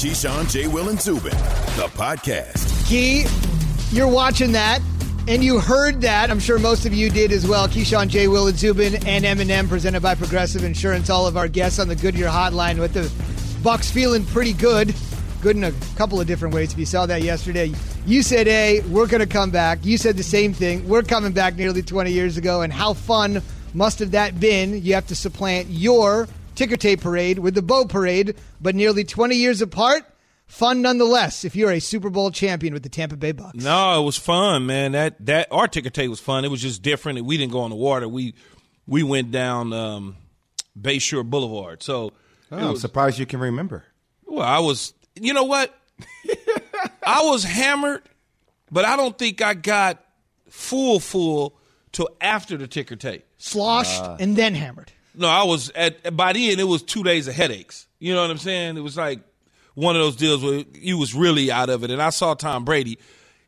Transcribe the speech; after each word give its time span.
Keyshawn, 0.00 0.50
J. 0.50 0.66
Will, 0.66 0.88
and 0.88 0.98
Zubin, 0.98 1.36
the 1.76 1.86
podcast. 1.92 2.86
Key, 2.86 3.26
you're 3.94 4.08
watching 4.08 4.50
that, 4.52 4.80
and 5.28 5.44
you 5.44 5.60
heard 5.60 6.00
that. 6.00 6.30
I'm 6.30 6.40
sure 6.40 6.58
most 6.58 6.86
of 6.86 6.94
you 6.94 7.10
did 7.10 7.30
as 7.32 7.46
well. 7.46 7.68
Keyshawn, 7.68 8.08
J. 8.08 8.26
Will, 8.26 8.46
and 8.46 8.56
Zubin, 8.56 8.94
and 9.06 9.26
Eminem, 9.26 9.68
presented 9.68 10.00
by 10.00 10.14
Progressive 10.14 10.64
Insurance. 10.64 11.10
All 11.10 11.26
of 11.26 11.36
our 11.36 11.48
guests 11.48 11.78
on 11.78 11.86
the 11.86 11.96
Goodyear 11.96 12.28
Hotline 12.28 12.78
with 12.78 12.94
the 12.94 13.02
Bucs 13.62 13.92
feeling 13.92 14.24
pretty 14.24 14.54
good. 14.54 14.94
Good 15.42 15.56
in 15.56 15.64
a 15.64 15.72
couple 15.96 16.18
of 16.18 16.26
different 16.26 16.54
ways. 16.54 16.72
If 16.72 16.78
you 16.78 16.86
saw 16.86 17.04
that 17.04 17.20
yesterday, 17.20 17.70
you 18.06 18.22
said, 18.22 18.46
"Hey, 18.46 18.80
we're 18.88 19.06
going 19.06 19.20
to 19.20 19.26
come 19.26 19.50
back." 19.50 19.80
You 19.84 19.98
said 19.98 20.16
the 20.16 20.22
same 20.22 20.54
thing. 20.54 20.88
We're 20.88 21.02
coming 21.02 21.32
back 21.32 21.56
nearly 21.56 21.82
20 21.82 22.10
years 22.10 22.38
ago, 22.38 22.62
and 22.62 22.72
how 22.72 22.94
fun 22.94 23.42
must 23.74 23.98
have 23.98 24.12
that 24.12 24.40
been? 24.40 24.82
You 24.82 24.94
have 24.94 25.08
to 25.08 25.14
supplant 25.14 25.68
your 25.68 26.26
ticker 26.60 26.76
tape 26.76 27.00
parade 27.00 27.38
with 27.38 27.54
the 27.54 27.62
bow 27.62 27.86
parade, 27.86 28.36
but 28.60 28.74
nearly 28.74 29.02
20 29.02 29.34
years 29.34 29.62
apart. 29.62 30.04
Fun 30.46 30.82
nonetheless 30.82 31.44
if 31.44 31.56
you're 31.56 31.70
a 31.70 31.80
Super 31.80 32.10
Bowl 32.10 32.30
champion 32.30 32.74
with 32.74 32.82
the 32.82 32.88
Tampa 32.88 33.16
Bay 33.16 33.32
Bucs. 33.32 33.54
No, 33.54 33.98
it 33.98 34.04
was 34.04 34.18
fun, 34.18 34.66
man. 34.66 34.92
That 34.92 35.24
that 35.24 35.48
our 35.52 35.68
ticker 35.68 35.90
tape 35.90 36.10
was 36.10 36.18
fun. 36.18 36.44
It 36.44 36.50
was 36.50 36.60
just 36.60 36.82
different. 36.82 37.24
We 37.24 37.38
didn't 37.38 37.52
go 37.52 37.60
on 37.60 37.70
the 37.70 37.76
water. 37.76 38.08
We 38.08 38.34
we 38.84 39.04
went 39.04 39.30
down 39.30 39.72
um, 39.72 40.16
Bayshore 40.78 41.24
Boulevard. 41.24 41.84
So 41.84 42.12
oh, 42.50 42.70
I'm 42.70 42.76
surprised 42.76 43.18
you 43.18 43.26
can 43.26 43.38
remember. 43.38 43.84
Well, 44.26 44.44
I 44.44 44.58
was. 44.58 44.92
You 45.14 45.34
know 45.34 45.44
what? 45.44 45.72
I 47.06 47.22
was 47.22 47.44
hammered, 47.44 48.02
but 48.72 48.84
I 48.84 48.96
don't 48.96 49.16
think 49.16 49.40
I 49.40 49.54
got 49.54 50.04
full 50.48 50.98
full 50.98 51.56
till 51.92 52.08
after 52.20 52.56
the 52.56 52.66
ticker 52.66 52.96
tape. 52.96 53.24
Sloshed 53.38 54.02
uh, 54.02 54.16
and 54.18 54.34
then 54.34 54.56
hammered. 54.56 54.92
No, 55.14 55.28
I 55.28 55.44
was 55.44 55.70
at 55.70 56.16
by 56.16 56.32
the 56.32 56.50
end. 56.50 56.60
It 56.60 56.64
was 56.64 56.82
two 56.82 57.02
days 57.02 57.28
of 57.28 57.34
headaches. 57.34 57.86
You 57.98 58.14
know 58.14 58.22
what 58.22 58.30
I'm 58.30 58.38
saying? 58.38 58.76
It 58.76 58.80
was 58.80 58.96
like 58.96 59.20
one 59.74 59.96
of 59.96 60.02
those 60.02 60.16
deals 60.16 60.42
where 60.42 60.64
you 60.74 60.98
was 60.98 61.14
really 61.14 61.50
out 61.50 61.70
of 61.70 61.84
it. 61.84 61.90
And 61.90 62.00
I 62.00 62.10
saw 62.10 62.34
Tom 62.34 62.64
Brady. 62.64 62.98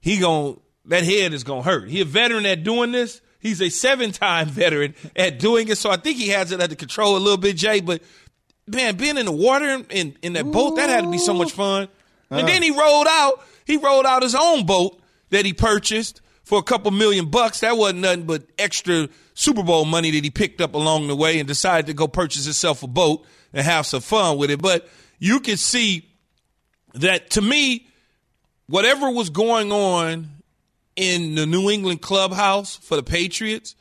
He 0.01 0.19
going 0.19 0.61
that 0.86 1.05
head 1.05 1.33
is 1.33 1.45
gonna 1.45 1.62
hurt. 1.62 1.89
He 1.89 2.01
a 2.01 2.05
veteran 2.05 2.47
at 2.47 2.64
doing 2.64 2.92
this. 2.92 3.20
He's 3.39 3.61
a 3.61 3.69
seven 3.69 4.12
time 4.12 4.48
veteran 4.48 4.95
at 5.17 5.39
doing 5.39 5.69
it. 5.69 5.78
So 5.78 5.91
I 5.91 5.97
think 5.97 6.19
he 6.19 6.28
has 6.28 6.53
it 6.53 6.61
under 6.61 6.75
control 6.75 7.17
a 7.17 7.19
little 7.19 7.39
bit, 7.39 7.56
Jay. 7.56 7.81
But 7.81 8.03
man, 8.67 8.97
being 8.97 9.17
in 9.17 9.27
the 9.27 9.33
water 9.33 9.84
in 9.91 10.17
in 10.23 10.33
that 10.34 10.51
boat 10.51 10.77
that 10.77 10.89
had 10.89 11.05
to 11.05 11.11
be 11.11 11.19
so 11.19 11.34
much 11.34 11.53
fun. 11.53 11.89
Uh. 12.31 12.36
And 12.36 12.48
then 12.48 12.62
he 12.62 12.70
rolled 12.70 13.06
out. 13.08 13.45
He 13.64 13.77
rolled 13.77 14.06
out 14.06 14.23
his 14.23 14.34
own 14.34 14.67
boat 14.67 15.01
that 15.31 15.45
he 15.45 15.53
purchased 15.53 16.20
for 16.53 16.58
a 16.58 16.62
couple 16.62 16.91
million 16.91 17.31
bucks. 17.31 17.61
That 17.61 17.78
wasn't 17.78 18.00
nothing 18.00 18.25
but 18.25 18.42
extra 18.58 19.08
Super 19.33 19.62
Bowl 19.62 19.86
money 19.86 20.11
that 20.11 20.22
he 20.22 20.28
picked 20.28 20.61
up 20.61 20.75
along 20.75 21.06
the 21.06 21.17
way 21.17 21.39
and 21.39 21.48
decided 21.48 21.86
to 21.86 21.95
go 21.95 22.06
purchase 22.06 22.45
himself 22.45 22.83
a 22.83 22.86
boat 22.86 23.25
and 23.55 23.64
have 23.64 23.86
some 23.86 24.03
fun 24.03 24.36
with 24.36 24.50
it. 24.50 24.61
But 24.61 24.86
you 25.19 25.41
can 25.41 25.56
see 25.56 26.11
that 26.92 27.30
to 27.30 27.41
me, 27.41 27.86
whatever 28.67 29.11
was 29.11 29.30
going 29.30 29.73
on 29.73 30.28
in 30.95 31.36
the 31.36 31.47
New 31.47 31.70
England 31.70 32.03
clubhouse 32.03 32.77
for 32.77 32.97
the 32.97 33.03
Patriots 33.03 33.75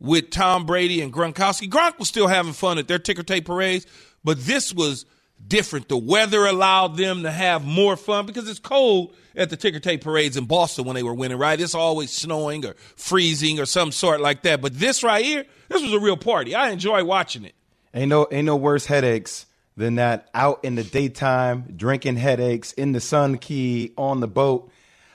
with 0.00 0.30
Tom 0.30 0.64
Brady 0.64 1.02
and 1.02 1.12
Gronkowski, 1.12 1.68
Gronk 1.68 1.98
was 1.98 2.08
still 2.08 2.26
having 2.26 2.54
fun 2.54 2.78
at 2.78 2.88
their 2.88 2.98
ticker 2.98 3.22
tape 3.22 3.44
parades, 3.44 3.84
but 4.24 4.40
this 4.40 4.72
was 4.72 5.04
different. 5.46 5.88
The 5.88 5.96
weather 5.96 6.46
allowed 6.46 6.96
them 6.96 7.22
to 7.22 7.30
have 7.30 7.64
more 7.64 7.96
fun 7.96 8.26
because 8.26 8.48
it's 8.48 8.58
cold 8.58 9.14
at 9.36 9.50
the 9.50 9.56
ticker 9.56 9.80
tape 9.80 10.02
parades 10.02 10.36
in 10.36 10.44
Boston 10.44 10.84
when 10.84 10.94
they 10.94 11.02
were 11.02 11.14
winning, 11.14 11.38
right? 11.38 11.60
It's 11.60 11.74
always 11.74 12.10
snowing 12.10 12.64
or 12.64 12.74
freezing 12.96 13.60
or 13.60 13.66
some 13.66 13.92
sort 13.92 14.20
like 14.20 14.42
that. 14.42 14.60
But 14.60 14.78
this 14.78 15.02
right 15.02 15.24
here, 15.24 15.44
this 15.68 15.82
was 15.82 15.92
a 15.92 16.00
real 16.00 16.16
party. 16.16 16.54
I 16.54 16.70
enjoy 16.70 17.04
watching 17.04 17.44
it. 17.44 17.54
Ain't 17.92 18.08
no 18.08 18.26
ain't 18.30 18.46
no 18.46 18.56
worse 18.56 18.86
headaches 18.86 19.46
than 19.76 19.96
that 19.96 20.28
out 20.34 20.64
in 20.64 20.74
the 20.74 20.84
daytime, 20.84 21.74
drinking 21.76 22.16
headaches 22.16 22.72
in 22.72 22.92
the 22.92 23.00
sun 23.00 23.38
key 23.38 23.92
on 23.96 24.20
the 24.20 24.28
boat. 24.28 24.70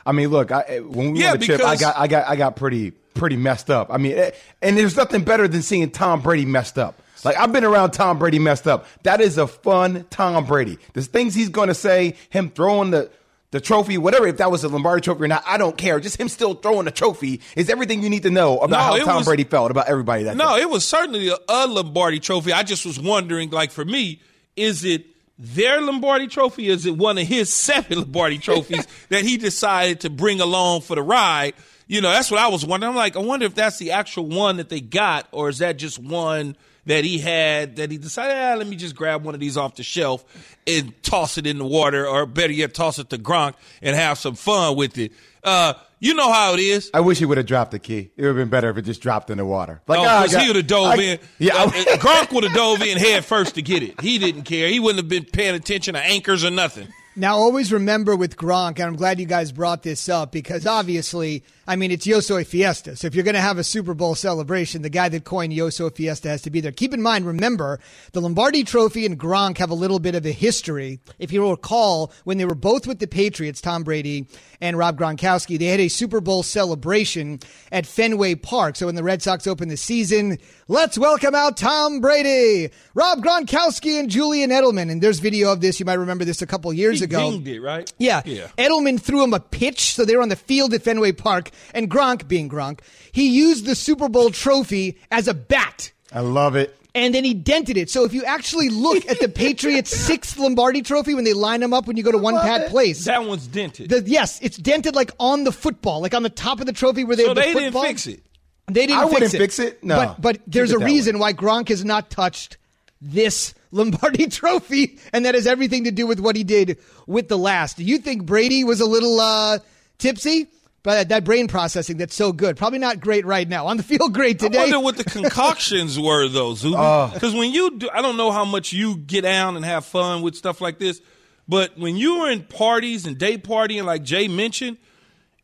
I 0.05 0.11
mean, 0.11 0.30
look, 0.30 0.52
I, 0.52 0.80
when 0.80 1.11
we 1.11 1.21
yeah, 1.21 1.31
won 1.31 1.39
the 1.39 1.45
trip, 1.45 1.61
I 1.61 1.75
got 1.75 1.97
I 1.97 2.08
got 2.08 2.27
I 2.27 2.36
got 2.36 2.55
pretty 2.55 2.91
pretty 2.91 3.38
messed 3.38 3.69
up. 3.69 3.91
I 3.91 3.97
mean, 3.97 4.17
eh, 4.17 4.31
and 4.61 4.77
there's 4.77 4.95
nothing 4.95 5.23
better 5.23 5.48
than 5.48 5.61
seeing 5.61 5.92
Tom 5.92 6.21
Brady 6.21 6.45
messed 6.45 6.77
up. 6.77 7.02
Like 7.23 7.37
I've 7.37 7.52
been 7.52 7.63
around 7.63 7.91
Tom 7.91 8.19
Brady 8.19 8.39
messed 8.39 8.67
up. 8.67 8.85
That 9.03 9.21
is 9.21 9.37
a 9.37 9.47
fun 9.47 10.05
Tom 10.09 10.45
Brady. 10.45 10.77
The 10.93 11.02
things 11.02 11.35
he's 11.35 11.49
going 11.49 11.67
to 11.67 11.73
say. 11.73 12.15
Him 12.30 12.49
throwing 12.49 12.91
the 12.91 13.09
the 13.52 13.59
trophy, 13.59 13.97
whatever. 13.97 14.27
If 14.27 14.37
that 14.37 14.52
was 14.52 14.63
a 14.63 14.69
Lombardi 14.69 15.02
trophy 15.02 15.23
or 15.23 15.27
not, 15.27 15.43
I 15.45 15.58
don't 15.58 15.77
care. 15.77 15.99
Just 15.99 16.17
him 16.17 16.29
still 16.29 16.53
throwing 16.53 16.85
the 16.85 16.91
trophy 16.91 17.41
is 17.55 17.69
everything 17.69 18.03
you 18.03 18.09
need 18.09 18.23
to 18.23 18.29
know 18.29 18.59
about 18.59 18.69
no, 18.69 18.99
how 18.99 19.05
Tom 19.05 19.15
was, 19.17 19.25
Brady 19.25 19.43
felt 19.43 19.71
about 19.71 19.87
everybody. 19.87 20.23
That 20.23 20.37
no, 20.37 20.55
day. 20.55 20.61
it 20.61 20.69
was 20.69 20.85
certainly 20.85 21.29
a, 21.29 21.37
a 21.47 21.67
Lombardi 21.67 22.19
trophy. 22.19 22.53
I 22.53 22.63
just 22.63 22.85
was 22.85 22.99
wondering, 22.99 23.49
like 23.49 23.71
for 23.71 23.83
me, 23.83 24.21
is 24.55 24.83
it 24.83 25.08
their 25.37 25.81
Lombardi 25.81 26.27
trophy? 26.27 26.69
Is 26.69 26.85
it 26.85 26.95
one 26.95 27.17
of 27.17 27.27
his 27.27 27.52
seven 27.53 27.99
Lombardi 27.99 28.37
trophies 28.37 28.87
that 29.09 29.23
he 29.23 29.37
decided 29.37 30.02
to 30.02 30.09
bring 30.09 30.41
along 30.41 30.81
for 30.81 30.95
the 30.95 31.03
ride? 31.03 31.53
You 31.87 32.02
know, 32.02 32.11
that's 32.11 32.29
what 32.29 32.39
I 32.39 32.49
was 32.49 32.63
wondering. 32.63 32.91
I'm 32.91 32.95
like, 32.95 33.15
I 33.15 33.19
wonder 33.19 33.47
if 33.47 33.55
that's 33.55 33.79
the 33.79 33.91
actual 33.91 34.27
one 34.27 34.58
that 34.58 34.69
they 34.69 34.79
got, 34.79 35.27
or 35.31 35.49
is 35.49 35.58
that 35.58 35.77
just 35.77 35.97
one 35.97 36.55
that 36.89 37.04
he 37.04 37.20
had 37.20 37.76
that 37.76 37.92
he 37.92 38.00
decided, 38.00 38.36
ah, 38.36 38.55
let 38.58 38.66
me 38.66 38.76
just 38.76 38.95
grab 38.95 39.23
one 39.23 39.36
of 39.36 39.39
these 39.39 39.58
off 39.58 39.76
the 39.76 39.83
shelf 39.83 40.26
and 40.66 40.92
toss 41.04 41.38
it 41.38 41.45
in 41.45 41.60
the 41.60 41.66
water, 41.66 42.08
or 42.08 42.26
better 42.26 42.52
yet, 42.52 42.73
toss 42.73 42.98
it 42.98 43.11
to 43.11 43.17
Gronk 43.20 43.54
and 43.83 43.95
have 43.95 44.17
some 44.17 44.33
fun 44.33 44.76
with 44.76 44.98
it. 44.98 45.11
Uh, 45.44 45.73
you 46.00 46.16
know 46.16 46.32
how 46.32 46.55
it 46.55 46.60
is. 46.60 46.89
I 46.92 47.02
wish 47.02 47.20
he 47.20 47.26
would 47.26 47.38
have 47.38 47.45
dropped 47.45 47.72
the 47.72 47.80
key. 47.80 48.10
It 48.17 48.22
would 48.23 48.30
have 48.30 48.36
been 48.38 48.50
better 48.50 48.72
if 48.72 48.77
it 48.77 48.83
just 48.83 49.02
dropped 49.02 49.30
in 49.30 49.38
the 49.38 49.45
water. 49.45 49.82
Like, 49.86 50.00
oh, 50.00 50.23
because 50.23 50.36
oh, 50.36 50.39
he 50.39 50.48
would 50.48 50.55
have 50.55 50.67
dove 50.67 51.00
I, 51.00 51.02
in. 51.04 51.20
Yeah, 51.38 51.58
uh, 51.58 51.70
Gronk 51.70 52.32
would 52.32 52.44
have 52.44 52.54
dove 52.54 52.82
in 52.82 52.98
head 52.98 53.23
first 53.23 53.56
to 53.56 53.61
get 53.61 53.83
it. 53.83 54.02
He 54.02 54.17
didn't 54.17 54.44
care. 54.44 54.67
He 54.67 54.80
wouldn't 54.80 54.98
have 54.98 55.10
been 55.10 55.26
paying 55.26 55.54
attention 55.54 55.94
to 55.94 56.00
anchors 56.00 56.44
or 56.44 56.50
nothing. 56.50 56.88
Now, 57.15 57.37
always 57.37 57.73
remember 57.73 58.15
with 58.15 58.37
Gronk, 58.37 58.77
and 58.77 58.83
I'm 58.83 58.95
glad 58.95 59.20
you 59.20 59.25
guys 59.25 59.52
brought 59.52 59.81
this 59.81 60.08
up 60.08 60.31
because 60.31 60.67
obviously, 60.67 61.43
I 61.67 61.75
mean, 61.75 61.89
it's 61.89 62.05
Yo 62.05 62.20
Soy 62.20 62.43
Fiesta. 62.43 62.95
So 62.95 63.08
if 63.08 63.15
you're 63.15 63.23
going 63.23 63.33
to 63.33 63.42
have 63.42 63.58
a 63.58 63.64
Super 63.64 63.95
Bowl 63.95 64.14
celebration, 64.14 64.83
the 64.83 64.92
guy 64.92 65.09
that 65.09 65.25
coined 65.25 65.52
Yo 65.52 65.71
Soy 65.71 65.89
Fiesta 65.89 66.30
has 66.30 66.43
to 66.43 66.52
be 66.52 66.61
there. 66.61 66.71
Keep 66.71 66.93
in 66.93 67.02
mind, 67.02 67.25
remember, 67.25 67.80
the 68.14 68.21
Lombardi 68.21 68.64
Trophy 68.64 69.08
and 69.08 69.20
Gronk 69.20 69.58
have 69.58 69.71
a 69.71 69.75
little 69.75 69.97
bit 69.97 70.14
of 70.14 70.25
a 70.25 70.31
history. 70.31 70.99
If 71.17 71.33
you 71.33 71.49
recall, 71.49 72.14
when 72.25 72.37
they 72.37 72.45
were 72.45 72.55
both 72.55 72.86
with 72.86 72.99
the 72.99 73.08
Patriots, 73.08 73.59
Tom 73.59 73.83
Brady 73.83 74.27
and 74.61 74.77
Rob 74.77 74.97
Gronkowski, 74.97 75.58
they 75.58 75.65
had 75.65 75.80
a 75.80 75.87
Super 75.87 76.21
Bowl 76.21 76.43
celebration 76.43 77.39
at 77.71 77.87
Fenway 77.87 78.36
Park. 78.36 78.76
So 78.76 78.86
when 78.86 78.95
the 78.95 79.03
Red 79.03 79.23
Sox 79.23 79.47
opened 79.47 79.71
the 79.71 79.77
season, 79.77 80.37
let's 80.67 80.97
welcome 80.97 81.33
out 81.33 81.58
Tom 81.58 82.02
Brady, 82.02 82.71
Rob 82.93 83.23
Gronkowski, 83.23 83.99
and 83.99 84.09
Julian 84.09 84.52
Edelman. 84.52 84.91
And 84.91 85.02
there's 85.02 85.20
video 85.20 85.52
of 85.52 85.59
this. 85.59 85.80
You 85.80 85.87
might 85.87 85.93
remember 85.95 86.23
this 86.23 86.41
a 86.41 86.47
couple 86.47 86.71
years 86.71 86.98
he 86.99 87.05
ago. 87.05 87.32
Dinged 87.32 87.48
it, 87.48 87.61
right? 87.61 87.92
Yeah. 87.98 88.21
yeah. 88.26 88.48
Edelman 88.58 88.99
threw 88.99 89.23
him 89.23 89.33
a 89.33 89.39
pitch, 89.39 89.93
so 89.93 90.05
they 90.05 90.15
were 90.15 90.21
on 90.21 90.30
the 90.30 90.36
field 90.36 90.73
at 90.73 90.83
Fenway 90.83 91.14
Park, 91.14 91.52
and 91.73 91.89
Gronk, 91.89 92.27
being 92.27 92.49
Gronk, 92.49 92.80
he 93.11 93.30
used 93.30 93.65
the 93.65 93.76
Super 93.76 94.10
Bowl 94.10 94.30
trophy 94.30 94.98
as 95.11 95.27
a 95.27 95.33
bat. 95.33 95.92
I 96.11 96.21
love 96.21 96.55
it 96.55 96.76
and 96.95 97.14
then 97.14 97.23
he 97.23 97.33
dented 97.33 97.77
it. 97.77 97.89
So 97.89 98.04
if 98.04 98.14
you 98.14 98.23
actually 98.23 98.70
look 98.70 99.08
at 99.09 99.20
the 99.20 99.30
Patriots' 99.43 99.92
sixth 99.92 100.38
Lombardi 100.38 100.82
Trophy 100.82 101.14
when 101.14 101.23
they 101.23 101.33
line 101.33 101.59
them 101.59 101.73
up 101.73 101.88
when 101.88 101.98
you 101.98 102.04
go 102.04 102.11
to 102.11 102.17
one 102.17 102.36
pad 102.36 102.70
place, 102.70 103.05
that 103.05 103.26
one's 103.26 103.48
dented. 103.48 103.89
The, 103.89 104.02
yes, 104.05 104.39
it's 104.42 104.58
dented 104.58 104.95
like 104.95 105.11
on 105.20 105.43
the 105.43 105.52
football, 105.52 106.02
like 106.02 106.14
on 106.14 106.23
the 106.23 106.30
top 106.30 106.59
of 106.59 106.65
the 106.65 106.73
trophy 106.73 107.04
where 107.04 107.15
they. 107.15 107.26
So 107.26 107.33
the 107.33 107.42
they 107.42 107.54
football. 107.54 107.83
didn't 107.83 107.99
fix 107.99 108.08
it. 108.08 108.23
They 108.67 108.86
didn't. 108.86 108.99
I 108.99 109.04
fix 109.04 109.14
wouldn't 109.14 109.33
it. 109.33 109.38
fix 109.38 109.59
it. 109.59 109.83
No, 109.83 109.95
but 109.98 110.21
but 110.21 110.39
there's 110.48 110.71
a 110.71 110.80
reason 110.80 111.15
way. 111.15 111.21
why 111.21 111.33
Gronk 111.33 111.70
has 111.70 111.86
not 111.86 112.09
touched 112.09 112.58
this 113.02 113.54
Lombardi 113.71 114.27
Trophy, 114.30 114.99
and 115.13 115.25
that 115.25 115.35
has 115.35 115.47
everything 115.47 115.83
to 115.85 115.91
do 115.91 116.07
with 116.07 116.19
what 116.19 116.35
he 116.35 116.43
did 116.43 116.80
with 117.07 117.27
the 117.27 117.37
last. 117.37 117.77
Do 117.77 117.83
you 117.83 117.99
think 117.99 118.25
Brady 118.25 118.63
was 118.63 118.81
a 118.81 118.85
little 118.85 119.19
uh, 119.19 119.59
tipsy? 119.97 120.47
But 120.81 121.09
that 121.09 121.25
brain 121.25 121.49
processing 121.49 121.97
that's 121.97 122.15
so 122.15 122.31
good. 122.31 122.55
Probably 122.55 122.79
not 122.79 123.02
great 123.02 123.25
right 123.25 123.47
now. 123.47 123.67
On 123.67 123.75
the 123.75 123.83
field, 123.83 124.13
great 124.13 124.39
today. 124.39 124.59
I 124.59 124.61
wonder 124.61 124.79
what 124.79 124.95
the 124.95 125.03
concoctions 125.03 125.99
were, 125.99 126.29
though, 126.29 126.53
Zuby. 126.53 126.71
Because 127.13 127.35
uh, 127.35 127.37
when 127.37 127.52
you 127.52 127.77
do, 127.77 127.89
I 127.93 128.01
don't 128.01 128.15
know 128.15 128.31
how 128.31 128.45
much 128.45 128.71
you 128.71 128.95
get 128.95 129.21
down 129.21 129.57
and 129.57 129.65
have 129.65 129.83
fun 129.83 130.21
with 130.21 130.35
stuff 130.35 130.62
like 130.62 130.79
this, 130.79 131.01
but 131.50 131.77
when 131.77 131.97
you 131.97 132.19
were 132.21 132.31
in 132.31 132.44
parties 132.44 133.05
and 133.05 133.17
day 133.17 133.38
partying, 133.38 133.83
like 133.83 134.03
Jay 134.03 134.29
mentioned, 134.29 134.77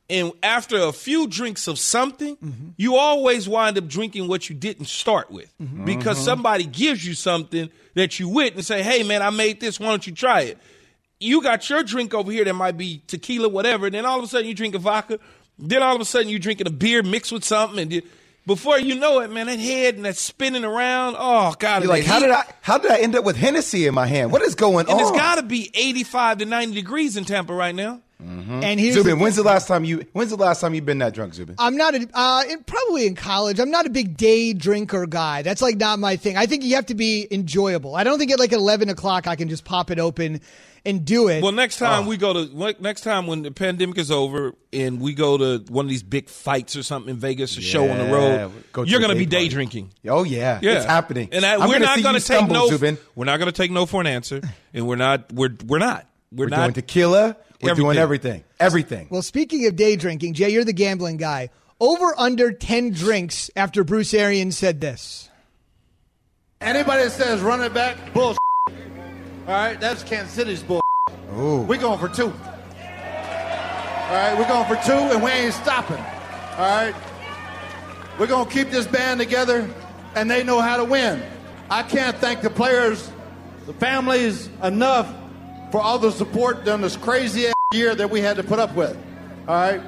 and 0.09 0.31
after 0.43 0.77
a 0.77 0.93
few 0.93 1.27
drinks 1.27 1.67
of 1.67 1.79
something, 1.79 2.35
mm-hmm. 2.37 2.69
you 2.77 2.95
always 2.95 3.49
wind 3.49 3.77
up 3.77 3.87
drinking 3.87 4.27
what 4.27 4.49
you 4.49 4.55
didn't 4.55 4.85
start 4.85 5.31
with 5.31 5.53
mm-hmm. 5.61 5.85
because 5.85 6.23
somebody 6.23 6.65
gives 6.65 7.05
you 7.05 7.13
something 7.13 7.69
that 7.95 8.19
you 8.19 8.29
with 8.29 8.55
and 8.55 8.65
say, 8.65 8.83
"Hey, 8.83 9.03
man, 9.03 9.21
I 9.21 9.29
made 9.29 9.59
this. 9.59 9.79
Why 9.79 9.87
don't 9.87 10.05
you 10.05 10.13
try 10.13 10.41
it?" 10.41 10.57
you 11.19 11.41
got 11.41 11.69
your 11.69 11.83
drink 11.83 12.13
over 12.13 12.31
here 12.31 12.45
that 12.45 12.53
might 12.53 12.77
be 12.77 13.01
tequila, 13.07 13.49
whatever. 13.49 13.87
And 13.87 13.95
then 13.95 14.05
all 14.05 14.17
of 14.17 14.23
a 14.23 14.27
sudden 14.27 14.47
you 14.47 14.53
drink 14.53 14.75
a 14.75 14.79
vodka. 14.79 15.19
Then 15.57 15.81
all 15.81 15.95
of 15.95 16.01
a 16.01 16.05
sudden 16.05 16.29
you're 16.29 16.39
drinking 16.39 16.67
a 16.67 16.71
beer 16.71 17.01
mixed 17.01 17.31
with 17.31 17.45
something, 17.45 17.79
and 17.79 18.03
before 18.45 18.77
you 18.77 18.95
know 18.95 19.21
it, 19.21 19.31
man, 19.31 19.47
that 19.47 19.57
head 19.57 19.95
and 19.95 20.03
that 20.03 20.17
spinning 20.17 20.65
around. 20.65 21.15
Oh 21.17 21.55
God! 21.57 21.81
You're 21.81 21.91
like, 21.91 22.03
how 22.03 22.19
did 22.19 22.29
I? 22.29 22.43
How 22.61 22.77
did 22.77 22.91
I 22.91 22.97
end 22.97 23.15
up 23.15 23.23
with 23.23 23.37
Hennessy 23.37 23.87
in 23.87 23.95
my 23.95 24.05
hand? 24.05 24.33
What 24.33 24.41
is 24.41 24.55
going 24.55 24.87
and 24.87 24.99
on? 24.99 25.01
It's 25.01 25.11
got 25.11 25.35
to 25.35 25.43
be 25.43 25.71
85 25.73 26.39
to 26.39 26.45
90 26.45 26.75
degrees 26.75 27.15
in 27.15 27.23
Tampa 27.23 27.53
right 27.53 27.73
now. 27.73 28.01
Mm-hmm. 28.23 28.63
And 28.63 28.79
here's 28.79 28.95
Zubin, 28.95 29.17
the, 29.17 29.23
when's 29.23 29.35
the 29.35 29.43
last 29.43 29.67
time 29.67 29.83
you? 29.83 30.05
When's 30.13 30.29
the 30.29 30.37
last 30.37 30.61
time 30.61 30.73
you've 30.73 30.85
been 30.85 30.99
that 30.99 31.13
drunk, 31.13 31.33
Zubin? 31.33 31.55
I'm 31.59 31.75
not. 31.75 31.95
A, 31.95 32.07
uh, 32.13 32.43
in, 32.49 32.63
probably 32.63 33.07
in 33.07 33.15
college. 33.15 33.59
I'm 33.59 33.71
not 33.71 33.85
a 33.85 33.89
big 33.89 34.15
day 34.15 34.53
drinker 34.53 35.05
guy. 35.05 35.41
That's 35.41 35.61
like 35.61 35.77
not 35.77 35.99
my 35.99 36.15
thing. 36.15 36.37
I 36.37 36.45
think 36.45 36.63
you 36.63 36.75
have 36.75 36.85
to 36.87 36.95
be 36.95 37.27
enjoyable. 37.29 37.95
I 37.95 38.03
don't 38.03 38.17
think 38.17 38.31
at 38.31 38.39
like 38.39 38.53
11 38.53 38.89
o'clock 38.89 39.27
I 39.27 39.35
can 39.35 39.49
just 39.49 39.65
pop 39.65 39.91
it 39.91 39.99
open 39.99 40.39
and 40.85 41.03
do 41.03 41.27
it. 41.27 41.43
Well, 41.43 41.51
next 41.51 41.77
time 41.77 42.05
oh. 42.05 42.09
we 42.09 42.17
go 42.17 42.45
to 42.45 42.81
next 42.81 43.01
time 43.01 43.27
when 43.27 43.41
the 43.41 43.51
pandemic 43.51 43.97
is 43.97 44.11
over 44.11 44.53
and 44.71 45.01
we 45.01 45.13
go 45.13 45.37
to 45.37 45.71
one 45.71 45.85
of 45.85 45.89
these 45.89 46.03
big 46.03 46.29
fights 46.29 46.75
or 46.75 46.83
something 46.83 47.09
in 47.09 47.17
Vegas, 47.17 47.57
a 47.57 47.61
yeah, 47.61 47.69
show 47.69 47.89
on 47.89 47.97
the 47.97 48.05
road, 48.05 48.51
go 48.71 48.83
you're 48.83 48.99
going 48.99 49.11
to 49.11 49.17
be 49.17 49.25
day 49.25 49.37
party. 49.37 49.49
drinking. 49.49 49.91
Oh 50.07 50.23
yeah, 50.23 50.59
yeah, 50.61 50.73
it's 50.73 50.85
happening. 50.85 51.29
And 51.31 51.45
I, 51.45 51.67
we're 51.67 51.79
not 51.79 52.01
going 52.01 52.15
to 52.15 52.25
take 52.25 52.47
no. 52.47 52.69
Zubin. 52.69 52.97
We're 53.15 53.25
not 53.25 53.37
going 53.37 53.51
to 53.51 53.57
take 53.57 53.71
no 53.71 53.85
for 53.85 53.99
an 53.99 54.07
answer, 54.07 54.41
and 54.73 54.87
we're 54.87 54.95
not. 54.95 55.33
We're 55.33 55.55
we're 55.65 55.79
not. 55.79 56.07
We're, 56.31 56.45
we're 56.45 56.49
not 56.49 56.57
doing 56.57 56.73
tequila. 56.73 57.37
We're 57.61 57.71
everything. 57.71 57.85
doing 57.85 57.97
everything. 57.97 58.43
Everything. 58.59 59.07
Well, 59.09 59.21
speaking 59.21 59.65
of 59.67 59.75
day 59.75 59.95
drinking, 59.95 60.33
Jay, 60.33 60.49
you're 60.49 60.65
the 60.65 60.73
gambling 60.73 61.17
guy. 61.17 61.49
Over 61.79 62.13
under 62.17 62.51
ten 62.51 62.91
drinks 62.91 63.49
after 63.55 63.83
Bruce 63.83 64.13
Arians 64.13 64.57
said 64.57 64.79
this. 64.81 65.29
Anybody 66.61 67.03
that 67.03 67.11
says 67.11 67.41
run 67.41 67.61
it 67.61 67.73
back, 67.73 67.97
bullshit. 68.13 68.39
All 68.67 69.53
right, 69.53 69.79
that's 69.79 70.03
Kansas 70.03 70.33
City's 70.33 70.63
bull. 70.63 70.81
Ooh. 71.37 71.61
We're 71.61 71.79
going 71.79 71.99
for 71.99 72.07
two. 72.09 72.27
All 72.27 74.11
right, 74.11 74.35
we're 74.37 74.47
going 74.47 74.65
for 74.67 74.81
two, 74.85 74.93
and 74.93 75.21
we 75.21 75.31
ain't 75.31 75.53
stopping. 75.53 75.97
All 75.97 76.59
right, 76.59 76.95
we're 78.17 78.27
going 78.27 78.47
to 78.47 78.51
keep 78.53 78.69
this 78.71 78.87
band 78.87 79.19
together, 79.19 79.69
and 80.15 80.31
they 80.31 80.43
know 80.43 80.61
how 80.61 80.77
to 80.77 80.85
win. 80.85 81.21
I 81.69 81.83
can't 81.83 82.15
thank 82.17 82.41
the 82.41 82.49
players, 82.49 83.11
the 83.65 83.73
families 83.73 84.49
enough 84.63 85.13
for 85.71 85.81
all 85.81 85.99
the 85.99 86.11
support 86.11 86.63
during 86.65 86.81
this 86.81 86.97
crazy 86.97 87.51
year 87.73 87.95
that 87.95 88.09
we 88.09 88.21
had 88.21 88.37
to 88.37 88.43
put 88.43 88.59
up 88.59 88.73
with. 88.75 88.97
All 89.47 89.55
right, 89.55 89.81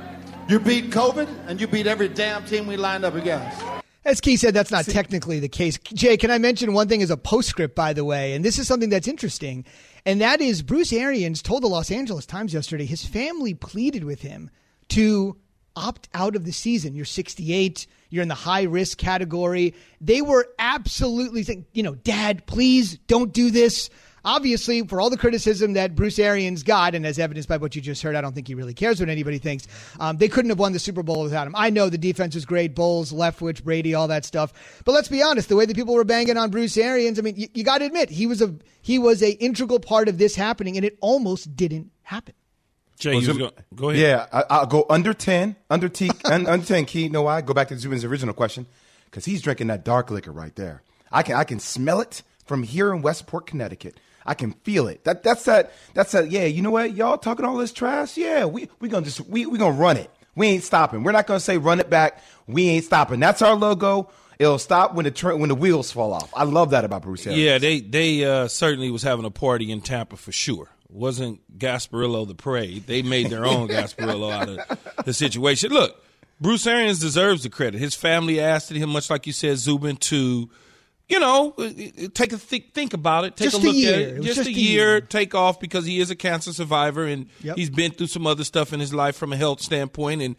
you 0.47 0.59
beat 0.59 0.91
COVID, 0.91 1.27
and 1.47 1.59
you 1.59 1.67
beat 1.67 1.87
every 1.87 2.09
damn 2.09 2.45
team 2.45 2.67
we 2.67 2.77
lined 2.77 3.05
up 3.05 3.15
against. 3.15 3.63
As 4.05 4.21
Key 4.21 4.37
said, 4.37 4.53
that's 4.53 4.71
not 4.71 4.85
technically 4.85 5.39
the 5.39 5.49
case. 5.49 5.77
Jay, 5.79 6.15
can 6.15 6.31
I 6.31 6.37
mention 6.37 6.71
one 6.71 6.87
thing 6.87 7.01
as 7.01 7.09
a 7.09 7.17
postscript, 7.17 7.75
by 7.75 7.91
the 7.91 8.05
way? 8.05 8.33
And 8.33 8.45
this 8.45 8.57
is 8.57 8.65
something 8.65 8.89
that's 8.89 9.07
interesting. 9.07 9.65
And 10.05 10.21
that 10.21 10.39
is 10.39 10.61
Bruce 10.61 10.93
Arians 10.93 11.41
told 11.41 11.63
the 11.63 11.67
Los 11.67 11.91
Angeles 11.91 12.25
Times 12.25 12.53
yesterday 12.53 12.85
his 12.85 13.05
family 13.05 13.53
pleaded 13.53 14.05
with 14.05 14.21
him 14.21 14.49
to 14.89 15.35
opt 15.75 16.07
out 16.13 16.37
of 16.37 16.45
the 16.45 16.53
season. 16.53 16.95
You're 16.95 17.03
68, 17.03 17.85
you're 18.09 18.21
in 18.21 18.29
the 18.29 18.33
high 18.33 18.63
risk 18.63 18.97
category. 18.97 19.75
They 19.99 20.21
were 20.21 20.47
absolutely 20.57 21.43
saying, 21.43 21.65
you 21.73 21.83
know, 21.83 21.95
dad, 21.95 22.45
please 22.45 22.97
don't 23.07 23.33
do 23.33 23.51
this 23.51 23.89
obviously, 24.27 24.85
for 24.85 24.99
all 24.99 25.09
the 25.09 25.17
criticism 25.17 25.73
that 25.73 25.95
Bruce 25.95 26.19
Arians 26.19 26.61
got, 26.61 26.93
and 26.93 27.05
as 27.05 27.17
evidenced 27.17 27.47
by 27.47 27.57
what 27.57 27.75
you 27.75 27.81
just 27.81 28.03
heard, 28.03 28.13
I 28.13 28.21
don't 28.21 28.35
think 28.35 28.47
he 28.47 28.55
really 28.55 28.73
cares 28.73 28.99
what 28.99 29.09
anybody 29.09 29.37
thinks. 29.39 29.67
Um, 29.99 30.17
they 30.17 30.27
couldn't 30.27 30.49
have 30.49 30.59
won 30.59 30.73
the 30.73 30.79
Super 30.79 31.01
Bowl 31.01 31.23
without 31.23 31.47
him. 31.47 31.55
I 31.55 31.69
know 31.69 31.89
the 31.89 31.97
defense 31.97 32.35
was 32.35 32.45
great, 32.45 32.75
Bowles, 32.75 33.13
Leftwich, 33.13 33.63
Brady, 33.63 33.93
all 33.93 34.09
that 34.09 34.25
stuff. 34.25 34.81
But 34.85 34.91
let's 34.91 35.07
be 35.07 35.23
honest, 35.23 35.49
the 35.49 35.55
way 35.55 35.65
that 35.65 35.75
people 35.75 35.95
were 35.95 36.03
banging 36.03 36.37
on 36.37 36.51
Bruce 36.51 36.77
Arians, 36.77 37.17
I 37.17 37.21
mean, 37.21 37.35
you, 37.37 37.47
you 37.53 37.63
got 37.63 37.79
to 37.79 37.85
admit 37.85 38.09
he 38.09 38.27
was 38.27 38.41
a 38.41 38.53
he 38.81 38.99
was 38.99 39.23
a 39.23 39.31
integral 39.31 39.79
part 39.79 40.09
of 40.09 40.17
this 40.17 40.35
happening, 40.35 40.75
and 40.75 40.85
it 40.85 40.97
almost 41.01 41.55
didn't 41.55 41.91
happen. 42.03 42.35
Jay, 42.99 43.13
well, 43.13 43.21
Zoom, 43.21 43.37
go, 43.37 43.51
go, 43.75 43.89
ahead. 43.89 44.01
Yeah, 44.01 44.43
I, 44.49 44.59
will 44.59 44.65
go 44.65 44.85
under 44.89 45.13
ten, 45.13 45.55
under 45.69 45.87
T, 45.87 46.11
under 46.25 46.65
ten. 46.65 46.85
Key, 46.85 47.03
you 47.03 47.09
know 47.09 47.21
why? 47.21 47.41
Go 47.41 47.53
back 47.53 47.69
to 47.69 47.77
Zubin's 47.77 48.03
original 48.03 48.33
question 48.33 48.65
because 49.05 49.23
he's 49.23 49.41
drinking 49.41 49.67
that 49.67 49.85
dark 49.85 50.11
liquor 50.11 50.31
right 50.31 50.55
there. 50.55 50.83
I 51.11 51.23
can 51.23 51.35
I 51.35 51.45
can 51.45 51.59
smell 51.59 52.01
it 52.01 52.23
from 52.45 52.63
here 52.63 52.93
in 52.93 53.01
Westport, 53.01 53.45
Connecticut. 53.45 53.99
I 54.27 54.33
can 54.33 54.51
feel 54.63 54.87
it. 54.87 55.03
That 55.05 55.23
that's 55.23 55.45
that 55.45 55.71
that's 55.93 56.11
that. 56.11 56.29
Yeah, 56.29 56.45
you 56.45 56.61
know 56.61 56.71
what? 56.71 56.93
Y'all 56.93 57.17
talking 57.17 57.45
all 57.45 57.55
this 57.57 57.71
trash. 57.71 58.17
Yeah, 58.17 58.45
we 58.45 58.69
we 58.79 58.89
gonna 58.89 59.05
just 59.05 59.21
we 59.21 59.45
we 59.45 59.57
gonna 59.57 59.77
run 59.77 59.97
it. 59.97 60.11
We 60.35 60.47
ain't 60.47 60.63
stopping. 60.63 61.03
We're 61.03 61.13
not 61.13 61.25
gonna 61.25 61.39
say 61.39 61.57
run 61.57 61.79
it 61.79 61.89
back. 61.89 62.21
We 62.45 62.69
ain't 62.69 62.85
stopping. 62.85 63.19
That's 63.19 63.41
our 63.41 63.55
logo. 63.55 64.09
It'll 64.37 64.59
stop 64.59 64.93
when 64.93 65.05
the 65.05 65.11
tra- 65.11 65.35
when 65.35 65.49
the 65.49 65.55
wheels 65.55 65.91
fall 65.91 66.13
off. 66.13 66.31
I 66.35 66.43
love 66.43 66.71
that 66.71 66.85
about 66.85 67.01
Bruce 67.01 67.25
Arians. 67.25 67.43
Yeah, 67.43 67.57
they 67.57 67.79
they 67.79 68.23
uh, 68.23 68.47
certainly 68.47 68.91
was 68.91 69.01
having 69.01 69.25
a 69.25 69.31
party 69.31 69.71
in 69.71 69.81
Tampa 69.81 70.17
for 70.17 70.31
sure. 70.31 70.69
Wasn't 70.89 71.41
Gasparilla 71.57 72.27
the 72.27 72.35
parade? 72.35 72.85
They 72.85 73.01
made 73.01 73.29
their 73.29 73.45
own 73.45 73.67
Gasparilla 73.69 74.31
out 74.31 74.49
of 74.49 75.05
the 75.05 75.13
situation. 75.13 75.71
Look, 75.71 76.03
Bruce 76.39 76.67
Arians 76.67 76.99
deserves 76.99 77.43
the 77.43 77.49
credit. 77.49 77.79
His 77.79 77.95
family 77.95 78.39
asked 78.39 78.71
him, 78.71 78.89
much 78.89 79.09
like 79.09 79.25
you 79.25 79.33
said, 79.33 79.57
Zubin, 79.57 79.97
to 79.97 80.49
you 81.09 81.19
know, 81.19 81.51
take 82.13 82.33
a 82.33 82.37
think, 82.37 82.73
think 82.73 82.93
about 82.93 83.23
it. 83.23 83.37
Take 83.37 83.51
just 83.51 83.63
a 83.63 83.65
look 83.65 83.75
a 83.75 83.85
at 83.85 83.99
it. 83.99 84.21
Just, 84.21 84.37
just, 84.37 84.49
a, 84.49 84.51
year, 84.51 84.89
year, 84.89 85.01
take 85.01 85.33
off 85.33 85.59
because 85.59 85.85
he 85.85 85.99
is 85.99 86.11
a 86.11 86.15
cancer 86.15 86.51
survivor 86.51 87.05
and 87.05 87.27
yep. 87.41 87.55
he's 87.55 87.69
been 87.69 87.91
through 87.91 88.07
some 88.07 88.27
other 88.27 88.43
stuff 88.43 88.73
in 88.73 88.79
his 88.79 88.93
life 88.93 89.15
from 89.15 89.31
a 89.31 89.37
health 89.37 89.61
standpoint. 89.61 90.21
And 90.21 90.35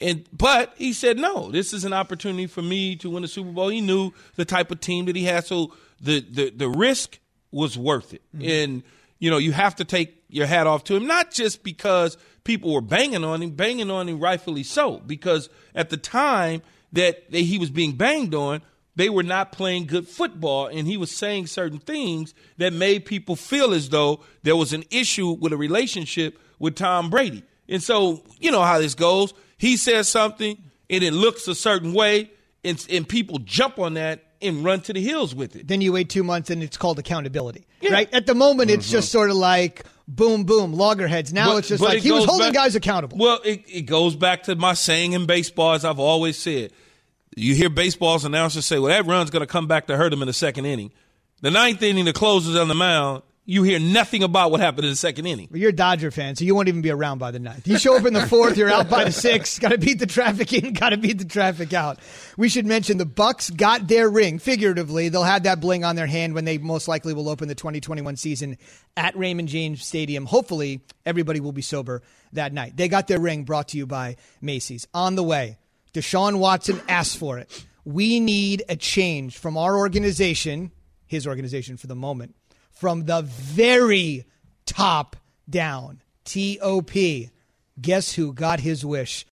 and 0.00 0.28
but 0.32 0.74
he 0.76 0.92
said 0.92 1.18
no. 1.18 1.50
This 1.50 1.72
is 1.72 1.84
an 1.84 1.92
opportunity 1.92 2.46
for 2.46 2.62
me 2.62 2.96
to 2.96 3.10
win 3.10 3.24
a 3.24 3.28
Super 3.28 3.50
Bowl. 3.50 3.68
He 3.68 3.80
knew 3.80 4.12
the 4.36 4.44
type 4.44 4.70
of 4.70 4.80
team 4.80 5.06
that 5.06 5.16
he 5.16 5.24
had, 5.24 5.44
so 5.44 5.74
the 6.00 6.20
the 6.20 6.50
the 6.50 6.68
risk 6.68 7.18
was 7.50 7.76
worth 7.76 8.14
it. 8.14 8.22
Mm-hmm. 8.34 8.48
And 8.48 8.82
you 9.18 9.30
know, 9.30 9.38
you 9.38 9.52
have 9.52 9.76
to 9.76 9.84
take 9.84 10.22
your 10.28 10.46
hat 10.46 10.66
off 10.66 10.84
to 10.84 10.96
him, 10.96 11.06
not 11.06 11.30
just 11.30 11.62
because 11.62 12.16
people 12.44 12.72
were 12.72 12.80
banging 12.80 13.22
on 13.24 13.42
him, 13.42 13.50
banging 13.50 13.90
on 13.90 14.08
him 14.08 14.18
rightfully 14.18 14.62
so, 14.62 14.98
because 14.98 15.48
at 15.74 15.90
the 15.90 15.96
time 15.96 16.62
that, 16.92 17.30
that 17.30 17.38
he 17.38 17.58
was 17.58 17.70
being 17.70 17.92
banged 17.92 18.34
on 18.34 18.62
they 18.94 19.08
were 19.08 19.22
not 19.22 19.52
playing 19.52 19.86
good 19.86 20.06
football 20.06 20.66
and 20.66 20.86
he 20.86 20.96
was 20.96 21.10
saying 21.10 21.46
certain 21.46 21.78
things 21.78 22.34
that 22.58 22.72
made 22.72 23.04
people 23.04 23.36
feel 23.36 23.72
as 23.72 23.88
though 23.88 24.20
there 24.42 24.56
was 24.56 24.72
an 24.72 24.84
issue 24.90 25.30
with 25.30 25.52
a 25.52 25.56
relationship 25.56 26.38
with 26.58 26.76
Tom 26.76 27.10
Brady. 27.10 27.42
And 27.68 27.82
so, 27.82 28.22
you 28.38 28.50
know 28.50 28.62
how 28.62 28.78
this 28.78 28.94
goes. 28.94 29.32
He 29.56 29.76
says 29.76 30.08
something 30.08 30.58
and 30.90 31.02
it 31.02 31.12
looks 31.12 31.48
a 31.48 31.54
certain 31.54 31.94
way 31.94 32.30
and, 32.64 32.84
and 32.90 33.08
people 33.08 33.38
jump 33.38 33.78
on 33.78 33.94
that 33.94 34.24
and 34.42 34.64
run 34.64 34.80
to 34.82 34.92
the 34.92 35.00
hills 35.00 35.34
with 35.34 35.56
it. 35.56 35.68
Then 35.68 35.80
you 35.80 35.92
wait 35.92 36.10
two 36.10 36.24
months 36.24 36.50
and 36.50 36.62
it's 36.62 36.76
called 36.76 36.98
accountability, 36.98 37.66
yeah. 37.80 37.92
right? 37.92 38.12
At 38.12 38.26
the 38.26 38.34
moment, 38.34 38.70
mm-hmm. 38.70 38.80
it's 38.80 38.90
just 38.90 39.10
sort 39.10 39.30
of 39.30 39.36
like 39.36 39.84
boom, 40.08 40.44
boom, 40.44 40.74
loggerheads. 40.74 41.32
Now 41.32 41.52
but, 41.52 41.58
it's 41.58 41.68
just 41.68 41.82
like 41.82 41.98
it 41.98 42.02
he 42.02 42.10
was 42.10 42.24
holding 42.24 42.48
back, 42.48 42.54
guys 42.54 42.74
accountable. 42.74 43.18
Well, 43.18 43.40
it, 43.44 43.64
it 43.68 43.82
goes 43.82 44.16
back 44.16 44.44
to 44.44 44.56
my 44.56 44.74
saying 44.74 45.12
in 45.12 45.26
baseball, 45.26 45.74
as 45.74 45.84
I've 45.84 46.00
always 46.00 46.36
said 46.36 46.72
you 47.36 47.54
hear 47.54 47.70
baseball's 47.70 48.24
announcers 48.24 48.66
say, 48.66 48.78
well, 48.78 48.92
that 48.92 49.06
run's 49.06 49.30
going 49.30 49.40
to 49.40 49.46
come 49.46 49.66
back 49.66 49.86
to 49.86 49.96
hurt 49.96 50.12
him 50.12 50.22
in 50.22 50.26
the 50.26 50.32
second 50.32 50.66
inning. 50.66 50.92
The 51.40 51.50
ninth 51.50 51.82
inning, 51.82 52.04
the 52.04 52.12
closers 52.12 52.56
on 52.56 52.68
the 52.68 52.74
mound, 52.74 53.22
you 53.44 53.64
hear 53.64 53.80
nothing 53.80 54.22
about 54.22 54.52
what 54.52 54.60
happened 54.60 54.84
in 54.84 54.90
the 54.90 54.96
second 54.96 55.26
inning. 55.26 55.48
Well, 55.50 55.58
you're 55.58 55.70
a 55.70 55.74
Dodger 55.74 56.12
fan, 56.12 56.36
so 56.36 56.44
you 56.44 56.54
won't 56.54 56.68
even 56.68 56.80
be 56.80 56.90
around 56.90 57.18
by 57.18 57.32
the 57.32 57.40
ninth. 57.40 57.66
You 57.66 57.76
show 57.76 57.96
up 57.96 58.06
in 58.06 58.12
the 58.12 58.24
fourth, 58.28 58.56
you're 58.56 58.70
out 58.70 58.88
by 58.88 59.04
the 59.04 59.12
sixth. 59.12 59.60
Got 59.60 59.70
to 59.70 59.78
beat 59.78 59.98
the 59.98 60.06
traffic 60.06 60.52
in, 60.52 60.72
got 60.74 60.90
to 60.90 60.96
beat 60.96 61.18
the 61.18 61.24
traffic 61.24 61.72
out. 61.72 61.98
We 62.36 62.48
should 62.48 62.66
mention 62.66 62.98
the 62.98 63.06
Bucs 63.06 63.54
got 63.54 63.88
their 63.88 64.08
ring. 64.08 64.38
Figuratively, 64.38 65.08
they'll 65.08 65.24
have 65.24 65.42
that 65.42 65.60
bling 65.60 65.84
on 65.84 65.96
their 65.96 66.06
hand 66.06 66.34
when 66.34 66.44
they 66.44 66.58
most 66.58 66.86
likely 66.86 67.14
will 67.14 67.28
open 67.28 67.48
the 67.48 67.56
2021 67.56 68.14
season 68.16 68.58
at 68.96 69.16
Raymond 69.16 69.48
James 69.48 69.84
Stadium. 69.84 70.24
Hopefully, 70.24 70.80
everybody 71.04 71.40
will 71.40 71.52
be 71.52 71.62
sober 71.62 72.02
that 72.34 72.52
night. 72.52 72.76
They 72.76 72.86
got 72.86 73.08
their 73.08 73.18
ring 73.18 73.42
brought 73.42 73.68
to 73.68 73.76
you 73.76 73.86
by 73.86 74.16
Macy's. 74.40 74.86
On 74.94 75.16
the 75.16 75.24
way, 75.24 75.58
Deshaun 75.94 76.38
Watson 76.38 76.80
asked 76.88 77.18
for 77.18 77.38
it. 77.38 77.66
We 77.84 78.20
need 78.20 78.62
a 78.68 78.76
change 78.76 79.36
from 79.38 79.56
our 79.56 79.76
organization, 79.76 80.70
his 81.06 81.26
organization 81.26 81.76
for 81.76 81.86
the 81.86 81.94
moment, 81.94 82.36
from 82.70 83.04
the 83.04 83.22
very 83.22 84.24
top 84.66 85.16
down. 85.48 86.02
TOP. 86.24 86.90
Guess 87.80 88.12
who 88.14 88.32
got 88.32 88.60
his 88.60 88.84
wish? 88.84 89.26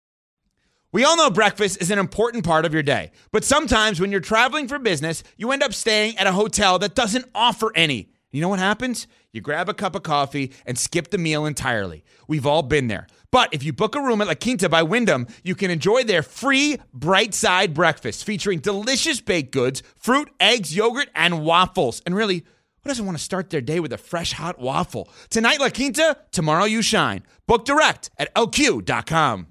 We 0.92 1.04
all 1.04 1.16
know 1.16 1.30
breakfast 1.30 1.82
is 1.82 1.90
an 1.90 1.98
important 1.98 2.44
part 2.44 2.64
of 2.64 2.72
your 2.72 2.82
day, 2.82 3.10
but 3.32 3.44
sometimes 3.44 4.00
when 4.00 4.10
you're 4.10 4.20
traveling 4.20 4.68
for 4.68 4.78
business, 4.78 5.22
you 5.36 5.50
end 5.50 5.62
up 5.62 5.74
staying 5.74 6.16
at 6.16 6.26
a 6.26 6.32
hotel 6.32 6.78
that 6.78 6.94
doesn't 6.94 7.26
offer 7.34 7.72
any. 7.74 8.08
You 8.30 8.40
know 8.40 8.48
what 8.48 8.60
happens? 8.60 9.06
You 9.32 9.40
grab 9.40 9.68
a 9.68 9.74
cup 9.74 9.94
of 9.94 10.02
coffee 10.04 10.52
and 10.64 10.78
skip 10.78 11.10
the 11.10 11.18
meal 11.18 11.44
entirely. 11.44 12.04
We've 12.28 12.46
all 12.46 12.62
been 12.62 12.88
there. 12.88 13.06
But 13.30 13.52
if 13.52 13.62
you 13.62 13.72
book 13.72 13.94
a 13.94 14.00
room 14.00 14.20
at 14.20 14.28
La 14.28 14.34
Quinta 14.34 14.68
by 14.68 14.82
Wyndham, 14.82 15.26
you 15.42 15.54
can 15.54 15.70
enjoy 15.70 16.04
their 16.04 16.22
free 16.22 16.78
bright 16.92 17.34
side 17.34 17.74
breakfast 17.74 18.24
featuring 18.24 18.60
delicious 18.60 19.20
baked 19.20 19.52
goods, 19.52 19.82
fruit, 19.96 20.30
eggs, 20.40 20.74
yogurt, 20.76 21.08
and 21.14 21.44
waffles. 21.44 22.02
And 22.06 22.14
really, 22.14 22.44
who 22.86 22.90
doesn't 22.90 23.04
want 23.04 23.18
to 23.18 23.24
start 23.24 23.50
their 23.50 23.60
day 23.60 23.80
with 23.80 23.92
a 23.92 23.98
fresh 23.98 24.32
hot 24.32 24.58
waffle? 24.58 25.08
Tonight, 25.28 25.60
La 25.60 25.70
Quinta, 25.70 26.16
tomorrow, 26.30 26.64
you 26.64 26.82
shine. 26.82 27.22
Book 27.46 27.64
direct 27.64 28.10
at 28.18 28.32
lq.com. 28.34 29.48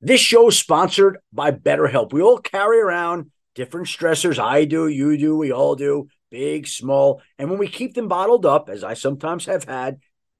This 0.00 0.20
show 0.20 0.48
is 0.48 0.58
sponsored 0.58 1.18
by 1.32 1.50
BetterHelp. 1.50 2.12
We 2.12 2.22
all 2.22 2.38
carry 2.38 2.80
around 2.80 3.30
different 3.54 3.88
stressors. 3.88 4.38
I 4.38 4.64
do, 4.64 4.86
you 4.86 5.16
do, 5.16 5.36
we 5.36 5.52
all 5.52 5.74
do, 5.74 6.08
big, 6.30 6.68
small. 6.68 7.20
And 7.38 7.50
when 7.50 7.58
we 7.58 7.68
keep 7.68 7.94
them 7.94 8.06
bottled 8.06 8.46
up, 8.46 8.68
as 8.68 8.84
I 8.84 8.94
sometimes 8.94 9.46
have 9.46 9.64
had, 9.64 9.98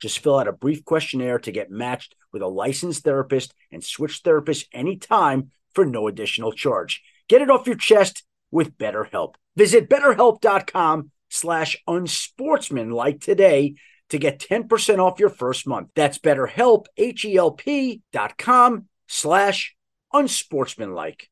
Just 0.00 0.18
fill 0.18 0.38
out 0.38 0.48
a 0.48 0.52
brief 0.52 0.84
questionnaire 0.84 1.38
to 1.40 1.52
get 1.52 1.70
matched 1.70 2.14
with 2.32 2.42
a 2.42 2.48
licensed 2.48 3.04
therapist 3.04 3.52
and 3.70 3.84
switch 3.84 4.22
therapists 4.22 4.66
anytime 4.72 5.50
for 5.74 5.84
no 5.84 6.08
additional 6.08 6.52
charge. 6.52 7.02
Get 7.28 7.42
it 7.42 7.50
off 7.50 7.66
your 7.66 7.76
chest 7.76 8.24
with 8.50 8.76
BetterHelp. 8.78 9.34
Visit 9.56 9.88
betterhelp.com 9.88 11.10
slash 11.28 11.76
unsportsmanlike 11.86 13.20
today 13.20 13.74
to 14.08 14.18
get 14.18 14.40
10% 14.40 14.98
off 14.98 15.20
your 15.20 15.28
first 15.28 15.66
month. 15.66 15.88
That's 15.94 16.18
betterhelp, 16.18 16.86
H-E-L-P 16.96 18.02
dot 18.12 18.36
com 18.36 18.86
slash 19.06 19.76
unsportsmanlike. 20.12 21.28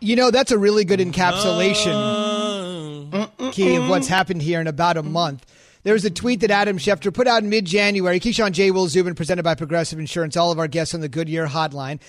You 0.00 0.16
know, 0.16 0.30
that's 0.30 0.50
a 0.50 0.58
really 0.58 0.84
good 0.84 0.98
encapsulation, 0.98 1.92
uh-huh. 3.12 3.50
Key, 3.52 3.76
of 3.76 3.88
what's 3.88 4.08
happened 4.08 4.42
here 4.42 4.60
in 4.60 4.66
about 4.66 4.96
a 4.96 5.02
month. 5.02 5.46
There 5.84 5.94
was 5.94 6.04
a 6.04 6.10
tweet 6.10 6.40
that 6.40 6.50
Adam 6.52 6.78
Schefter 6.78 7.12
put 7.12 7.26
out 7.26 7.42
in 7.42 7.48
mid 7.48 7.64
January. 7.64 8.20
Keyshawn 8.20 8.52
J. 8.52 8.70
Will 8.70 8.86
Zubin, 8.86 9.14
presented 9.14 9.42
by 9.42 9.56
Progressive 9.56 9.98
Insurance, 9.98 10.36
all 10.36 10.52
of 10.52 10.58
our 10.58 10.68
guests 10.68 10.94
on 10.94 11.00
the 11.00 11.08
Goodyear 11.08 11.46
hotline. 11.48 12.00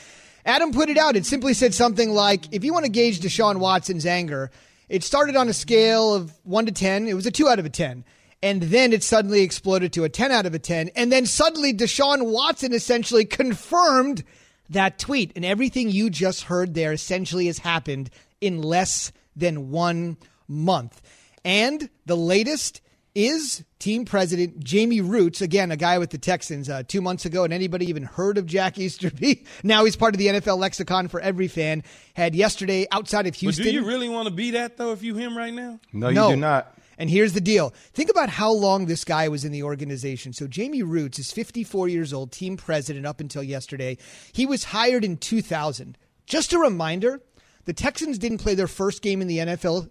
Adam 0.46 0.72
put 0.72 0.90
it 0.90 0.98
out. 0.98 1.16
It 1.16 1.26
simply 1.26 1.54
said 1.54 1.74
something 1.74 2.12
like 2.12 2.54
if 2.54 2.64
you 2.64 2.72
want 2.72 2.86
to 2.86 2.92
gauge 2.92 3.20
Deshaun 3.20 3.58
Watson's 3.58 4.06
anger, 4.06 4.52
it 4.90 5.04
started 5.04 5.36
on 5.36 5.50
a 5.50 5.54
scale 5.54 6.14
of 6.14 6.34
1 6.44 6.68
to 6.68 6.72
10. 6.72 7.08
It 7.08 7.16
was 7.16 7.26
a 7.26 7.32
2 7.32 7.48
out 7.48 7.60
of 7.60 7.66
a 7.66 7.70
10. 7.70 8.04
And 8.44 8.62
then 8.62 8.94
it 8.94 9.04
suddenly 9.04 9.42
exploded 9.42 9.94
to 9.94 10.04
a 10.04 10.10
10 10.10 10.32
out 10.32 10.46
of 10.46 10.54
a 10.54 10.60
10. 10.60 10.90
And 10.96 11.12
then 11.12 11.26
suddenly 11.26 11.74
Deshaun 11.74 12.26
Watson 12.26 12.74
essentially 12.74 13.26
confirmed 13.26 14.24
that 14.70 15.00
tweet. 15.00 15.32
And 15.36 15.46
everything 15.46 15.90
you 15.90 16.10
just 16.10 16.44
heard 16.44 16.74
there 16.74 16.92
essentially 16.92 17.48
has 17.48 17.60
happened 17.60 18.10
in 18.42 18.62
less 18.62 19.12
than 19.36 19.72
one 19.72 20.18
month. 20.48 21.02
And 21.46 21.90
the 22.06 22.18
latest 22.18 22.82
is 23.16 23.64
team 23.80 24.06
president 24.06 24.64
Jamie 24.64 25.02
Rootes, 25.02 25.42
again, 25.42 25.72
a 25.72 25.78
guy 25.78 26.00
with 26.00 26.10
the 26.10 26.18
Texans 26.18 26.70
uh, 26.70 26.84
two 26.88 27.02
months 27.02 27.26
ago. 27.26 27.44
And 27.44 27.54
anybody 27.54 27.88
even 27.90 28.04
heard 28.04 28.38
of 28.38 28.46
Jack 28.46 28.78
Easterby? 28.80 29.46
now 29.64 29.86
he's 29.86 29.96
part 29.96 30.16
of 30.16 30.20
the 30.20 30.28
NFL 30.28 30.58
lexicon 30.58 31.08
for 31.08 31.20
every 31.20 31.48
fan. 31.48 31.84
Had 32.16 32.34
yesterday 32.36 32.88
outside 32.92 33.28
of 33.28 33.36
Houston. 33.36 33.64
But 33.64 33.70
do 33.70 33.76
you 33.76 33.86
really 33.86 34.10
want 34.10 34.28
to 34.28 34.34
be 34.34 34.52
that, 34.52 34.78
though, 34.78 34.92
if 34.94 35.04
you 35.04 35.16
him 35.16 35.38
right 35.38 35.54
now? 35.54 35.80
No, 35.92 36.10
you 36.10 36.16
No. 36.16 36.30
do 36.32 36.36
not. 36.38 36.76
And 36.98 37.10
here's 37.10 37.34
the 37.34 37.42
deal. 37.42 37.74
Think 37.94 38.12
about 38.12 38.30
how 38.30 38.52
long 38.52 38.86
this 38.86 39.04
guy 39.04 39.28
was 39.28 39.44
in 39.44 39.52
the 39.52 39.64
organization. 39.64 40.32
So 40.32 40.48
Jamie 40.48 40.84
Rootes 40.84 41.18
is 41.18 41.32
54 41.32 41.88
years 41.90 42.14
old, 42.14 42.32
team 42.32 42.56
president 42.56 43.06
up 43.08 43.20
until 43.20 43.42
yesterday. 43.42 43.98
He 44.32 44.46
was 44.46 44.66
hired 44.66 45.04
in 45.04 45.18
2000. 45.18 45.98
Just 46.28 46.54
a 46.54 46.60
reminder, 46.60 47.20
the 47.66 47.74
Texans 47.74 48.20
didn't 48.20 48.38
play 48.38 48.54
their 48.54 48.68
first 48.68 49.02
game 49.02 49.22
in 49.22 49.28
the 49.28 49.40
NFL 49.40 49.90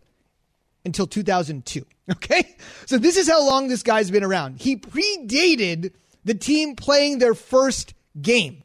until 0.85 1.07
2002. 1.09 1.85
Okay? 2.11 2.57
So 2.87 2.99
this 2.99 3.17
is 3.17 3.29
how 3.29 3.47
long 3.47 3.69
this 3.69 3.85
guy's 3.85 4.11
been 4.11 4.25
around. 4.25 4.61
He 4.61 4.77
predated 4.77 5.93
the 6.25 6.35
team 6.35 6.75
playing 6.75 7.19
their 7.19 7.35
first 7.35 7.95
game. 8.21 8.65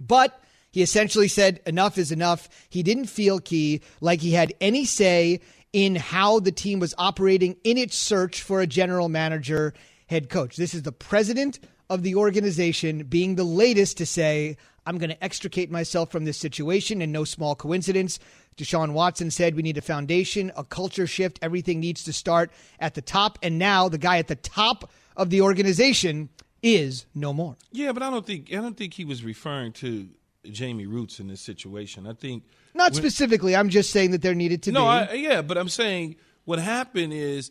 But 0.00 0.38
he 0.70 0.82
essentially 0.82 1.28
said 1.28 1.60
enough 1.64 1.96
is 1.96 2.12
enough. 2.12 2.48
He 2.68 2.82
didn't 2.82 3.06
feel 3.06 3.40
key 3.40 3.80
like 4.02 4.20
he 4.20 4.32
had 4.32 4.52
any 4.60 4.84
say 4.84 5.40
in 5.72 5.96
how 5.96 6.38
the 6.38 6.52
team 6.52 6.78
was 6.78 6.94
operating 6.98 7.56
in 7.64 7.78
its 7.78 7.96
search 7.96 8.42
for 8.42 8.60
a 8.60 8.66
general 8.66 9.08
manager 9.08 9.72
head 10.06 10.28
coach. 10.28 10.56
This 10.56 10.74
is 10.74 10.82
the 10.82 10.92
president 10.92 11.58
of 11.88 12.02
the 12.02 12.14
organization 12.14 13.04
being 13.04 13.36
the 13.36 13.44
latest 13.44 13.98
to 13.98 14.06
say, 14.06 14.56
I'm 14.86 14.98
going 14.98 15.10
to 15.10 15.24
extricate 15.24 15.70
myself 15.70 16.10
from 16.10 16.24
this 16.24 16.36
situation 16.38 17.02
and 17.02 17.12
no 17.12 17.24
small 17.24 17.54
coincidence. 17.54 18.18
Deshaun 18.56 18.92
Watson 18.92 19.30
said 19.30 19.54
we 19.56 19.62
need 19.62 19.76
a 19.76 19.82
foundation, 19.82 20.52
a 20.56 20.64
culture 20.64 21.06
shift. 21.06 21.38
Everything 21.42 21.80
needs 21.80 22.04
to 22.04 22.12
start 22.12 22.50
at 22.80 22.94
the 22.94 23.02
top. 23.02 23.38
And 23.42 23.58
now 23.58 23.88
the 23.88 23.98
guy 23.98 24.18
at 24.18 24.28
the 24.28 24.36
top 24.36 24.90
of 25.16 25.30
the 25.30 25.40
organization 25.42 26.28
is 26.62 27.04
no 27.14 27.32
more. 27.32 27.56
Yeah, 27.72 27.92
but 27.92 28.02
I 28.02 28.10
don't 28.10 28.24
think 28.26 28.48
I 28.52 28.56
don't 28.56 28.76
think 28.76 28.94
he 28.94 29.04
was 29.04 29.22
referring 29.24 29.72
to 29.74 30.08
Jamie 30.50 30.86
Rootes 30.86 31.20
in 31.20 31.26
this 31.28 31.40
situation. 31.40 32.06
I 32.06 32.12
think 32.14 32.44
Not 32.74 32.92
when- 32.92 33.02
specifically. 33.02 33.54
I'm 33.56 33.68
just 33.68 33.90
saying 33.90 34.12
that 34.12 34.22
there 34.22 34.34
needed 34.34 34.62
to 34.64 34.72
No, 34.72 34.82
be. 34.84 34.88
I, 34.88 35.12
yeah, 35.14 35.42
but 35.42 35.58
I'm 35.58 35.68
saying 35.68 36.16
what 36.44 36.58
happened 36.58 37.12
is 37.12 37.50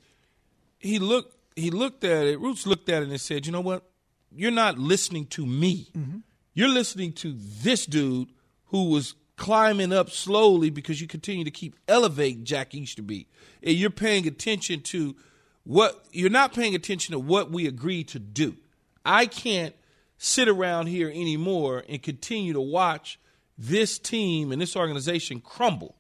he 0.80 0.98
looked 1.00 1.36
he 1.56 1.70
looked 1.70 2.04
at 2.04 2.26
it. 2.26 2.40
Rootes 2.40 2.66
looked 2.66 2.90
at 2.90 3.04
it 3.04 3.10
and 3.10 3.22
said, 3.22 3.46
"You 3.46 3.52
know 3.52 3.62
what? 3.62 3.84
You're 4.36 4.52
not 4.52 4.78
listening 4.80 5.28
to 5.28 5.46
me. 5.46 5.90
Mm-hmm. 5.96 6.18
You're 6.56 6.70
listening 6.70 7.12
to 7.14 7.36
this 7.36 7.86
dude 7.86 8.30
who 8.68 8.90
was 8.90 9.14
climbing 9.36 9.92
up 9.92 10.10
slowly 10.10 10.70
because 10.70 11.02
you 11.02 11.08
continue 11.08 11.44
to 11.44 11.52
keep 11.52 11.76
elevating 11.90 12.46
Jack 12.46 12.74
Easterby, 12.74 13.28
and 13.62 13.76
you're 13.76 13.90
paying 13.90 14.26
attention 14.26 14.80
to 14.84 15.18
what 15.66 16.06
you're 16.14 16.30
not 16.30 16.54
paying 16.54 16.74
attention 16.74 17.12
to 17.12 17.20
what 17.20 17.52
we 17.52 17.68
agreed 17.68 18.08
to 18.10 18.20
do. 18.20 18.56
I 19.04 19.26
can't 19.26 19.76
sit 20.18 20.48
around 20.48 20.88
here 20.88 21.10
anymore 21.10 21.84
and 21.90 22.02
continue 22.02 22.54
to 22.54 22.62
watch 22.62 23.20
this 23.58 24.00
team 24.00 24.54
and 24.54 24.62
this 24.62 24.78
organization 24.78 25.42
crumble 25.42 25.96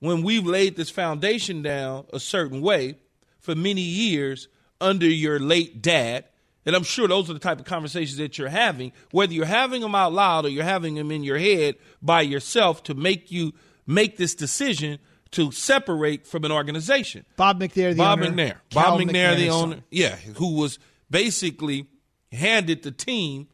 when 0.00 0.22
we've 0.22 0.46
laid 0.46 0.76
this 0.76 0.90
foundation 0.90 1.62
down 1.62 2.04
a 2.12 2.20
certain 2.20 2.60
way 2.60 2.96
for 3.40 3.54
many 3.54 3.80
years 3.80 4.48
under 4.78 5.06
your 5.06 5.38
late 5.38 5.80
dad. 5.80 6.26
And 6.66 6.74
I'm 6.74 6.82
sure 6.82 7.06
those 7.06 7.30
are 7.30 7.32
the 7.32 7.38
type 7.38 7.60
of 7.60 7.64
conversations 7.64 8.18
that 8.18 8.36
you're 8.36 8.48
having, 8.48 8.92
whether 9.12 9.32
you're 9.32 9.46
having 9.46 9.80
them 9.80 9.94
out 9.94 10.12
loud 10.12 10.44
or 10.44 10.48
you're 10.48 10.64
having 10.64 10.96
them 10.96 11.12
in 11.12 11.22
your 11.22 11.38
head 11.38 11.76
by 12.02 12.22
yourself 12.22 12.82
to 12.84 12.94
make 12.94 13.30
you 13.30 13.52
make 13.86 14.16
this 14.16 14.34
decision 14.34 14.98
to 15.30 15.52
separate 15.52 16.26
from 16.26 16.44
an 16.44 16.52
organization. 16.52 17.24
Bob 17.36 17.60
McNair, 17.60 17.90
the 17.90 17.96
Bob 17.96 18.20
owner. 18.20 18.30
McNair. 18.30 18.54
Cal 18.70 18.98
Bob 18.98 19.00
McNair, 19.00 19.36
the 19.36 19.46
McNair's 19.46 19.54
owner. 19.54 19.74
son. 19.76 19.84
Yeah, 19.90 20.16
who 20.16 20.56
was 20.56 20.78
basically 21.10 21.86
handed 22.32 22.82
the 22.82 22.90
team, 22.90 23.46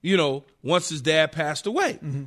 you 0.00 0.16
know, 0.16 0.44
once 0.62 0.88
his 0.88 1.02
dad 1.02 1.32
passed 1.32 1.66
away. 1.66 1.94
Mm-hmm. 1.94 2.24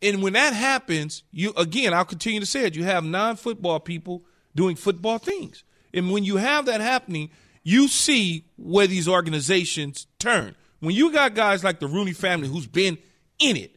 And 0.00 0.22
when 0.22 0.34
that 0.34 0.52
happens, 0.52 1.24
you 1.32 1.52
again, 1.56 1.92
I'll 1.92 2.04
continue 2.04 2.38
to 2.38 2.46
say 2.46 2.64
it, 2.64 2.76
you 2.76 2.84
have 2.84 3.04
non-football 3.04 3.80
people 3.80 4.24
doing 4.54 4.76
football 4.76 5.18
things. 5.18 5.64
And 5.92 6.12
when 6.12 6.22
you 6.22 6.36
have 6.36 6.66
that 6.66 6.80
happening, 6.80 7.30
you 7.68 7.86
see 7.86 8.46
where 8.56 8.86
these 8.86 9.06
organizations 9.06 10.06
turn. 10.18 10.56
When 10.80 10.94
you 10.94 11.12
got 11.12 11.34
guys 11.34 11.62
like 11.62 11.80
the 11.80 11.86
Rooney 11.86 12.14
family 12.14 12.48
who's 12.48 12.66
been 12.66 12.96
in 13.38 13.58
it, 13.58 13.76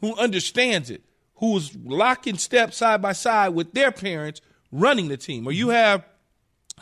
who 0.00 0.14
understands 0.14 0.90
it, 0.90 1.02
who 1.36 1.56
is 1.56 1.74
locking 1.84 2.38
step 2.38 2.72
side 2.72 3.02
by 3.02 3.12
side 3.12 3.48
with 3.48 3.72
their 3.72 3.90
parents 3.90 4.40
running 4.70 5.08
the 5.08 5.16
team, 5.16 5.44
or 5.48 5.50
you 5.50 5.70
have 5.70 6.04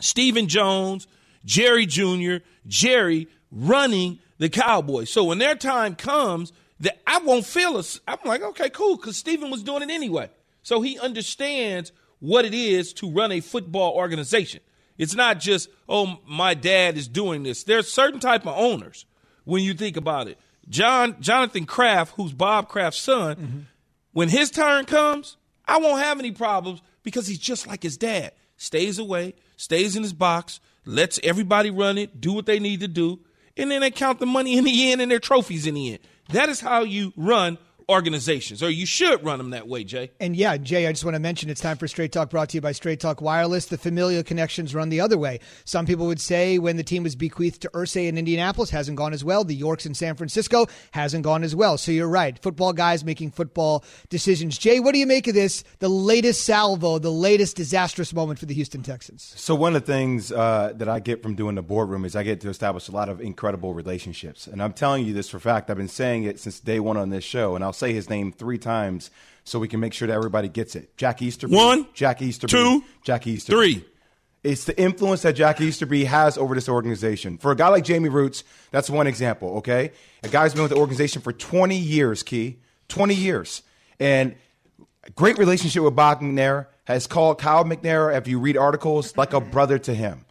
Stephen 0.01 0.47
Jones, 0.47 1.07
Jerry 1.45 1.87
Jr., 1.87 2.45
Jerry 2.67 3.27
running 3.51 4.19
the 4.37 4.47
Cowboys. 4.47 5.11
So 5.11 5.23
when 5.23 5.39
their 5.39 5.55
time 5.55 5.95
comes, 5.95 6.53
that 6.81 7.01
I 7.07 7.19
won't 7.19 7.45
feel 7.45 7.75
us. 7.75 7.99
I'm 8.07 8.19
like, 8.23 8.43
okay, 8.43 8.69
cool, 8.69 8.97
because 8.97 9.17
Stephen 9.17 9.49
was 9.49 9.63
doing 9.63 9.81
it 9.81 9.89
anyway. 9.89 10.29
So 10.61 10.81
he 10.81 10.99
understands 10.99 11.91
what 12.19 12.45
it 12.45 12.53
is 12.53 12.93
to 12.93 13.09
run 13.09 13.31
a 13.31 13.39
football 13.39 13.93
organization. 13.93 14.61
It's 14.97 15.15
not 15.15 15.39
just, 15.39 15.69
oh, 15.89 16.19
my 16.27 16.53
dad 16.53 16.97
is 16.97 17.07
doing 17.07 17.43
this. 17.43 17.63
There's 17.63 17.91
certain 17.91 18.19
type 18.19 18.45
of 18.45 18.57
owners 18.57 19.05
when 19.45 19.63
you 19.63 19.73
think 19.73 19.97
about 19.97 20.27
it. 20.27 20.37
John 20.69 21.17
Jonathan 21.19 21.65
Kraft, 21.65 22.13
who's 22.15 22.33
Bob 22.33 22.69
Kraft's 22.69 23.01
son, 23.01 23.35
mm-hmm. 23.35 23.59
when 24.13 24.29
his 24.29 24.51
turn 24.51 24.85
comes, 24.85 25.37
I 25.65 25.77
won't 25.77 26.01
have 26.01 26.19
any 26.19 26.31
problems 26.31 26.81
because 27.03 27.27
he's 27.27 27.39
just 27.39 27.67
like 27.67 27.83
his 27.83 27.97
dad. 27.97 28.31
Stays 28.57 28.99
away, 28.99 29.33
stays 29.57 29.95
in 29.95 30.03
his 30.03 30.13
box, 30.13 30.59
lets 30.85 31.19
everybody 31.23 31.71
run 31.71 31.97
it, 31.97 32.21
do 32.21 32.31
what 32.31 32.45
they 32.45 32.59
need 32.59 32.79
to 32.81 32.87
do, 32.87 33.19
and 33.57 33.71
then 33.71 33.81
they 33.81 33.91
count 33.91 34.19
the 34.19 34.25
money 34.25 34.57
in 34.57 34.63
the 34.63 34.91
end 34.91 35.01
and 35.01 35.11
their 35.11 35.19
trophies 35.19 35.65
in 35.65 35.73
the 35.73 35.91
end. 35.93 35.99
That 36.29 36.49
is 36.49 36.61
how 36.61 36.83
you 36.83 37.11
run 37.17 37.57
organizations, 37.91 38.63
or 38.63 38.69
you 38.69 38.85
should 38.85 39.23
run 39.23 39.37
them 39.37 39.49
that 39.51 39.67
way, 39.67 39.83
Jay. 39.83 40.11
And 40.19 40.35
yeah, 40.35 40.57
Jay, 40.57 40.87
I 40.87 40.91
just 40.91 41.03
want 41.03 41.15
to 41.15 41.19
mention 41.19 41.49
it's 41.49 41.61
time 41.61 41.77
for 41.77 41.87
Straight 41.87 42.11
Talk 42.11 42.29
brought 42.29 42.49
to 42.49 42.57
you 42.57 42.61
by 42.61 42.71
Straight 42.71 42.99
Talk 42.99 43.21
Wireless. 43.21 43.65
The 43.65 43.77
familial 43.77 44.23
connections 44.23 44.73
run 44.73 44.89
the 44.89 45.01
other 45.01 45.17
way. 45.17 45.39
Some 45.65 45.85
people 45.85 46.07
would 46.07 46.21
say 46.21 46.57
when 46.57 46.77
the 46.77 46.83
team 46.83 47.03
was 47.03 47.15
bequeathed 47.15 47.61
to 47.63 47.69
Irsay 47.69 48.07
in 48.07 48.17
Indianapolis 48.17 48.69
hasn't 48.69 48.97
gone 48.97 49.13
as 49.13 49.23
well. 49.23 49.43
The 49.43 49.53
Yorks 49.53 49.85
in 49.85 49.93
San 49.93 50.15
Francisco 50.15 50.67
hasn't 50.91 51.23
gone 51.23 51.43
as 51.43 51.55
well. 51.55 51.77
So 51.77 51.91
you're 51.91 52.07
right. 52.07 52.39
Football 52.39 52.73
guys 52.73 53.03
making 53.03 53.31
football 53.31 53.83
decisions. 54.09 54.57
Jay, 54.57 54.79
what 54.79 54.93
do 54.93 54.99
you 54.99 55.07
make 55.07 55.27
of 55.27 55.33
this? 55.33 55.63
The 55.79 55.89
latest 55.89 56.45
salvo, 56.45 56.97
the 56.97 57.11
latest 57.11 57.57
disastrous 57.57 58.13
moment 58.13 58.39
for 58.39 58.45
the 58.45 58.53
Houston 58.53 58.83
Texans. 58.83 59.33
So 59.35 59.53
one 59.53 59.75
of 59.75 59.85
the 59.85 59.91
things 59.91 60.31
uh, 60.31 60.73
that 60.75 60.87
I 60.87 60.99
get 60.99 61.21
from 61.21 61.35
doing 61.35 61.55
the 61.55 61.61
boardroom 61.61 62.05
is 62.05 62.15
I 62.15 62.23
get 62.23 62.39
to 62.41 62.49
establish 62.49 62.87
a 62.87 62.91
lot 62.91 63.09
of 63.09 63.19
incredible 63.19 63.73
relationships, 63.73 64.47
and 64.47 64.63
I'm 64.63 64.73
telling 64.73 65.05
you 65.05 65.13
this 65.13 65.29
for 65.29 65.39
fact. 65.39 65.69
I've 65.69 65.77
been 65.77 65.87
saying 65.87 66.23
it 66.23 66.39
since 66.39 66.59
day 66.59 66.79
one 66.79 66.97
on 66.97 67.09
this 67.09 67.23
show, 67.23 67.55
and 67.55 67.63
I'll 67.63 67.73
say 67.81 67.93
his 67.93 68.09
name 68.09 68.31
three 68.31 68.57
times 68.57 69.11
so 69.43 69.59
we 69.59 69.67
can 69.67 69.79
make 69.79 69.93
sure 69.93 70.07
that 70.07 70.13
everybody 70.13 70.47
gets 70.47 70.75
it. 70.75 70.95
Jack 70.97 71.21
Easterby. 71.21 71.55
One, 71.55 71.87
Jack 71.93 72.21
Easterby. 72.21 72.51
two, 72.51 72.83
Jack 73.03 73.27
Easterby. 73.27 73.55
Three. 73.57 73.85
It's 74.43 74.65
the 74.65 74.79
influence 74.79 75.21
that 75.23 75.33
Jack 75.33 75.59
Easterby 75.61 76.05
has 76.05 76.37
over 76.37 76.55
this 76.55 76.69
organization. 76.69 77.37
For 77.37 77.51
a 77.51 77.55
guy 77.55 77.67
like 77.67 77.83
Jamie 77.83 78.09
Rootes, 78.09 78.43
that's 78.71 78.89
one 78.89 79.05
example, 79.05 79.57
okay? 79.57 79.91
A 80.23 80.29
guy's 80.29 80.53
been 80.53 80.63
with 80.63 80.71
the 80.71 80.77
organization 80.77 81.21
for 81.21 81.31
20 81.31 81.75
years, 81.75 82.23
Key. 82.23 82.57
20 82.87 83.13
years. 83.13 83.61
And 83.99 84.35
great 85.15 85.37
relationship 85.37 85.83
with 85.83 85.95
Bob 85.95 86.21
McNair, 86.21 86.67
has 86.85 87.07
called 87.07 87.39
Kyle 87.39 87.63
McNair, 87.63 88.15
if 88.15 88.27
you 88.27 88.39
read 88.39 88.57
articles, 88.57 89.15
like 89.15 89.33
a 89.33 89.39
brother 89.41 89.77
to 89.79 89.93
him. 89.93 90.25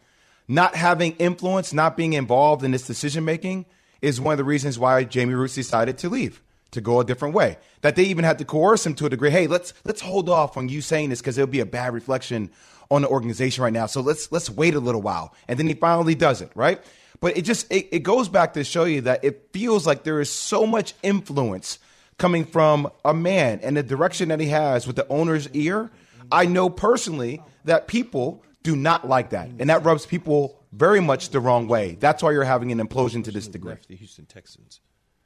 Not 0.47 0.75
having 0.75 1.13
influence, 1.13 1.73
not 1.73 1.95
being 1.95 2.13
involved 2.13 2.63
in 2.63 2.71
this 2.71 2.85
decision 2.85 3.23
making 3.23 3.65
is 4.01 4.19
one 4.19 4.33
of 4.33 4.37
the 4.37 4.43
reasons 4.43 4.77
why 4.77 5.03
Jamie 5.03 5.33
Rootes 5.33 5.55
decided 5.55 5.97
to 5.99 6.09
leave, 6.09 6.41
to 6.71 6.81
go 6.81 6.99
a 6.99 7.05
different 7.05 7.35
way. 7.35 7.57
That 7.81 7.95
they 7.95 8.03
even 8.03 8.23
had 8.23 8.37
to 8.39 8.45
coerce 8.45 8.85
him 8.85 8.95
to 8.95 9.05
a 9.05 9.09
degree. 9.09 9.29
Hey, 9.29 9.47
let's 9.47 9.73
let's 9.83 10.01
hold 10.01 10.29
off 10.29 10.57
on 10.57 10.69
you 10.69 10.81
saying 10.81 11.09
this 11.09 11.21
because 11.21 11.37
it'll 11.37 11.51
be 11.51 11.59
a 11.59 11.65
bad 11.65 11.93
reflection 11.93 12.51
on 12.89 13.03
the 13.03 13.07
organization 13.07 13.63
right 13.63 13.73
now. 13.73 13.85
So 13.85 14.01
let's 14.01 14.31
let's 14.31 14.49
wait 14.49 14.75
a 14.75 14.79
little 14.79 15.01
while. 15.01 15.33
And 15.47 15.57
then 15.57 15.67
he 15.67 15.73
finally 15.73 16.15
does 16.15 16.41
it, 16.41 16.51
right? 16.55 16.81
But 17.19 17.37
it 17.37 17.43
just 17.43 17.71
it, 17.71 17.89
it 17.91 17.99
goes 17.99 18.29
back 18.29 18.53
to 18.53 18.63
show 18.63 18.85
you 18.85 19.01
that 19.01 19.23
it 19.23 19.49
feels 19.53 19.85
like 19.85 20.03
there 20.03 20.19
is 20.19 20.31
so 20.31 20.65
much 20.65 20.93
influence 21.03 21.79
coming 22.17 22.45
from 22.45 22.91
a 23.03 23.13
man 23.13 23.59
and 23.63 23.75
the 23.75 23.83
direction 23.83 24.29
that 24.29 24.39
he 24.39 24.47
has 24.47 24.85
with 24.85 24.95
the 24.95 25.07
owner's 25.07 25.49
ear. 25.49 25.89
I 26.31 26.45
know 26.45 26.69
personally 26.69 27.41
that 27.65 27.87
people 27.87 28.43
do 28.63 28.75
not 28.75 29.07
like 29.07 29.31
that. 29.31 29.49
And 29.59 29.69
that 29.69 29.83
rubs 29.83 30.05
people 30.05 30.61
very 30.71 31.01
much 31.01 31.29
the 31.29 31.39
wrong 31.39 31.67
way. 31.67 31.97
That's 31.99 32.23
why 32.23 32.31
you're 32.31 32.43
having 32.43 32.71
an 32.71 32.79
implosion 32.79 33.23
to 33.25 33.31
this 33.31 33.47
degree. 33.47 33.75
The 33.87 33.95
Houston 33.95 34.25
Texans. 34.25 34.79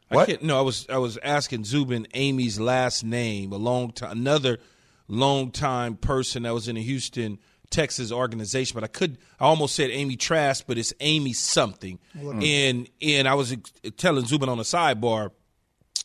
What? 0.10 0.24
I 0.24 0.26
can't, 0.26 0.44
no, 0.44 0.58
I 0.58 0.62
was 0.62 0.88
I 0.90 0.98
was 0.98 1.18
asking 1.24 1.66
Zubin 1.66 2.08
Amy's 2.14 2.60
last 2.60 3.04
name. 3.04 3.52
A 3.52 3.58
long 3.58 3.92
time, 3.92 4.12
another 4.12 4.60
long 5.08 5.52
time 5.52 5.96
person 5.96 6.44
that 6.44 6.54
was 6.54 6.68
in 6.68 6.76
the 6.76 6.84
Houston 6.84 7.40
Texas 7.72 8.12
organization, 8.12 8.76
but 8.76 8.84
I 8.84 8.88
could 8.88 9.18
I 9.40 9.46
almost 9.46 9.76
said 9.76 9.90
Amy 9.90 10.16
Trask, 10.16 10.66
but 10.68 10.78
it's 10.78 10.94
Amy 11.00 11.34
something. 11.34 12.00
And 12.44 12.90
and 13.02 13.28
I 13.28 13.34
was 13.34 13.56
telling 13.98 14.26
Zubin 14.26 14.50
on 14.50 14.58
the 14.58 14.64
sidebar 14.64 15.32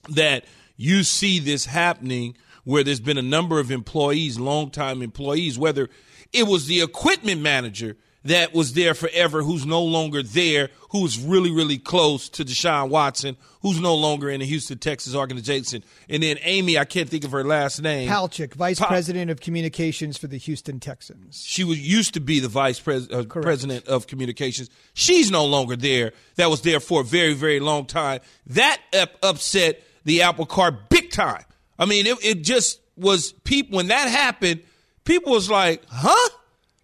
that 0.09 0.45
you 0.77 1.03
see 1.03 1.39
this 1.39 1.67
happening 1.67 2.37
where 2.65 2.83
there's 2.83 3.01
been 3.01 3.19
a 3.19 3.23
number 3.23 3.59
of 3.59 3.71
employees, 3.71 4.39
longtime 4.39 5.03
employees, 5.03 5.59
whether 5.59 5.89
it 6.33 6.47
was 6.47 6.67
the 6.67 6.81
equipment 6.81 7.41
manager 7.43 7.97
that 8.25 8.53
was 8.53 8.75
there 8.75 8.95
forever, 8.95 9.43
who's 9.43 9.65
no 9.65 9.83
longer 9.83 10.23
there, 10.23 10.69
who's 10.91 11.19
really, 11.19 11.51
really 11.51 11.79
close 11.79 12.29
to 12.31 12.45
Deshaun 12.45 12.91
Watson, 12.91 13.37
who's 13.63 13.81
no 13.81 13.95
longer 13.95 14.29
in 14.29 14.41
the 14.41 14.47
Houston, 14.47 14.77
Texas 14.79 15.15
organization. 15.15 15.83
And 16.09 16.23
then 16.23 16.37
Amy, 16.43 16.77
I 16.77 16.85
can't 16.85 17.09
think 17.09 17.25
of 17.25 17.33
her 17.33 17.45
last 17.45 17.81
name. 17.81 18.11
Palcic, 18.11 18.55
Vice 18.55 18.79
Pa- 18.79 18.89
President 18.89 19.31
of 19.31 19.41
Communications 19.41 20.19
for 20.19 20.27
the 20.27 20.37
Houston 20.37 20.81
Texans. 20.81 21.43
She 21.47 21.65
was 21.65 21.79
used 21.81 22.15
to 22.15 22.21
be 22.21 22.41
the 22.41 22.49
vice 22.49 22.79
pres- 22.79 23.11
uh, 23.11 23.25
president 23.25 23.87
of 23.89 24.07
communications. 24.07 24.69
She's 24.93 25.31
no 25.31 25.47
longer 25.47 25.77
there. 25.77 26.13
That 26.37 26.51
was 26.51 26.61
there 26.63 26.81
for 26.81 27.01
a 27.01 27.05
very, 27.05 27.33
very 27.35 27.61
long 27.61 27.87
time. 27.87 28.21
That 28.49 28.81
up- 28.99 29.17
upset 29.23 29.83
the 30.05 30.23
apple 30.23 30.47
cart 30.47 30.89
big 30.91 31.11
time. 31.11 31.45
I 31.79 31.87
mean, 31.87 32.07
it, 32.07 32.19
it 32.23 32.43
just 32.43 32.81
was 32.97 33.33
people 33.45 33.77
when 33.77 33.87
that 33.89 34.09
happened. 34.09 34.61
People 35.05 35.33
was 35.33 35.49
like, 35.51 35.83
"Huh?" 35.89 36.29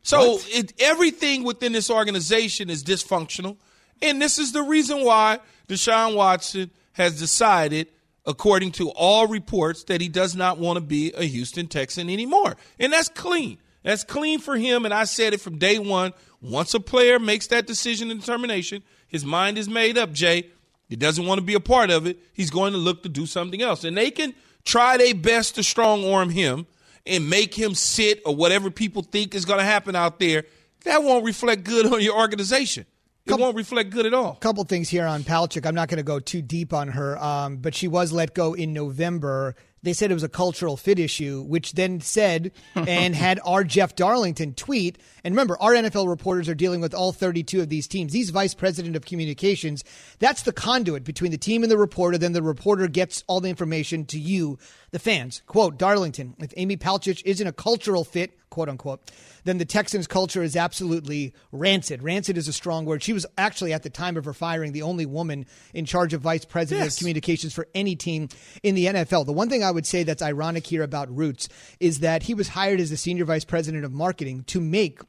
So 0.06 0.38
it, 0.46 0.72
everything 0.78 1.42
within 1.42 1.72
this 1.72 1.90
organization 1.90 2.70
is 2.70 2.84
dysfunctional, 2.84 3.56
and 4.00 4.22
this 4.22 4.38
is 4.38 4.52
the 4.52 4.62
reason 4.62 5.04
why 5.04 5.40
Deshaun 5.66 6.14
Watson 6.14 6.70
has 6.92 7.18
decided, 7.18 7.88
according 8.24 8.70
to 8.72 8.90
all 8.90 9.26
reports, 9.26 9.82
that 9.84 10.00
he 10.00 10.08
does 10.08 10.36
not 10.36 10.58
want 10.58 10.76
to 10.76 10.80
be 10.80 11.12
a 11.14 11.24
Houston 11.24 11.66
Texan 11.66 12.08
anymore, 12.08 12.56
and 12.78 12.92
that's 12.92 13.08
clean. 13.08 13.58
That's 13.82 14.04
clean 14.04 14.38
for 14.38 14.56
him, 14.56 14.84
and 14.84 14.94
I 14.94 15.04
said 15.04 15.34
it 15.34 15.40
from 15.40 15.58
day 15.58 15.80
one. 15.80 16.12
Once 16.40 16.72
a 16.74 16.80
player 16.80 17.18
makes 17.18 17.48
that 17.48 17.66
decision 17.66 18.08
and 18.08 18.20
determination, 18.20 18.84
his 19.08 19.24
mind 19.24 19.58
is 19.58 19.68
made 19.68 19.98
up. 19.98 20.12
Jay, 20.12 20.50
he 20.88 20.94
doesn't 20.94 21.26
want 21.26 21.40
to 21.40 21.44
be 21.44 21.54
a 21.54 21.60
part 21.60 21.90
of 21.90 22.06
it. 22.06 22.16
He's 22.32 22.50
going 22.50 22.74
to 22.74 22.78
look 22.78 23.02
to 23.02 23.08
do 23.08 23.26
something 23.26 23.60
else, 23.60 23.82
and 23.82 23.96
they 23.96 24.12
can 24.12 24.34
try 24.64 24.96
their 24.98 25.16
best 25.16 25.56
to 25.56 25.64
strong 25.64 26.04
arm 26.08 26.30
him 26.30 26.68
and 27.06 27.28
make 27.30 27.54
him 27.54 27.74
sit 27.74 28.22
or 28.26 28.34
whatever 28.34 28.70
people 28.70 29.02
think 29.02 29.34
is 29.34 29.44
going 29.44 29.58
to 29.58 29.64
happen 29.64 29.94
out 29.96 30.18
there. 30.18 30.44
That 30.84 31.02
won't 31.02 31.24
reflect 31.24 31.64
good 31.64 31.92
on 31.92 32.00
your 32.00 32.16
organization. 32.18 32.86
It 33.24 33.30
Couple- 33.30 33.44
won't 33.46 33.56
reflect 33.56 33.90
good 33.90 34.06
at 34.06 34.14
all. 34.14 34.34
couple 34.36 34.62
things 34.64 34.88
here 34.88 35.04
on 35.06 35.24
Palcic. 35.24 35.66
I'm 35.66 35.74
not 35.74 35.88
going 35.88 35.96
to 35.98 36.04
go 36.04 36.20
too 36.20 36.42
deep 36.42 36.72
on 36.72 36.88
her, 36.88 37.18
um, 37.22 37.56
but 37.56 37.74
she 37.74 37.88
was 37.88 38.12
let 38.12 38.34
go 38.34 38.54
in 38.54 38.72
November. 38.72 39.56
They 39.82 39.92
said 39.92 40.10
it 40.10 40.14
was 40.14 40.22
a 40.24 40.28
cultural 40.28 40.76
fit 40.76 40.98
issue, 40.98 41.42
which 41.42 41.72
then 41.72 42.00
said 42.00 42.50
and 42.74 43.14
had 43.14 43.38
our 43.44 43.62
Jeff 43.62 43.94
Darlington 43.94 44.54
tweet. 44.54 44.98
And 45.22 45.32
remember, 45.34 45.56
our 45.60 45.72
NFL 45.74 46.08
reporters 46.08 46.48
are 46.48 46.54
dealing 46.54 46.80
with 46.80 46.92
all 46.94 47.12
32 47.12 47.60
of 47.60 47.68
these 47.68 47.86
teams. 47.86 48.12
He's 48.12 48.30
vice 48.30 48.54
president 48.54 48.96
of 48.96 49.04
communications. 49.04 49.84
That's 50.18 50.42
the 50.42 50.52
conduit 50.52 51.04
between 51.04 51.30
the 51.30 51.38
team 51.38 51.62
and 51.62 51.70
the 51.70 51.78
reporter. 51.78 52.18
Then 52.18 52.32
the 52.32 52.42
reporter 52.42 52.88
gets 52.88 53.22
all 53.28 53.40
the 53.40 53.48
information 53.50 54.06
to 54.06 54.18
you, 54.18 54.58
the 54.90 54.98
fans. 54.98 55.42
Quote, 55.46 55.78
Darlington, 55.78 56.34
if 56.38 56.52
Amy 56.56 56.76
Palcic 56.76 57.22
isn't 57.24 57.46
a 57.46 57.52
cultural 57.52 58.02
fit, 58.04 58.38
quote 58.50 58.68
unquote, 58.68 59.10
then 59.44 59.58
the 59.58 59.64
Texans 59.64 60.06
culture 60.06 60.42
is 60.42 60.56
absolutely 60.56 61.34
rancid. 61.52 62.02
Rancid 62.02 62.36
is 62.38 62.48
a 62.48 62.52
strong 62.52 62.84
word. 62.86 63.02
She 63.02 63.12
was 63.12 63.26
actually, 63.36 63.72
at 63.72 63.82
the 63.82 63.90
time 63.90 64.16
of 64.16 64.24
her 64.24 64.32
firing, 64.32 64.72
the 64.72 64.82
only 64.82 65.06
woman 65.06 65.46
in 65.74 65.84
charge 65.84 66.14
of 66.14 66.22
vice 66.22 66.44
president 66.44 66.84
Yes. 66.86 66.94
of 66.94 66.98
communications 66.98 67.52
for 67.52 67.68
any 67.74 67.94
team 67.94 68.28
in 68.62 68.74
the 68.74 68.86
NFL. 68.86 69.26
The 69.26 69.32
one 69.32 69.48
thing 69.48 69.62
I 69.66 69.70
would 69.72 69.86
say 69.86 70.02
that's 70.02 70.22
ironic 70.22 70.66
here 70.66 70.82
about 70.82 71.14
Rootes 71.14 71.48
is 71.80 72.00
that 72.00 72.24
he 72.24 72.34
was 72.34 72.48
hired 72.48 72.80
as 72.80 72.90
the 72.90 72.96
senior 72.96 73.24
vice 73.24 73.44
president 73.44 73.84
of 73.84 73.92
marketing 73.92 74.44
to 74.44 74.60
make 74.60 75.00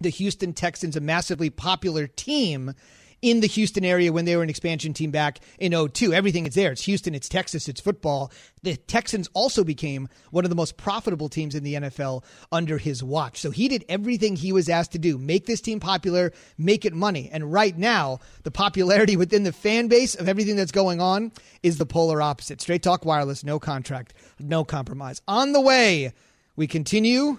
the 0.00 0.08
Houston 0.08 0.52
Texans 0.54 0.96
a 0.96 1.00
massively 1.00 1.50
popular 1.50 2.06
team 2.06 2.74
in 3.22 3.40
the 3.40 3.46
Houston 3.46 3.84
area 3.84 4.12
when 4.12 4.24
they 4.24 4.36
were 4.36 4.42
an 4.42 4.50
expansion 4.50 4.92
team 4.92 5.10
back 5.10 5.40
in 5.58 5.72
02. 5.72 6.12
Everything 6.12 6.46
is 6.46 6.54
there. 6.54 6.72
It's 6.72 6.82
Houston, 6.82 7.14
it's 7.14 7.28
Texas, 7.28 7.68
it's 7.68 7.80
football. 7.80 8.32
The 8.62 8.76
Texans 8.76 9.28
also 9.34 9.64
became 9.64 10.08
one 10.30 10.44
of 10.44 10.50
the 10.50 10.56
most 10.56 10.76
profitable 10.76 11.28
teams 11.28 11.54
in 11.54 11.64
the 11.64 11.74
NFL 11.74 12.24
under 12.52 12.78
his 12.78 13.02
watch. 13.02 13.38
So 13.40 13.50
he 13.50 13.68
did 13.68 13.84
everything 13.88 14.36
he 14.36 14.52
was 14.52 14.68
asked 14.68 14.92
to 14.92 14.98
do 14.98 15.18
make 15.18 15.46
this 15.46 15.60
team 15.60 15.80
popular, 15.80 16.32
make 16.58 16.84
it 16.84 16.92
money. 16.92 17.28
And 17.32 17.52
right 17.52 17.76
now, 17.76 18.20
the 18.42 18.50
popularity 18.50 19.16
within 19.16 19.44
the 19.44 19.52
fan 19.52 19.88
base 19.88 20.14
of 20.14 20.28
everything 20.28 20.56
that's 20.56 20.72
going 20.72 21.00
on 21.00 21.32
is 21.62 21.78
the 21.78 21.86
polar 21.86 22.22
opposite. 22.22 22.60
Straight 22.60 22.82
Talk 22.82 23.04
Wireless, 23.04 23.44
no 23.44 23.58
contract, 23.58 24.14
no 24.38 24.64
compromise. 24.64 25.20
On 25.28 25.52
the 25.52 25.60
way, 25.60 26.12
we 26.56 26.66
continue 26.66 27.38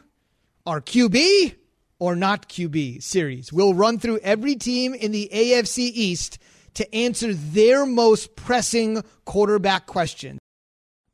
our 0.65 0.81
QB 0.81 1.55
or 2.01 2.15
not 2.15 2.49
QB 2.49 3.03
series. 3.03 3.53
We'll 3.53 3.75
run 3.75 3.99
through 3.99 4.17
every 4.23 4.55
team 4.55 4.95
in 4.95 5.11
the 5.11 5.29
AFC 5.31 5.91
East 5.93 6.39
to 6.73 6.95
answer 6.95 7.31
their 7.31 7.85
most 7.85 8.35
pressing 8.35 9.03
quarterback 9.23 9.85
question. 9.85 10.39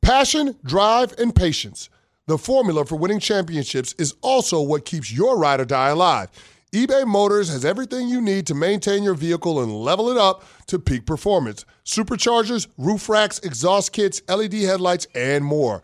Passion, 0.01 0.55
drive, 0.63 1.13
and 1.19 1.35
patience. 1.35 1.89
The 2.27 2.37
formula 2.37 2.85
for 2.85 2.95
winning 2.95 3.19
championships 3.19 3.95
is 3.99 4.15
also 4.21 4.61
what 4.61 4.85
keeps 4.85 5.11
your 5.11 5.37
ride 5.37 5.59
or 5.59 5.65
die 5.65 5.89
alive. 5.89 6.29
eBay 6.71 7.05
Motors 7.05 7.49
has 7.49 7.65
everything 7.65 8.07
you 8.07 8.21
need 8.21 8.47
to 8.47 8.55
maintain 8.55 9.03
your 9.03 9.13
vehicle 9.13 9.61
and 9.61 9.73
level 9.73 10.09
it 10.09 10.17
up 10.17 10.45
to 10.67 10.79
peak 10.79 11.05
performance. 11.05 11.65
Superchargers, 11.83 12.67
roof 12.77 13.09
racks, 13.09 13.39
exhaust 13.39 13.91
kits, 13.91 14.21
LED 14.29 14.53
headlights, 14.53 15.05
and 15.13 15.43
more. 15.43 15.83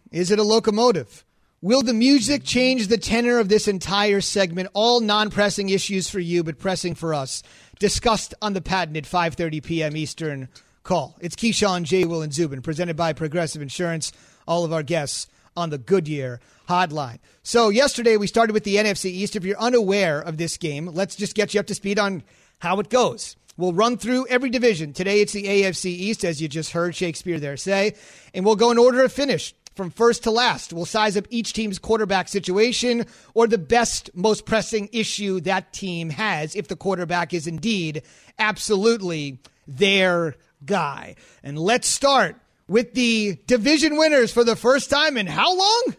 Is 0.11 0.29
it 0.29 0.39
a 0.39 0.43
locomotive? 0.43 1.23
Will 1.61 1.83
the 1.83 1.93
music 1.93 2.43
change 2.43 2.87
the 2.87 2.97
tenor 2.97 3.39
of 3.39 3.47
this 3.47 3.69
entire 3.69 4.19
segment? 4.19 4.67
All 4.73 4.99
non-pressing 4.99 5.69
issues 5.69 6.09
for 6.09 6.19
you, 6.19 6.43
but 6.43 6.59
pressing 6.59 6.95
for 6.95 7.13
us. 7.13 7.41
Discussed 7.79 8.33
on 8.41 8.51
the 8.51 8.61
patented 8.61 9.05
5:30 9.05 9.63
p.m. 9.63 9.95
Eastern 9.95 10.49
call. 10.83 11.15
It's 11.21 11.37
Keyshawn 11.37 11.83
J. 11.83 12.03
Will 12.03 12.23
and 12.23 12.33
Zubin, 12.33 12.61
presented 12.61 12.97
by 12.97 13.13
Progressive 13.13 13.61
Insurance. 13.61 14.11
All 14.45 14.65
of 14.65 14.73
our 14.73 14.83
guests 14.83 15.27
on 15.55 15.69
the 15.69 15.77
Goodyear 15.77 16.41
hotline. 16.67 17.19
So 17.43 17.69
yesterday 17.69 18.17
we 18.17 18.27
started 18.27 18.51
with 18.51 18.65
the 18.65 18.75
NFC 18.75 19.05
East. 19.05 19.37
If 19.37 19.45
you're 19.45 19.59
unaware 19.59 20.19
of 20.19 20.35
this 20.35 20.57
game, 20.57 20.87
let's 20.87 21.15
just 21.15 21.35
get 21.35 21.53
you 21.53 21.61
up 21.61 21.67
to 21.67 21.75
speed 21.75 21.97
on 21.97 22.23
how 22.59 22.81
it 22.81 22.89
goes. 22.89 23.37
We'll 23.55 23.73
run 23.73 23.97
through 23.97 24.27
every 24.27 24.49
division. 24.49 24.91
Today 24.91 25.21
it's 25.21 25.33
the 25.33 25.45
AFC 25.45 25.85
East, 25.85 26.25
as 26.25 26.41
you 26.41 26.49
just 26.49 26.71
heard 26.71 26.95
Shakespeare 26.95 27.39
there 27.39 27.55
say, 27.55 27.95
and 28.33 28.43
we'll 28.43 28.57
go 28.57 28.71
in 28.71 28.77
order 28.77 29.03
of 29.03 29.13
finish 29.13 29.53
from 29.81 29.89
first 29.89 30.21
to 30.21 30.29
last. 30.29 30.73
We'll 30.73 30.85
size 30.85 31.17
up 31.17 31.25
each 31.31 31.53
team's 31.53 31.79
quarterback 31.79 32.27
situation 32.27 33.07
or 33.33 33.47
the 33.47 33.57
best, 33.57 34.11
most 34.13 34.45
pressing 34.45 34.89
issue 34.93 35.39
that 35.41 35.73
team 35.73 36.11
has 36.11 36.55
if 36.55 36.67
the 36.67 36.75
quarterback 36.75 37.33
is 37.33 37.47
indeed 37.47 38.03
absolutely 38.37 39.39
their 39.67 40.35
guy. 40.63 41.15
And 41.41 41.57
let's 41.57 41.87
start 41.87 42.35
with 42.67 42.93
the 42.93 43.39
division 43.47 43.97
winners 43.97 44.31
for 44.31 44.43
the 44.43 44.55
first 44.55 44.91
time 44.91 45.17
in 45.17 45.25
how 45.25 45.57
long? 45.57 45.95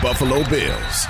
Buffalo 0.00 0.42
Bills. 0.48 1.06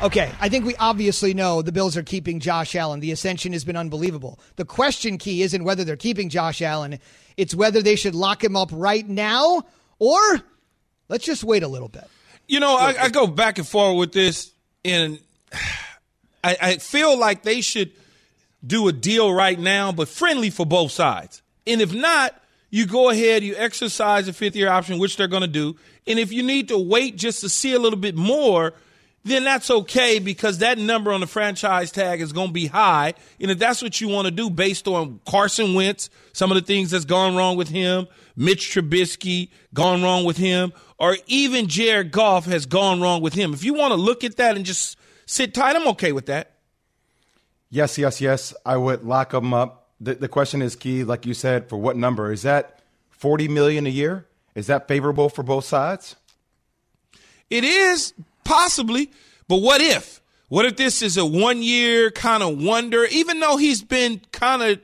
Okay, 0.00 0.32
I 0.40 0.48
think 0.48 0.64
we 0.64 0.76
obviously 0.76 1.34
know 1.34 1.60
the 1.60 1.72
Bills 1.72 1.94
are 1.98 2.02
keeping 2.02 2.40
Josh 2.40 2.74
Allen. 2.74 3.00
The 3.00 3.12
ascension 3.12 3.52
has 3.52 3.66
been 3.66 3.76
unbelievable. 3.76 4.40
The 4.56 4.64
question 4.64 5.18
key 5.18 5.42
isn't 5.42 5.62
whether 5.62 5.84
they're 5.84 5.96
keeping 5.96 6.30
Josh 6.30 6.62
Allen, 6.62 7.00
it's 7.36 7.54
whether 7.54 7.82
they 7.82 7.96
should 7.96 8.14
lock 8.14 8.42
him 8.42 8.56
up 8.56 8.70
right 8.72 9.06
now 9.06 9.64
or 9.98 10.18
let's 11.08 11.24
just 11.24 11.44
wait 11.44 11.62
a 11.62 11.68
little 11.68 11.88
bit. 11.88 12.08
You 12.48 12.60
know, 12.60 12.76
I, 12.76 12.94
I 13.04 13.08
go 13.08 13.26
back 13.26 13.58
and 13.58 13.66
forth 13.66 13.96
with 13.98 14.12
this, 14.12 14.52
and 14.84 15.18
I, 16.44 16.56
I 16.60 16.76
feel 16.78 17.18
like 17.18 17.42
they 17.42 17.60
should 17.60 17.92
do 18.64 18.88
a 18.88 18.92
deal 18.92 19.32
right 19.32 19.58
now, 19.58 19.92
but 19.92 20.08
friendly 20.08 20.50
for 20.50 20.64
both 20.64 20.92
sides. 20.92 21.42
And 21.66 21.80
if 21.80 21.92
not, 21.92 22.40
you 22.70 22.86
go 22.86 23.10
ahead, 23.10 23.42
you 23.42 23.54
exercise 23.56 24.26
the 24.26 24.32
fifth 24.32 24.56
year 24.56 24.68
option, 24.68 24.98
which 24.98 25.16
they're 25.16 25.28
going 25.28 25.42
to 25.42 25.48
do. 25.48 25.76
And 26.06 26.18
if 26.18 26.32
you 26.32 26.42
need 26.42 26.68
to 26.68 26.78
wait 26.78 27.16
just 27.16 27.40
to 27.40 27.48
see 27.48 27.74
a 27.74 27.78
little 27.78 27.98
bit 27.98 28.14
more, 28.14 28.74
then 29.26 29.44
that's 29.44 29.70
okay 29.70 30.18
because 30.18 30.58
that 30.58 30.78
number 30.78 31.12
on 31.12 31.20
the 31.20 31.26
franchise 31.26 31.90
tag 31.90 32.20
is 32.20 32.32
going 32.32 32.48
to 32.48 32.52
be 32.52 32.66
high. 32.66 33.14
And 33.40 33.50
if 33.50 33.58
that's 33.58 33.82
what 33.82 34.00
you 34.00 34.08
want 34.08 34.26
to 34.26 34.30
do 34.30 34.48
based 34.48 34.86
on 34.86 35.20
Carson 35.26 35.74
Wentz, 35.74 36.10
some 36.32 36.50
of 36.50 36.54
the 36.54 36.62
things 36.62 36.90
that's 36.90 37.04
gone 37.04 37.36
wrong 37.36 37.56
with 37.56 37.68
him, 37.68 38.06
Mitch 38.36 38.70
Trubisky 38.70 39.50
gone 39.74 40.02
wrong 40.02 40.24
with 40.24 40.36
him, 40.36 40.72
or 40.98 41.16
even 41.26 41.66
Jared 41.66 42.12
Goff 42.12 42.46
has 42.46 42.66
gone 42.66 43.00
wrong 43.00 43.20
with 43.20 43.34
him. 43.34 43.52
If 43.52 43.64
you 43.64 43.74
want 43.74 43.92
to 43.92 43.96
look 43.96 44.22
at 44.22 44.36
that 44.36 44.56
and 44.56 44.64
just 44.64 44.96
sit 45.26 45.54
tight, 45.54 45.76
I'm 45.76 45.88
okay 45.88 46.12
with 46.12 46.26
that. 46.26 46.52
Yes, 47.70 47.98
yes, 47.98 48.20
yes. 48.20 48.54
I 48.64 48.76
would 48.76 49.04
lock 49.04 49.30
them 49.30 49.52
up. 49.52 49.88
The, 50.00 50.14
the 50.14 50.28
question 50.28 50.62
is 50.62 50.76
key, 50.76 51.04
like 51.04 51.26
you 51.26 51.34
said, 51.34 51.68
for 51.68 51.76
what 51.76 51.96
number? 51.96 52.30
Is 52.30 52.42
that 52.42 52.80
40 53.10 53.48
million 53.48 53.86
a 53.86 53.90
year? 53.90 54.26
Is 54.54 54.68
that 54.68 54.88
favorable 54.88 55.28
for 55.28 55.42
both 55.42 55.64
sides? 55.64 56.16
It 57.50 57.64
is 57.64 58.12
possibly, 58.46 59.10
but 59.48 59.56
what 59.58 59.80
if? 59.80 60.20
What 60.48 60.64
if 60.64 60.76
this 60.76 61.02
is 61.02 61.16
a 61.16 61.26
one 61.26 61.62
year 61.62 62.10
kind 62.10 62.42
of 62.42 62.62
wonder? 62.62 63.04
Even 63.10 63.40
though 63.40 63.56
he's 63.56 63.82
been 63.82 64.20
kind 64.32 64.62
of 64.62 64.80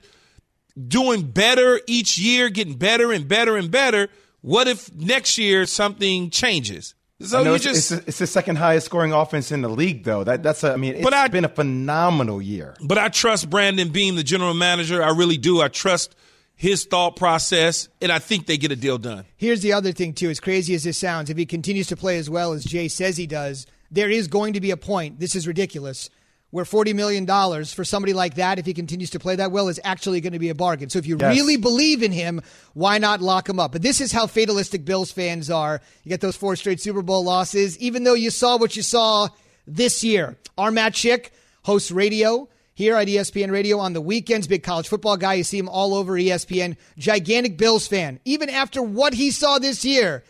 doing 0.89 1.23
better 1.23 1.81
each 1.87 2.19
year, 2.19 2.49
getting 2.51 2.75
better 2.75 3.13
and 3.13 3.29
better 3.29 3.57
and 3.57 3.71
better, 3.71 4.09
what 4.41 4.67
if 4.67 4.93
next 4.95 5.39
year 5.39 5.67
something 5.67 6.31
changes? 6.31 6.95
So 7.21 7.43
you 7.45 7.55
it's, 7.55 7.63
just 7.63 7.93
it's, 7.93 8.09
it's 8.09 8.19
the 8.19 8.27
second 8.27 8.57
highest 8.57 8.87
scoring 8.87 9.13
offense 9.13 9.53
in 9.53 9.63
the 9.63 9.69
league, 9.69 10.03
though. 10.03 10.25
That 10.25 10.43
that's 10.43 10.65
a, 10.65 10.73
I 10.73 10.77
mean, 10.77 10.95
it's 10.97 11.05
But 11.05 11.15
I- 11.15 11.29
been 11.29 11.45
a 11.45 11.49
phenomenal 11.49 12.43
year. 12.43 12.75
But 12.83 12.99
I 12.99 13.09
trust 13.11 13.49
Brandon 13.49 13.91
Beane, 13.91 14.17
the 14.17 14.25
general 14.25 14.55
manager. 14.55 15.01
I 15.01 15.11
really 15.11 15.37
do. 15.39 15.61
I 15.63 15.69
trust 15.69 16.17
his 16.63 16.85
thought 16.85 17.17
process, 17.17 17.89
and 18.01 18.13
I 18.13 18.21
think 18.21 18.47
they 18.47 18.57
get 18.57 18.71
a 18.71 18.77
deal 18.77 18.97
done. 18.97 19.25
Here's 19.37 19.63
the 19.63 19.73
other 19.73 19.91
thing, 19.91 20.13
too. 20.13 20.31
As 20.31 20.39
crazy 20.39 20.77
as 20.77 20.85
this 20.85 20.97
sounds, 20.97 21.29
if 21.29 21.37
he 21.37 21.45
continues 21.45 21.89
to 21.89 21.97
play 21.97 22.19
as 22.19 22.31
well 22.31 22.53
as 22.53 22.63
Jay 22.65 22.87
says 22.87 23.17
he 23.17 23.27
does, 23.27 23.67
there 23.91 24.09
is 24.09 24.29
going 24.29 24.53
to 24.53 24.61
be 24.61 24.71
a 24.71 24.77
point, 24.77 25.19
this 25.19 25.35
is 25.35 25.49
ridiculous, 25.49 26.09
where 26.51 26.65
$40 26.65 26.95
million 26.95 27.27
for 27.65 27.85
somebody 27.85 28.13
like 28.13 28.37
that, 28.37 28.61
if 28.61 28.67
he 28.67 28.75
continues 28.75 29.11
to 29.11 29.19
play 29.19 29.35
that 29.35 29.51
well, 29.51 29.67
is 29.67 29.81
actually 29.83 30.21
going 30.21 30.35
to 30.35 30.39
be 30.39 30.51
a 30.51 30.55
bargain. 30.55 30.89
So 30.89 31.01
if 31.01 31.07
you 31.07 31.17
Yes. 31.19 31.35
really 31.37 31.57
believe 31.57 32.01
in 32.01 32.13
him, 32.13 32.41
why 32.75 32.99
not 32.99 33.21
lock 33.21 33.49
him 33.49 33.59
up? 33.59 33.73
But 33.73 33.83
this 33.83 34.01
is 34.01 34.13
how 34.13 34.29
fatalistic 34.29 34.85
Bills 34.85 35.11
fans 35.11 35.51
are. 35.51 35.81
You 36.05 36.11
get 36.11 36.21
those 36.21 36.37
four 36.37 36.55
straight 36.55 36.81
Super 36.81 37.03
Bowl 37.03 37.25
losses, 37.25 37.77
even 37.81 38.05
though 38.05 38.15
you 38.15 38.31
saw 38.31 38.57
what 38.57 38.77
you 38.77 38.83
saw 38.83 39.31
this 39.67 40.05
year. 40.05 40.37
Our 40.57 40.71
Matt 40.71 40.93
Schick 40.93 41.31
hosts 41.65 41.91
radio 41.91 42.49
here 42.75 42.97
at 42.97 43.09
E 43.09 43.17
ESPN 43.17 43.51
Radio 43.51 43.79
on 43.79 43.93
the 43.93 44.01
weekends. 44.01 44.47
Big 44.47 44.63
college 44.63 44.89
football 44.89 45.17
guy. 45.17 45.35
You 45.35 45.45
see 45.45 45.59
him 45.59 45.69
all 45.69 45.95
over 45.95 46.15
ESPN. 46.15 46.77
Gigantic 46.97 47.57
Bills 47.57 47.87
fan. 47.87 48.21
Even 48.25 48.49
after 48.51 48.83
what 48.83 49.15
he 49.15 49.31
saw 49.31 49.59
this 49.59 49.85
year, 49.85 50.25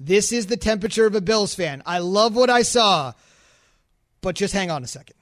this 0.00 0.32
is 0.32 0.46
the 0.46 0.56
temperature 0.56 1.06
of 1.06 1.14
a 1.14 1.20
Bills 1.20 1.54
fan. 1.54 1.82
I 1.86 1.98
love 1.98 2.34
what 2.34 2.50
I 2.50 2.62
saw, 2.62 3.12
but 4.20 4.34
just 4.34 4.54
hang 4.54 4.70
on 4.70 4.82
a 4.82 4.88
second. 4.88 5.16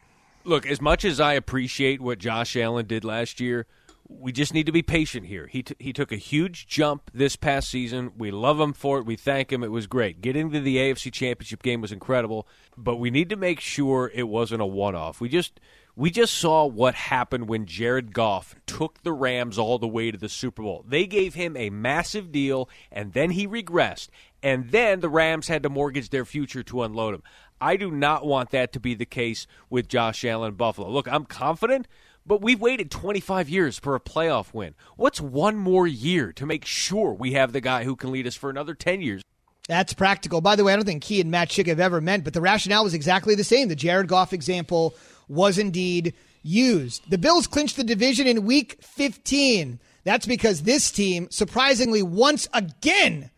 Look, 0.45 0.67
as 0.67 0.81
much 0.81 1.05
as 1.05 1.21
I 1.21 1.35
appreciate 1.35 2.01
what 2.01 2.19
Josh 2.19 2.57
Allen 2.57 2.87
did 2.87 3.05
last 3.05 3.39
year, 3.39 3.67
we 4.09 4.33
just 4.33 4.53
need 4.53 4.67
to 4.67 4.73
be 4.73 4.83
patient 4.83 5.27
here. 5.27 5.47
He 5.47 5.63
t- 5.63 5.77
he 5.79 5.93
took 5.93 6.11
a 6.11 6.17
huge 6.17 6.67
jump 6.67 7.11
this 7.15 7.37
past 7.37 7.71
season. 7.71 8.13
We 8.19 8.31
love 8.31 8.61
him 8.61 8.73
for 8.73 8.99
it. 8.99 9.07
We 9.07 9.17
thank 9.17 9.53
him. 9.53 9.63
It 9.63 9.71
was 9.71 9.87
great. 9.87 10.21
Getting 10.21 10.51
to 10.51 10.61
the 10.61 10.77
AFC 10.77 11.13
Championship 11.13 11.63
game 11.63 11.81
was 11.81 11.93
incredible, 11.93 12.47
but 12.77 12.97
we 12.97 13.11
need 13.11 13.29
to 13.31 13.37
make 13.37 13.61
sure 13.61 14.11
it 14.15 14.25
wasn't 14.25 14.63
a 14.63 14.67
one-off. 14.67 15.21
We 15.21 15.29
just 15.29 15.61
we 15.95 16.11
just 16.11 16.35
saw 16.35 16.65
what 16.65 16.95
happened 16.95 17.49
when 17.49 17.67
Jared 17.67 18.15
Goff 18.15 18.55
took 18.67 19.03
the 19.03 19.13
Rams 19.13 19.59
all 19.59 19.79
the 19.79 19.89
way 19.89 20.11
to 20.11 20.17
the 20.17 20.29
Super 20.29 20.63
Bowl. 20.63 20.85
They 20.89 21.07
gave 21.07 21.35
him 21.35 21.57
a 21.57 21.71
massive 21.71 22.33
deal 22.33 22.69
and 22.91 23.13
then 23.13 23.31
he 23.31 23.47
regressed. 23.47 24.09
And 24.43 24.71
then 24.71 25.01
the 25.01 25.11
Rams 25.11 25.49
had 25.49 25.63
to 25.63 25.69
mortgage 25.69 26.09
their 26.09 26.25
future 26.25 26.63
to 26.65 26.83
unload 26.83 27.15
him. 27.15 27.23
I 27.61 27.77
do 27.77 27.91
not 27.91 28.27
want 28.27 28.51
that 28.51 28.73
to 28.73 28.81
be 28.81 28.95
the 28.95 29.05
case 29.05 29.47
with 29.71 29.87
Josh 29.87 30.25
Allen 30.25 30.55
Buffalo. 30.55 30.91
Look, 30.91 31.07
I'm 31.07 31.27
confident, 31.27 31.87
but 32.27 32.41
we've 32.41 32.61
waited 32.61 32.91
25 32.91 33.49
years 33.49 33.79
for 33.79 33.95
a 33.95 34.01
playoff 34.01 34.55
win. 34.55 34.75
What's 34.97 35.21
one 35.21 35.57
more 35.57 35.87
year 35.87 36.33
to 36.33 36.47
make 36.47 36.65
sure 36.65 37.13
we 37.13 37.35
have 37.35 37.53
the 37.53 37.61
guy 37.61 37.85
who 37.85 37.97
can 37.97 38.11
lead 38.11 38.27
us 38.27 38.35
for 38.35 38.51
another 38.51 38.75
10 38.75 39.03
years? 39.03 39.23
That's 39.69 39.93
practical. 39.93 40.41
By 40.41 40.57
the 40.57 40.65
way, 40.65 40.73
I 40.73 40.77
don't 40.77 40.85
think 40.85 41.05
Key 41.05 41.21
and 41.21 41.31
Matt 41.31 41.51
Schick 41.51 41.69
have 41.69 41.79
ever 41.79 42.01
meant, 42.01 42.25
but 42.25 42.35
the 42.35 42.41
rationale 42.41 42.83
was 42.83 42.95
exactly 42.95 43.37
the 43.37 43.45
same. 43.45 43.69
The 43.69 43.77
Jared 43.77 44.09
Goff 44.09 44.33
example 44.33 44.97
was 45.33 45.59
indeed 45.59 46.15
used. 46.43 47.09
The 47.11 47.19
Bills 47.19 47.47
clinched 47.47 47.77
the 47.77 47.85
division 47.85 48.27
in 48.27 48.45
week 48.45 48.79
15. 48.83 49.81
That's 50.05 50.27
because 50.27 50.63
this 50.63 50.91
team, 50.91 51.29
surprisingly, 51.31 52.03
once 52.03 52.49
again, 52.53 53.31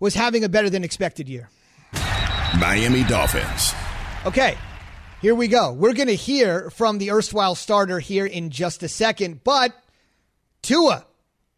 was 0.00 0.14
having 0.14 0.44
a 0.44 0.48
better 0.48 0.70
than 0.70 0.84
expected 0.84 1.28
year. 1.28 1.50
Miami 2.58 3.04
Dolphins. 3.04 3.74
Okay, 4.24 4.56
here 5.20 5.34
we 5.34 5.48
go. 5.48 5.72
We're 5.72 5.94
going 5.94 6.08
to 6.08 6.14
hear 6.14 6.70
from 6.70 6.98
the 6.98 7.10
erstwhile 7.10 7.54
starter 7.54 7.98
here 7.98 8.26
in 8.26 8.50
just 8.50 8.82
a 8.82 8.88
second, 8.88 9.42
but 9.44 9.72
Tua, 10.62 11.04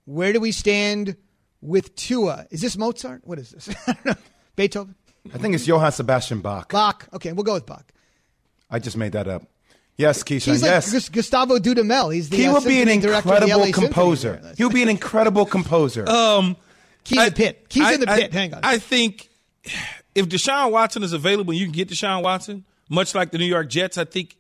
where 0.07 0.33
do 0.33 0.41
we 0.41 0.53
stand 0.53 1.17
with 1.61 1.95
Tua? 1.95 2.47
Is 2.51 2.61
this 2.61 2.77
Mozart? 2.77 3.23
What 3.25 3.39
is 3.39 3.51
this? 3.51 3.69
I 3.87 3.93
don't 3.93 4.07
know. 4.07 4.15
Beethoven? 4.57 4.95
I 5.33 5.39
think 5.39 5.55
it's 5.55 5.67
Johann 5.67 5.93
Sebastian 5.93 6.41
Bach. 6.41 6.71
Bach. 6.71 7.09
Okay, 7.13 7.33
we'll 7.33 7.45
go 7.45 7.55
with 7.55 7.67
Bach. 7.67 7.93
I 8.71 8.79
just 8.79 8.97
made 8.97 9.13
that 9.13 9.29
up. 9.29 9.43
Yes, 9.97 10.23
Keyshawn. 10.25 10.53
He's 10.53 10.63
like 10.63 10.71
yes. 10.71 10.93
Gus- 10.93 11.09
Gustavo 11.09 11.59
Dudamel. 11.59 12.13
He's 12.13 12.29
the 12.29 12.37
he 12.37 12.47
uh, 12.47 12.53
will 12.55 12.61
be 12.63 12.81
an 12.83 12.89
symphony 12.89 13.01
director 13.01 13.29
of 13.35 13.41
the 13.41 13.47
incredible 13.47 13.59
LA 13.61 13.65
Symphony 13.67 13.87
composer. 13.87 14.53
He'll 14.57 14.71
be 14.71 14.83
an 14.83 14.89
incredible 14.99 15.47
composer. 15.47 16.09
Um, 16.09 16.57
Keys 17.05 17.19
in 17.19 17.25
the 17.27 17.31
pit. 17.33 17.69
Keys 17.69 17.83
I- 17.85 17.93
in 17.95 18.01
the 18.01 18.11
I- 18.11 18.21
pit. 18.21 18.33
Hang 18.33 18.55
on. 18.55 18.61
I 18.65 18.79
think 18.79 19.29
if 20.15 20.29
Deshaun 20.29 20.73
Watson 20.73 21.03
is 21.03 21.13
available 21.13 21.53
and 21.53 21.61
you 21.61 21.67
can 21.67 21.73
get 21.73 21.89
Deshaun 21.89 22.23
Watson, 22.23 22.65
much 22.89 23.15
like 23.15 23.31
the 23.31 23.39
New 23.39 23.45
York 23.47 23.69
Jets, 23.69 23.97
I 23.97 24.05
think 24.05 24.37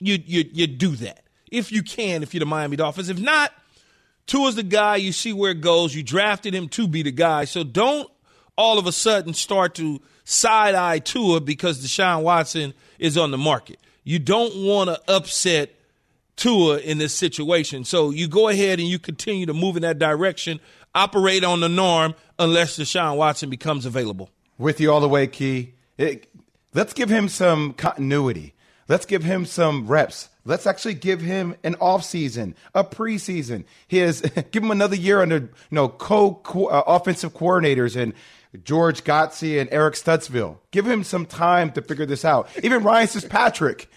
you 0.00 0.18
you 0.26 0.44
you 0.52 0.66
do 0.66 0.96
that 0.96 1.22
if 1.52 1.70
you 1.70 1.82
can. 1.82 2.22
If 2.22 2.34
you're 2.34 2.40
the 2.40 2.46
Miami 2.46 2.76
Dolphins, 2.76 3.08
if 3.10 3.18
not, 3.20 3.52
Tua's 4.26 4.56
the 4.56 4.62
guy. 4.64 4.96
You 4.96 5.12
see 5.12 5.32
where 5.32 5.52
it 5.52 5.60
goes. 5.60 5.94
You 5.94 6.02
drafted 6.02 6.52
him 6.54 6.68
to 6.70 6.88
be 6.88 7.02
the 7.02 7.12
guy, 7.12 7.44
so 7.44 7.62
don't 7.62 8.10
all 8.56 8.78
of 8.78 8.86
a 8.86 8.92
sudden 8.92 9.34
start 9.34 9.74
to 9.76 10.00
side 10.24 10.74
eye 10.74 10.98
Tua 10.98 11.40
because 11.40 11.84
Deshaun 11.84 12.22
Watson 12.22 12.74
is 12.98 13.16
on 13.16 13.30
the 13.30 13.38
market. 13.38 13.78
You 14.04 14.18
don't 14.18 14.64
want 14.64 14.88
to 14.90 15.00
upset 15.12 15.74
Tua 16.36 16.78
in 16.78 16.98
this 16.98 17.12
situation. 17.14 17.84
So 17.84 18.10
you 18.10 18.26
go 18.28 18.48
ahead 18.48 18.78
and 18.80 18.88
you 18.88 18.98
continue 18.98 19.46
to 19.46 19.54
move 19.54 19.76
in 19.76 19.82
that 19.82 19.98
direction, 19.98 20.58
operate 20.94 21.44
on 21.44 21.60
the 21.60 21.68
norm 21.68 22.14
unless 22.38 22.78
Deshaun 22.78 23.16
Watson 23.16 23.50
becomes 23.50 23.84
available. 23.86 24.30
With 24.58 24.80
you 24.80 24.90
all 24.92 25.00
the 25.00 25.08
way, 25.08 25.26
Key. 25.26 25.74
It- 25.98 26.28
let's 26.74 26.92
give 26.92 27.10
him 27.10 27.28
some 27.28 27.72
continuity. 27.74 28.54
Let's 28.88 29.06
give 29.06 29.22
him 29.22 29.46
some 29.46 29.86
reps. 29.86 30.28
Let's 30.44 30.66
actually 30.66 30.94
give 30.94 31.20
him 31.20 31.54
an 31.62 31.76
off 31.76 32.02
season, 32.04 32.56
a 32.74 32.82
preseason. 32.82 33.64
His 33.86 34.20
give 34.50 34.62
him 34.64 34.70
another 34.70 34.96
year 34.96 35.20
under 35.20 35.36
you 35.36 35.48
know 35.70 35.88
co- 35.88 36.40
uh, 36.66 36.82
offensive 36.86 37.34
coordinators 37.34 37.94
and 38.00 38.14
George 38.64 39.04
Godsey 39.04 39.60
and 39.60 39.68
Eric 39.72 39.94
Studesville. 39.94 40.58
Give 40.70 40.86
him 40.86 41.04
some 41.04 41.26
time 41.26 41.70
to 41.72 41.82
figure 41.82 42.06
this 42.06 42.24
out. 42.24 42.48
Even 42.62 42.82
Ryan 42.82 43.06
Fitzpatrick 43.06 43.88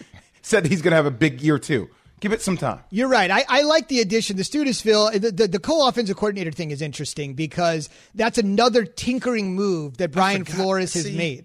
said 0.42 0.66
he's 0.66 0.82
going 0.82 0.92
to 0.92 0.96
have 0.96 1.06
a 1.06 1.10
big 1.10 1.40
year 1.40 1.58
too. 1.58 1.88
Give 2.20 2.32
it 2.32 2.40
some 2.40 2.56
time. 2.56 2.80
You're 2.90 3.08
right. 3.08 3.30
I, 3.30 3.44
I 3.48 3.62
like 3.62 3.88
the 3.88 4.00
addition. 4.00 4.36
The 4.36 4.44
Studesville, 4.44 5.20
the, 5.20 5.30
the, 5.30 5.48
the 5.48 5.58
co-offensive 5.58 6.16
coordinator 6.16 6.52
thing 6.52 6.70
is 6.70 6.80
interesting 6.80 7.34
because 7.34 7.90
that's 8.14 8.38
another 8.38 8.84
tinkering 8.84 9.54
move 9.54 9.98
that 9.98 10.10
Brian 10.12 10.44
Flores 10.44 10.94
has 10.94 11.04
see. 11.04 11.16
made. 11.16 11.44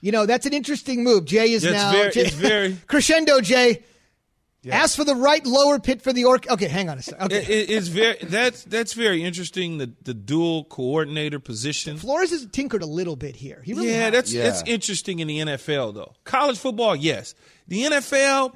You 0.00 0.12
know, 0.12 0.26
that's 0.26 0.46
an 0.46 0.52
interesting 0.52 1.04
move. 1.04 1.26
Jay 1.26 1.52
is 1.52 1.62
That's 1.62 1.74
now 1.74 1.92
very- 1.92 2.10
Jay- 2.12 2.20
it's 2.22 2.34
very- 2.34 2.76
crescendo. 2.88 3.40
Jay, 3.40 3.82
ask 4.72 4.96
for 4.96 5.04
the 5.04 5.14
right 5.14 5.44
lower 5.46 5.78
pit 5.78 6.02
for 6.02 6.12
the 6.12 6.24
orc. 6.24 6.48
Okay, 6.50 6.68
hang 6.68 6.88
on 6.88 6.98
a 6.98 7.02
second. 7.02 7.24
Okay. 7.32 7.42
It- 7.42 7.48
it- 7.50 7.70
it's 7.72 7.88
very 7.88 8.16
that's 8.22 8.64
that's 8.64 8.92
very 8.92 9.22
interesting. 9.22 9.78
The 9.78 9.90
the 10.02 10.14
dual 10.14 10.64
coordinator 10.64 11.38
position. 11.38 11.96
Flores 11.98 12.30
has 12.30 12.46
tinkered 12.52 12.82
a 12.82 12.86
little 12.86 13.16
bit 13.16 13.36
here. 13.36 13.62
He 13.64 13.74
really 13.74 13.88
yeah, 13.90 14.04
has. 14.04 14.12
that's 14.12 14.32
Yeah. 14.32 14.42
that's 14.44 14.62
interesting 14.66 15.18
in 15.20 15.28
the 15.28 15.38
NFL 15.40 15.92
though. 15.94 16.14
College 16.24 16.58
football, 16.58 16.94
yes. 16.96 17.34
The 17.68 17.82
NFL, 17.84 18.54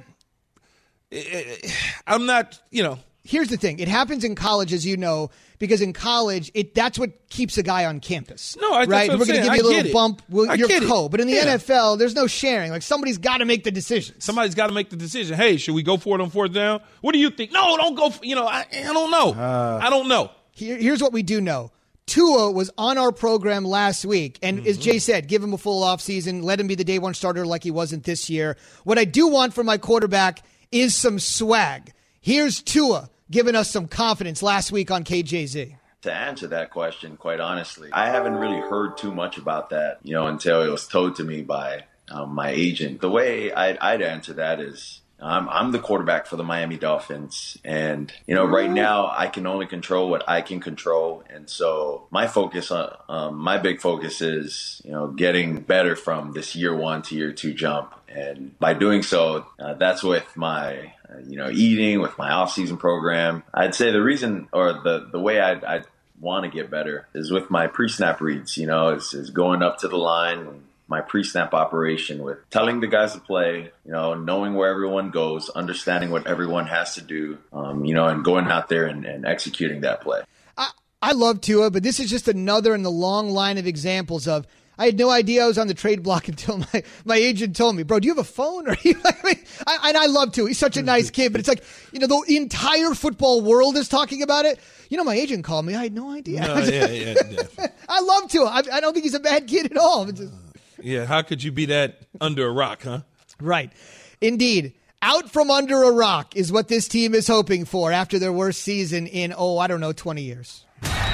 eh, 1.11 1.23
eh, 1.63 1.69
I'm 2.07 2.25
not. 2.25 2.59
You 2.71 2.83
know, 2.83 2.99
here's 3.23 3.49
the 3.49 3.57
thing. 3.57 3.79
It 3.79 3.87
happens 3.87 4.23
in 4.23 4.35
college, 4.35 4.73
as 4.73 4.85
you 4.85 4.97
know, 4.97 5.29
because 5.61 5.79
in 5.79 5.93
college, 5.93 6.51
it 6.53 6.75
that's 6.75 6.99
what 6.99 7.29
keeps 7.29 7.57
a 7.57 7.63
guy 7.63 7.85
on 7.85 8.01
campus. 8.01 8.57
No, 8.59 8.73
I- 8.73 8.79
that's 8.79 8.89
right. 8.89 9.09
We're 9.11 9.25
going 9.25 9.41
to 9.41 9.47
give 9.47 9.55
you 9.55 9.61
a 9.61 9.63
little 9.63 9.93
bump. 9.93 10.21
Well, 10.27 10.57
you're 10.57 10.67
co. 10.81 11.07
But 11.07 11.21
in 11.21 11.27
the 11.27 11.33
Yeah. 11.33 11.55
NFL, 11.55 11.97
there's 11.97 12.15
no 12.15 12.27
sharing. 12.27 12.71
Like 12.71 12.81
somebody's 12.81 13.17
got 13.19 13.37
to 13.37 13.45
make 13.45 13.63
the 13.63 13.71
decision. 13.71 14.19
somebody's 14.19 14.55
got 14.55 14.67
to 14.67 14.73
make 14.73 14.89
the 14.89 14.97
decision. 14.97 15.37
Hey, 15.37 15.55
should 15.55 15.73
we 15.75 15.83
go 15.83 15.95
for 15.95 16.19
it 16.19 16.21
on 16.21 16.29
fourth 16.29 16.51
down? 16.53 16.81
What 16.99 17.13
do 17.13 17.19
you 17.19 17.29
think? 17.29 17.53
No, 17.53 17.77
don't 17.77 17.95
go. 17.95 18.09
For, 18.09 18.25
you 18.25 18.35
know, 18.35 18.45
I, 18.47 18.65
I 18.73 18.91
don't 18.91 19.11
know. 19.11 19.33
I 19.81 19.89
don't 19.89 20.09
know. 20.09 20.31
Here, 20.53 20.75
here's 20.77 21.01
what 21.01 21.13
we 21.13 21.23
do 21.23 21.39
know. 21.39 21.71
Tua 22.07 22.51
was 22.51 22.69
on 22.77 22.97
our 22.97 23.11
program 23.13 23.63
last 23.63 24.03
week, 24.03 24.37
and 24.43 24.67
as 24.67 24.75
Mm-hmm. 24.77 24.81
Jay 24.81 24.99
said, 24.99 25.27
give 25.29 25.41
him 25.41 25.53
a 25.53 25.57
full 25.57 25.83
offseason, 25.85 26.43
let 26.43 26.59
him 26.59 26.67
be 26.67 26.75
the 26.75 26.83
day 26.83 26.99
one 26.99 27.13
starter 27.13 27.45
like 27.45 27.63
he 27.63 27.71
wasn't 27.71 28.03
this 28.03 28.29
year. 28.29 28.57
What 28.83 28.97
I 28.97 29.05
do 29.05 29.27
want 29.29 29.53
from 29.53 29.67
my 29.67 29.77
quarterback 29.77 30.43
is 30.73 30.93
some 30.95 31.19
swag. 31.19 31.93
Here's 32.19 32.61
Tua 32.61 33.09
giving 33.31 33.55
us 33.55 33.71
some 33.71 33.87
confidence 33.87 34.43
last 34.43 34.71
week 34.71 34.91
on 34.91 35.03
KJZ. 35.03 35.77
To 36.03 36.13
answer 36.13 36.47
that 36.47 36.71
question, 36.71 37.15
quite 37.15 37.39
honestly, 37.39 37.89
I 37.93 38.07
haven't 38.07 38.35
really 38.35 38.59
heard 38.59 38.97
too 38.97 39.13
much 39.13 39.37
about 39.37 39.69
that, 39.69 39.99
you 40.03 40.13
know, 40.13 40.27
until 40.27 40.61
it 40.61 40.69
was 40.69 40.87
told 40.87 41.15
to 41.17 41.23
me 41.23 41.41
by 41.41 41.85
um, 42.09 42.35
my 42.35 42.49
agent. 42.49 43.01
The 43.01 43.09
way 43.09 43.51
I'd, 43.53 43.77
I'd 43.77 44.01
answer 44.01 44.33
that 44.33 44.59
is 44.59 45.01
I'm, 45.21 45.47
I'm 45.49 45.71
the 45.71 45.79
quarterback 45.79 46.25
for 46.25 46.35
the 46.35 46.43
Miami 46.43 46.77
Dolphins. 46.77 47.57
And, 47.63 48.11
you 48.25 48.33
know, 48.33 48.45
right 48.45 48.69
now 48.69 49.13
I 49.15 49.27
can 49.27 49.45
only 49.45 49.67
control 49.67 50.09
what 50.09 50.27
I 50.27 50.41
can 50.41 50.59
control. 50.59 51.23
And 51.29 51.47
so 51.47 52.07
my 52.09 52.27
focus 52.27 52.71
on, 52.71 52.97
um, 53.07 53.37
my 53.37 53.57
big 53.59 53.79
focus 53.79 54.21
is, 54.21 54.81
you 54.83 54.91
know, 54.91 55.07
getting 55.07 55.61
better 55.61 55.95
from 55.95 56.33
this 56.33 56.55
year 56.55 56.75
one 56.75 57.03
to 57.03 57.15
year 57.15 57.31
two 57.31 57.53
jump. 57.53 57.93
And 58.09 58.57
by 58.59 58.73
doing 58.73 59.03
so, 59.03 59.45
uh, 59.59 59.75
that's 59.75 60.03
with 60.03 60.25
my, 60.35 60.93
uh, 61.00 61.00
you 61.27 61.37
know, 61.37 61.49
eating, 61.49 62.01
with 62.01 62.17
my 62.17 62.31
off-season 62.31 62.77
program. 62.77 63.43
I'd 63.53 63.75
say 63.75 63.91
the 63.91 64.01
reason 64.01 64.47
or 64.51 64.73
the, 64.73 65.09
the 65.11 65.19
way 65.19 65.39
I'd, 65.39 65.63
I'd 65.63 65.85
want 66.19 66.45
to 66.45 66.51
get 66.51 66.69
better 66.69 67.07
is 67.13 67.31
with 67.31 67.49
my 67.49 67.67
pre-snap 67.67 68.21
reads, 68.21 68.57
you 68.57 68.67
know, 68.67 68.89
is, 68.89 69.13
is 69.13 69.29
going 69.31 69.63
up 69.63 69.79
to 69.79 69.87
the 69.87 69.97
line, 69.97 70.63
my 70.87 71.01
pre-snap 71.01 71.53
operation 71.53 72.21
with 72.21 72.37
telling 72.49 72.79
the 72.79 72.87
guys 72.87 73.13
to 73.13 73.19
play, 73.19 73.71
you 73.85 73.91
know, 73.91 74.13
knowing 74.13 74.53
where 74.53 74.69
everyone 74.69 75.09
goes, 75.09 75.49
understanding 75.49 76.11
what 76.11 76.27
everyone 76.27 76.67
has 76.67 76.95
to 76.95 77.01
do, 77.01 77.37
um, 77.53 77.85
you 77.85 77.95
know, 77.95 78.07
and 78.07 78.23
going 78.23 78.45
out 78.47 78.69
there 78.69 78.85
and, 78.85 79.05
and 79.05 79.25
executing 79.25 79.81
that 79.81 80.01
play. 80.01 80.21
I, 80.57 80.69
I 81.01 81.11
love 81.13 81.41
Tua, 81.41 81.71
but 81.71 81.81
this 81.81 81.99
is 81.99 82.09
just 82.09 82.27
another 82.27 82.75
in 82.75 82.83
the 82.83 82.91
long 82.91 83.29
line 83.29 83.57
of 83.57 83.65
examples 83.65 84.27
of 84.27 84.45
I 84.81 84.85
had 84.85 84.97
no 84.97 85.11
idea 85.11 85.43
I 85.43 85.47
was 85.47 85.59
on 85.59 85.67
the 85.67 85.75
trade 85.75 86.01
block 86.01 86.27
until 86.27 86.57
my, 86.57 86.83
my 87.05 87.15
agent 87.15 87.55
told 87.55 87.75
me, 87.75 87.83
bro, 87.83 87.99
do 87.99 88.07
you 88.07 88.15
have 88.15 88.17
a 88.25 88.27
phone? 88.27 88.67
Or 88.71 88.75
you, 88.81 88.95
I 89.05 89.13
mean, 89.23 89.35
I, 89.67 89.89
and 89.89 89.97
I 89.97 90.07
love 90.07 90.31
to. 90.33 90.47
He's 90.47 90.57
such 90.57 90.75
a 90.75 90.81
nice 90.81 91.11
kid, 91.11 91.31
but 91.31 91.39
it's 91.39 91.47
like, 91.47 91.63
you 91.91 91.99
know, 91.99 92.07
the 92.07 92.35
entire 92.35 92.95
football 92.95 93.41
world 93.41 93.77
is 93.77 93.87
talking 93.87 94.23
about 94.23 94.45
it. 94.45 94.59
You 94.89 94.97
know, 94.97 95.03
my 95.03 95.13
agent 95.13 95.43
called 95.43 95.65
me. 95.65 95.75
I 95.75 95.83
had 95.83 95.93
no 95.93 96.09
idea. 96.11 96.41
No, 96.41 96.57
yeah, 96.63 96.87
yeah, 96.87 97.13
yeah. 97.29 97.67
I 97.87 98.01
love 98.01 98.29
to. 98.31 98.41
I, 98.43 98.57
I 98.73 98.79
don't 98.81 98.93
think 98.93 99.03
he's 99.03 99.13
a 99.13 99.19
bad 99.19 99.45
kid 99.47 99.71
at 99.71 99.77
all. 99.77 100.09
It's 100.09 100.19
just- 100.19 100.33
uh, 100.33 100.37
Yeah, 100.81 101.05
how 101.05 101.21
could 101.21 101.43
you 101.43 101.51
be 101.51 101.65
that 101.67 101.99
under 102.19 102.47
a 102.47 102.51
rock, 102.51 102.81
huh? 102.83 103.01
Right. 103.39 103.71
Indeed. 104.19 104.73
Out 105.03 105.31
from 105.31 105.49
under 105.51 105.83
a 105.83 105.91
rock 105.91 106.35
is 106.35 106.51
what 106.51 106.67
this 106.69 106.87
team 106.87 107.13
is 107.13 107.27
hoping 107.27 107.65
for 107.65 107.91
after 107.91 108.17
their 108.19 108.33
worst 108.33 108.61
season 108.63 109.05
in, 109.07 109.33
oh, 109.37 109.57
I 109.59 109.67
don't 109.67 109.79
know, 109.79 109.93
20 109.93 110.21
years. 110.23 110.65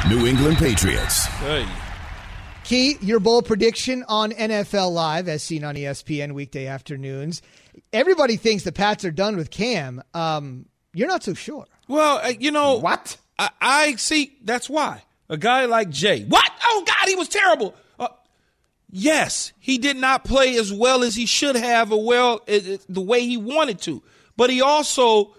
New 0.10 0.26
England 0.26 0.58
Patriots. 0.58 1.26
Hey. 1.26 1.66
Key, 2.68 2.98
your 3.00 3.22
bold 3.22 3.46
prediction 3.46 4.04
on 4.10 4.34
NFL 4.34 4.92
Live, 4.92 5.30
as 5.30 5.42
seen 5.42 5.64
on 5.64 5.76
ESPN 5.76 6.34
weekday 6.34 6.68
afternoons. 6.68 7.42
Everybody 7.94 8.36
thinks 8.36 8.66
the 8.66 8.74
Pats 8.74 9.06
are 9.06 9.12
done 9.12 9.38
with 9.38 9.50
Cam. 9.50 10.04
Um, 10.14 10.66
you're 10.94 11.08
not 11.08 11.24
so 11.24 11.34
sure. 11.34 11.66
Well, 11.88 12.20
uh, 12.22 12.34
you 12.38 12.52
know 12.52 12.80
What? 12.80 13.16
I, 13.40 13.52
I 13.62 13.96
see. 13.96 14.38
That's 14.44 14.70
why 14.70 15.04
a 15.30 15.38
guy 15.38 15.64
like 15.64 15.90
Jay. 15.92 16.26
What? 16.26 16.52
Oh 16.62 16.84
God, 16.86 17.08
he 17.08 17.16
was 17.16 17.30
terrible. 17.30 17.74
Uh, 17.98 18.10
yes, 18.92 19.54
he 19.60 19.78
did 19.78 19.96
not 19.96 20.26
play 20.26 20.58
as 20.58 20.74
well 20.74 21.04
as 21.04 21.16
he 21.16 21.26
should 21.26 21.56
have, 21.56 21.94
or 21.94 22.04
well 22.04 22.42
uh, 22.50 22.56
uh, 22.56 22.78
the 22.90 23.00
way 23.00 23.22
he 23.22 23.38
wanted 23.38 23.80
to. 23.84 24.04
But 24.36 24.50
he 24.50 24.62
also 24.62 25.34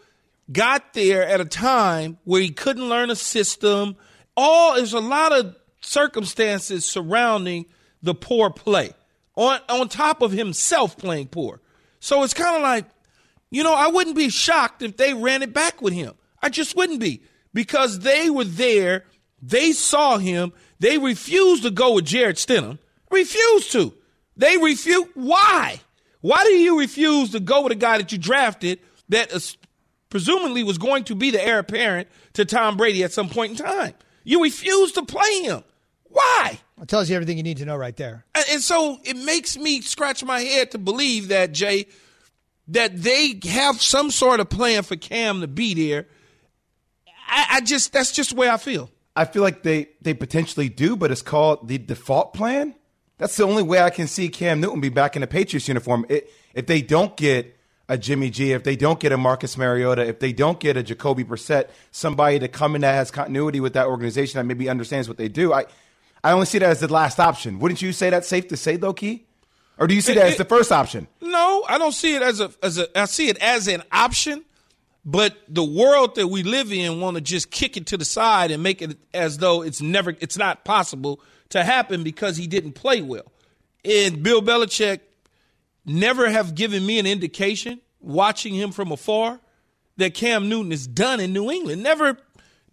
got 0.50 0.94
there 0.94 1.26
at 1.26 1.42
a 1.42 1.44
time 1.44 2.16
where 2.24 2.40
he 2.40 2.48
couldn't 2.48 2.88
learn 2.88 3.10
a 3.10 3.16
system. 3.16 3.96
All 4.34 4.76
there's 4.76 4.94
a 4.94 5.00
lot 5.00 5.38
of 5.38 5.54
circumstances 5.88 6.84
surrounding 6.84 7.66
the 8.02 8.14
poor 8.14 8.50
play. 8.50 8.92
On 9.34 9.60
on 9.68 9.88
top 9.88 10.20
of 10.20 10.32
himself 10.32 10.96
playing 10.96 11.28
poor. 11.28 11.60
So 12.00 12.22
it's 12.24 12.34
kind 12.34 12.56
of 12.56 12.62
like, 12.62 12.84
you 13.50 13.62
know, 13.62 13.74
I 13.74 13.88
wouldn't 13.88 14.16
be 14.16 14.30
shocked 14.30 14.82
if 14.82 14.96
they 14.96 15.14
ran 15.14 15.42
it 15.42 15.52
back 15.52 15.80
with 15.80 15.92
him. 15.92 16.14
I 16.42 16.48
just 16.48 16.76
wouldn't 16.76 17.00
be 17.00 17.22
because 17.54 18.00
they 18.00 18.30
were 18.30 18.44
there. 18.44 19.04
They 19.40 19.72
saw 19.72 20.18
him. 20.18 20.52
They 20.80 20.98
refused 20.98 21.62
to 21.62 21.70
go 21.70 21.94
with 21.94 22.06
Jarrett 22.06 22.36
Stidham. 22.36 22.78
Refused 23.10 23.72
to. 23.72 23.94
They 24.36 24.56
refuse. 24.56 25.06
Why? 25.14 25.80
Why 26.20 26.44
do 26.44 26.50
you 26.50 26.78
refuse 26.78 27.30
to 27.30 27.40
go 27.40 27.62
with 27.62 27.72
a 27.72 27.76
guy 27.76 27.98
that 27.98 28.12
you 28.12 28.18
drafted 28.18 28.80
that 29.08 29.32
is, 29.32 29.56
presumably 30.10 30.62
was 30.62 30.78
going 30.78 31.04
to 31.04 31.14
be 31.14 31.30
the 31.30 31.42
heir 31.42 31.60
apparent 31.60 32.08
to 32.34 32.44
Tom 32.44 32.76
Brady 32.76 33.04
at 33.04 33.12
some 33.12 33.28
point 33.28 33.52
in 33.52 33.56
time? 33.56 33.94
You 34.24 34.42
refuse 34.42 34.92
to 34.92 35.04
play 35.04 35.42
him. 35.42 35.62
Why? 36.18 36.58
It 36.82 36.88
tells 36.88 37.08
you 37.08 37.14
everything 37.14 37.36
you 37.36 37.42
need 37.44 37.58
to 37.58 37.64
know 37.64 37.76
right 37.76 37.96
there. 37.96 38.24
And, 38.34 38.44
and 38.52 38.60
so 38.60 38.98
it 39.04 39.16
makes 39.16 39.56
me 39.56 39.80
scratch 39.82 40.24
my 40.24 40.40
head 40.40 40.72
to 40.72 40.78
believe 40.78 41.28
that 41.28 41.52
Jay, 41.52 41.86
that 42.68 43.00
they 43.00 43.38
have 43.44 43.80
some 43.80 44.10
sort 44.10 44.40
of 44.40 44.48
plan 44.48 44.82
for 44.82 44.96
Cam 44.96 45.40
to 45.42 45.46
be 45.46 45.74
there. 45.74 46.06
I, 47.28 47.46
I 47.52 47.60
just 47.60 47.92
that's 47.92 48.10
just 48.10 48.30
the 48.30 48.36
way 48.36 48.48
I 48.48 48.56
feel. 48.56 48.90
I 49.14 49.26
feel 49.26 49.42
like 49.42 49.62
they 49.62 49.90
they 50.02 50.14
potentially 50.14 50.68
do, 50.68 50.96
but 50.96 51.12
it's 51.12 51.22
called 51.22 51.68
the 51.68 51.78
default 51.78 52.34
plan. 52.34 52.74
That's 53.18 53.36
the 53.36 53.44
only 53.44 53.62
way 53.62 53.80
I 53.80 53.90
can 53.90 54.08
see 54.08 54.28
Cam 54.28 54.60
Newton 54.60 54.80
be 54.80 54.88
back 54.88 55.14
in 55.14 55.22
a 55.22 55.26
Patriots 55.26 55.68
uniform. 55.68 56.04
It, 56.08 56.32
if 56.54 56.66
they 56.66 56.82
don't 56.82 57.16
get 57.16 57.56
a 57.88 57.96
Jimmy 57.96 58.30
G, 58.30 58.52
if 58.52 58.64
they 58.64 58.76
don't 58.76 59.00
get 59.00 59.12
a 59.12 59.16
Marcus 59.16 59.56
Mariota, 59.56 60.06
if 60.06 60.18
they 60.18 60.32
don't 60.32 60.58
get 60.60 60.76
a 60.76 60.82
Jacoby 60.82 61.24
Brissett, 61.24 61.68
somebody 61.90 62.38
to 62.38 62.48
come 62.48 62.74
in 62.74 62.82
that 62.82 62.92
has 62.92 63.10
continuity 63.10 63.60
with 63.60 63.72
that 63.74 63.86
organization 63.86 64.38
that 64.38 64.44
maybe 64.44 64.68
understands 64.68 65.08
what 65.08 65.16
they 65.16 65.28
do, 65.28 65.52
I 65.52 65.66
I 66.22 66.32
only 66.32 66.46
see 66.46 66.58
that 66.58 66.70
as 66.70 66.80
the 66.80 66.92
last 66.92 67.20
option. 67.20 67.58
Wouldn't 67.58 67.82
you 67.82 67.92
say 67.92 68.10
that's 68.10 68.28
safe 68.28 68.48
to 68.48 68.56
say 68.56 68.76
though, 68.76 68.92
Key? 68.92 69.26
Or 69.78 69.86
do 69.86 69.94
you 69.94 70.00
see 70.00 70.14
that 70.14 70.26
as 70.26 70.36
the 70.36 70.44
first 70.44 70.72
option? 70.72 71.06
No, 71.20 71.64
I 71.68 71.78
don't 71.78 71.92
see 71.92 72.16
it 72.16 72.22
as 72.22 72.40
a 72.40 72.50
as 72.62 72.78
a 72.78 72.98
I 72.98 73.04
see 73.04 73.28
it 73.28 73.38
as 73.38 73.68
an 73.68 73.82
option, 73.92 74.44
but 75.04 75.36
the 75.48 75.62
world 75.62 76.16
that 76.16 76.26
we 76.26 76.42
live 76.42 76.72
in 76.72 77.00
want 77.00 77.16
to 77.16 77.20
just 77.20 77.50
kick 77.50 77.76
it 77.76 77.86
to 77.86 77.96
the 77.96 78.04
side 78.04 78.50
and 78.50 78.62
make 78.62 78.82
it 78.82 78.98
as 79.14 79.38
though 79.38 79.62
it's 79.62 79.80
never 79.80 80.16
it's 80.20 80.36
not 80.36 80.64
possible 80.64 81.20
to 81.50 81.62
happen 81.62 82.02
because 82.02 82.36
he 82.36 82.46
didn't 82.46 82.72
play 82.72 83.00
well. 83.00 83.32
And 83.84 84.22
Bill 84.22 84.42
Belichick 84.42 85.00
never 85.86 86.28
have 86.28 86.54
given 86.54 86.84
me 86.84 86.98
an 86.98 87.06
indication 87.06 87.80
watching 88.00 88.54
him 88.54 88.72
from 88.72 88.90
afar 88.90 89.40
that 89.96 90.14
Cam 90.14 90.48
Newton 90.48 90.72
is 90.72 90.86
done 90.86 91.20
in 91.20 91.32
New 91.32 91.50
England. 91.50 91.82
Never 91.82 92.18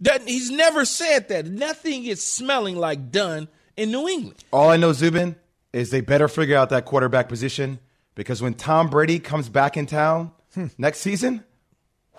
that 0.02 0.28
he's 0.28 0.52
never 0.52 0.86
said 0.86 1.30
that. 1.30 1.46
Nothing 1.46 2.06
is 2.06 2.24
smelling 2.24 2.76
like 2.76 3.12
done 3.12 3.48
in 3.78 3.92
New 3.92 4.08
England. 4.08 4.44
All 4.52 4.70
I 4.70 4.78
know, 4.78 4.94
Zubin, 4.94 5.36
is 5.74 5.90
they 5.92 6.02
better 6.02 6.28
figure 6.28 6.58
out 6.58 6.70
that 6.70 6.86
quarterback 6.86 7.30
position 7.30 7.80
because 8.16 8.42
when 8.42 8.54
Tom 8.54 8.90
Brady 8.90 9.20
comes 9.20 9.50
back 9.50 9.78
in 9.78 9.86
town 9.86 10.32
hmm. 10.54 10.68
next 10.78 11.00
season, 11.00 11.44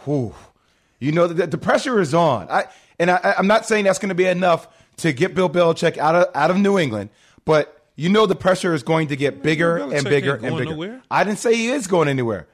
whew, 0.04 0.34
you 0.98 1.12
know 1.12 1.26
the, 1.26 1.46
the 1.46 1.58
pressure 1.58 2.00
is 2.00 2.14
on. 2.14 2.48
I 2.50 2.66
and 2.98 3.10
I, 3.10 3.34
I'm 3.38 3.46
not 3.46 3.66
saying 3.66 3.84
that's 3.84 3.98
going 3.98 4.10
to 4.10 4.14
be 4.14 4.26
enough 4.26 4.68
to 4.98 5.12
get 5.12 5.34
Bill 5.34 5.50
Belichick 5.50 5.98
out 5.98 6.14
of 6.14 6.26
out 6.34 6.50
of 6.50 6.58
New 6.58 6.78
England, 6.78 7.10
but 7.44 7.84
you 7.96 8.08
know 8.08 8.26
the 8.26 8.36
pressure 8.36 8.74
is 8.74 8.82
going 8.82 9.08
to 9.08 9.16
get 9.16 9.42
bigger 9.42 9.78
and 9.78 10.04
bigger 10.04 10.34
and 10.34 10.56
bigger. 10.56 10.72
nowhere. 10.72 11.02
I 11.10 11.24
didn't 11.24 11.38
say 11.38 11.54
he 11.54 11.68
is 11.68 11.86
going 11.86 12.08
anywhere. 12.08 12.46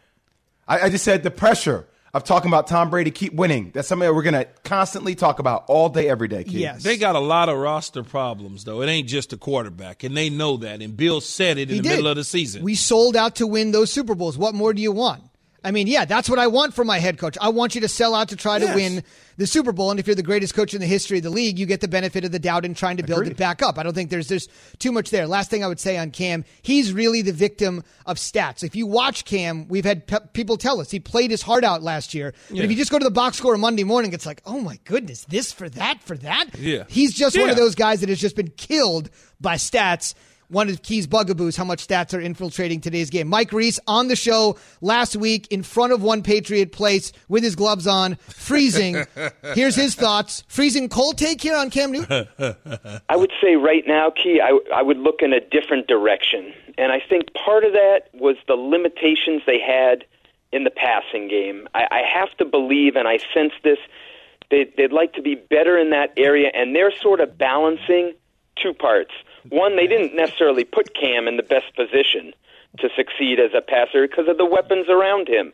I, 0.67 0.83
I 0.83 0.89
just 0.89 1.05
said 1.05 1.23
the 1.23 1.31
pressure. 1.31 1.87
Of 2.15 2.25
talking 2.25 2.51
about 2.51 2.67
Tom 2.67 2.91
Brady 2.91 3.11
keep 3.11 3.33
winning. 3.33 3.71
That's 3.73 3.89
something 3.89 4.07
that 4.07 4.15
we're 4.15 4.23
going 4.23 4.35
to 4.35 4.47
constantly 4.65 5.15
talk 5.15 5.39
about 5.39 5.65
all 5.69 5.89
day, 5.89 6.09
every 6.11 6.29
day. 6.29 6.45
Kid. 6.45 6.53
Yes. 6.55 6.83
They 6.83 6.99
got 6.99 7.17
a 7.17 7.21
lot 7.21 7.49
of 7.49 7.57
roster 7.57 8.03
problems, 8.03 8.65
though. 8.65 8.83
It 8.83 8.89
ain't 8.89 9.09
just 9.09 9.33
a 9.33 9.39
quarterback, 9.39 10.05
and 10.05 10.15
they 10.15 10.29
know 10.29 10.59
that. 10.59 10.83
And 10.83 10.95
Bill 10.95 11.23
said 11.23 11.57
it 11.57 11.71
in 11.71 11.77
He 11.77 11.81
the 11.81 11.83
did. 11.89 11.97
middle 11.97 12.09
of 12.09 12.17
the 12.17 12.25
season. 12.25 12.63
We 12.65 12.75
sold 12.75 13.17
out 13.17 13.37
to 13.37 13.47
win 13.47 13.73
those 13.73 13.91
Super 13.91 14.15
Bowls. 14.15 14.37
What 14.37 14.55
more 14.55 14.75
do 14.75 14.83
you 14.83 14.93
want? 14.93 15.23
I 15.65 15.71
mean, 15.71 15.87
yeah, 15.87 16.05
that's 16.05 16.29
what 16.29 16.39
I 16.39 16.49
want 16.49 16.75
from 16.75 16.87
my 16.89 16.99
head 16.99 17.19
coach. 17.19 17.39
I 17.41 17.51
want 17.51 17.75
you 17.75 17.81
to 17.83 17.89
sell 17.89 18.15
out 18.15 18.29
to 18.31 18.37
try 18.37 18.59
to 18.59 18.67
win 18.75 19.05
the 19.37 19.47
Super 19.47 19.71
Bowl. 19.73 19.91
And 19.93 20.01
if 20.01 20.07
you're 20.09 20.17
the 20.17 20.23
greatest 20.23 20.55
coach 20.55 20.75
in 20.75 20.81
the 20.81 20.87
history 20.87 21.19
of 21.19 21.23
the 21.25 21.31
league, 21.31 21.59
you 21.59 21.67
get 21.67 21.81
the 21.81 21.89
benefit 21.89 22.25
of 22.25 22.33
the 22.33 22.39
doubt 22.41 22.65
in 22.65 22.75
trying 22.75 22.97
to 22.97 23.03
build 23.05 23.27
it 23.29 23.37
back 23.37 23.63
up. 23.63 23.79
I 23.79 23.83
don't 23.85 23.95
think 23.95 24.11
there's 24.11 24.27
there's 24.29 24.49
too 24.79 24.91
much 24.91 25.11
there. 25.11 25.27
Last 25.29 25.51
thing 25.51 25.63
I 25.63 25.69
would 25.69 25.79
say 25.79 25.97
on 25.99 26.11
Cam, 26.11 26.45
he's 26.63 26.93
really 26.93 27.23
the 27.23 27.33
victim 27.33 27.85
of 28.07 28.17
stats. 28.17 28.65
If 28.65 28.75
you 28.75 28.87
watch 28.89 29.25
Cam, 29.25 29.69
we've 29.69 29.85
had 29.85 30.07
pe- 30.07 30.19
people 30.33 30.57
tell 30.57 30.81
us 30.81 30.91
he 30.91 30.99
played 31.01 31.31
his 31.31 31.43
heart 31.43 31.63
out 31.65 31.83
last 31.83 32.13
year. 32.13 32.35
But 32.49 32.57
Yeah. 32.57 32.65
if 32.65 32.71
you 32.71 32.77
just 32.77 32.91
go 32.91 32.99
to 32.99 33.05
the 33.05 33.11
box 33.11 33.37
score 33.37 33.57
Monday 33.57 33.85
morning, 33.85 34.13
it's 34.13 34.27
like, 34.27 34.43
oh 34.45 34.61
my 34.61 34.79
goodness, 34.85 35.25
this 35.29 35.53
for 35.53 35.69
that 35.71 36.03
for 36.03 36.17
that. 36.19 36.47
Yeah. 36.59 36.85
he's 36.89 37.15
just 37.15 37.39
one 37.39 37.51
of 37.51 37.57
those 37.57 37.75
guys 37.77 38.01
that 38.01 38.09
has 38.09 38.19
just 38.21 38.35
been 38.37 38.51
killed 38.57 39.11
by 39.41 39.55
stats. 39.57 40.15
One 40.53 40.69
of 40.69 40.83
Key's 40.83 41.07
bugaboos, 41.07 41.57
how 41.57 41.65
much 41.65 41.89
stats 41.89 42.13
are 42.13 42.21
infiltrating 42.21 42.83
today's 42.83 43.09
game. 43.09 43.27
Mike 43.27 43.55
Reiss 43.55 43.81
on 43.87 44.09
the 44.09 44.17
show 44.17 44.59
last 44.83 45.17
week 45.17 45.47
in 45.51 45.63
front 45.63 45.95
of 45.95 46.03
one 46.03 46.23
Patriot 46.23 46.73
place 46.73 47.11
with 47.27 47.43
his 47.43 47.57
gloves 47.57 47.87
on, 47.87 48.17
freezing. 48.17 49.07
Here's 49.55 49.75
his 49.75 49.95
thoughts. 49.95 50.45
Freezing 50.49 50.91
cold 50.91 51.17
take 51.17 51.41
here 51.41 51.57
on 51.57 51.71
Cam 51.71 51.91
Newton. 51.91 52.29
I 53.09 53.17
would 53.17 53.33
say 53.41 53.57
right 53.57 53.85
now, 53.87 54.11
Key, 54.11 54.43
I, 54.43 54.59
I 54.75 54.83
would 54.83 54.99
look 54.99 55.23
in 55.23 55.33
a 55.33 55.41
different 55.41 55.87
direction. 55.87 56.53
And 56.77 56.93
I 56.93 57.01
think 57.01 57.33
part 57.33 57.65
of 57.65 57.73
that 57.73 58.11
was 58.13 58.37
the 58.47 58.55
limitations 58.55 59.41
they 59.47 59.59
had 59.59 60.05
in 60.53 60.65
the 60.65 60.71
passing 60.71 61.29
game. 61.29 61.67
I, 61.75 61.87
I 61.91 62.03
have 62.13 62.37
to 62.37 62.45
believe, 62.45 62.95
and 62.97 63.09
I 63.09 63.21
sense 63.33 63.55
this, 63.65 63.79
they, 64.51 64.71
they'd 64.77 64.93
like 64.93 65.15
to 65.15 65.23
be 65.23 65.35
better 65.35 65.79
in 65.79 65.91
that 65.91 66.13
area, 66.19 66.51
and 66.53 66.77
they're 66.77 66.93
sort 67.01 67.21
of 67.21 67.39
balancing 67.39 68.13
two 68.63 68.75
parts. 68.75 69.13
One, 69.49 69.77
they 69.77 69.87
didn't 69.87 70.15
necessarily 70.15 70.65
put 70.65 70.95
Cam 70.95 71.27
in 71.29 71.37
the 71.37 71.43
best 71.43 71.75
position 71.75 72.33
to 72.79 72.89
succeed 72.97 73.39
as 73.39 73.51
a 73.57 73.61
passer 73.61 74.07
because 74.07 74.29
of 74.29 74.39
the 74.39 74.47
weapons 74.47 74.87
around 74.89 75.29
him. 75.29 75.53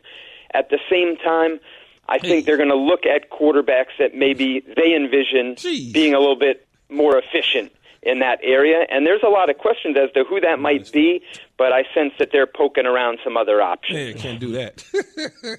At 0.53 0.69
the 0.69 0.79
same 0.89 1.17
time, 1.17 1.59
I 2.07 2.17
think 2.17 2.45
they're 2.45 2.57
going 2.57 2.69
to 2.69 2.75
look 2.75 3.05
at 3.05 3.29
quarterbacks 3.29 3.97
that 3.99 4.15
maybe 4.15 4.61
they 4.75 4.95
envision 4.95 5.55
being 5.91 6.13
a 6.13 6.19
little 6.19 6.39
bit 6.39 6.67
more 6.89 7.17
efficient 7.19 7.71
in 8.01 8.19
that 8.19 8.39
area. 8.41 8.85
And 8.89 9.05
there's 9.05 9.21
a 9.23 9.29
lot 9.29 9.49
of 9.49 9.57
questions 9.57 9.97
as 9.97 10.11
to 10.13 10.23
who 10.23 10.39
that 10.39 10.59
might 10.59 10.91
be, 10.91 11.21
but 11.57 11.73
I 11.73 11.83
sense 11.93 12.13
that 12.17 12.29
they're 12.31 12.47
poking 12.47 12.85
around 12.85 13.19
some 13.23 13.35
other 13.37 13.61
options. 13.61 13.99
Yeah, 13.99 14.13
can't 14.13 14.39
do 14.39 14.53
that. 14.53 14.83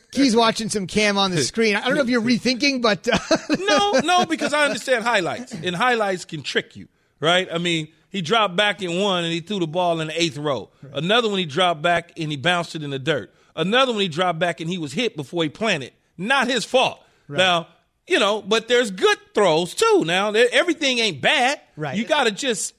Key's 0.13 0.35
watching 0.35 0.71
some 0.71 0.87
Cam 0.87 1.19
on 1.19 1.31
the 1.31 1.43
screen. 1.43 1.77
I 1.77 1.87
don't 1.87 1.97
know 1.97 2.03
if 2.03 2.09
you're 2.09 2.23
rethinking, 2.23 2.81
but 2.83 3.07
uh, 3.09 3.19
no, 3.59 4.01
no, 4.01 4.27
because 4.29 4.53
I 4.53 4.65
understand 4.65 5.05
highlights, 5.05 5.53
and 5.53 5.77
highlights 5.77 6.25
can 6.25 6.43
trick 6.43 6.77
you, 6.77 6.89
right? 7.21 7.47
I 7.53 7.59
mean, 7.59 7.89
he 8.11 8.23
dropped 8.23 8.57
back 8.57 8.83
in 8.83 9.01
one 9.01 9.25
and 9.25 9.33
he 9.33 9.41
threw 9.41 9.61
the 9.61 9.67
ball 9.67 10.01
in 10.01 10.09
the 10.09 10.23
eighth 10.23 10.37
row. 10.37 10.71
Another 10.93 11.29
one 11.29 11.39
he 11.39 11.47
dropped 11.47 11.81
back 11.83 12.13
and 12.19 12.31
he 12.31 12.37
bounced 12.37 12.75
it 12.75 12.83
in 12.83 12.91
the 12.91 12.99
dirt. 12.99 13.33
Another 13.57 13.93
one 13.93 14.01
he 14.01 14.09
dropped 14.09 14.39
back 14.39 14.61
and 14.61 14.69
he 14.69 14.79
was 14.79 14.93
hit 14.93 15.17
before 15.17 15.43
he 15.43 15.49
planted. 15.49 15.93
Not 16.19 16.49
his 16.49 16.65
fault. 16.65 17.01
Now, 17.29 17.69
you 18.07 18.19
know, 18.19 18.43
but 18.43 18.67
there's 18.67 18.91
good 18.91 19.19
throws 19.35 19.75
too. 19.75 20.05
Now, 20.05 20.33
everything 20.33 20.99
ain't 20.99 21.21
bad. 21.21 21.61
Right. 21.77 21.97
You 21.97 22.05
got 22.05 22.25
to 22.25 22.33
just 22.33 22.75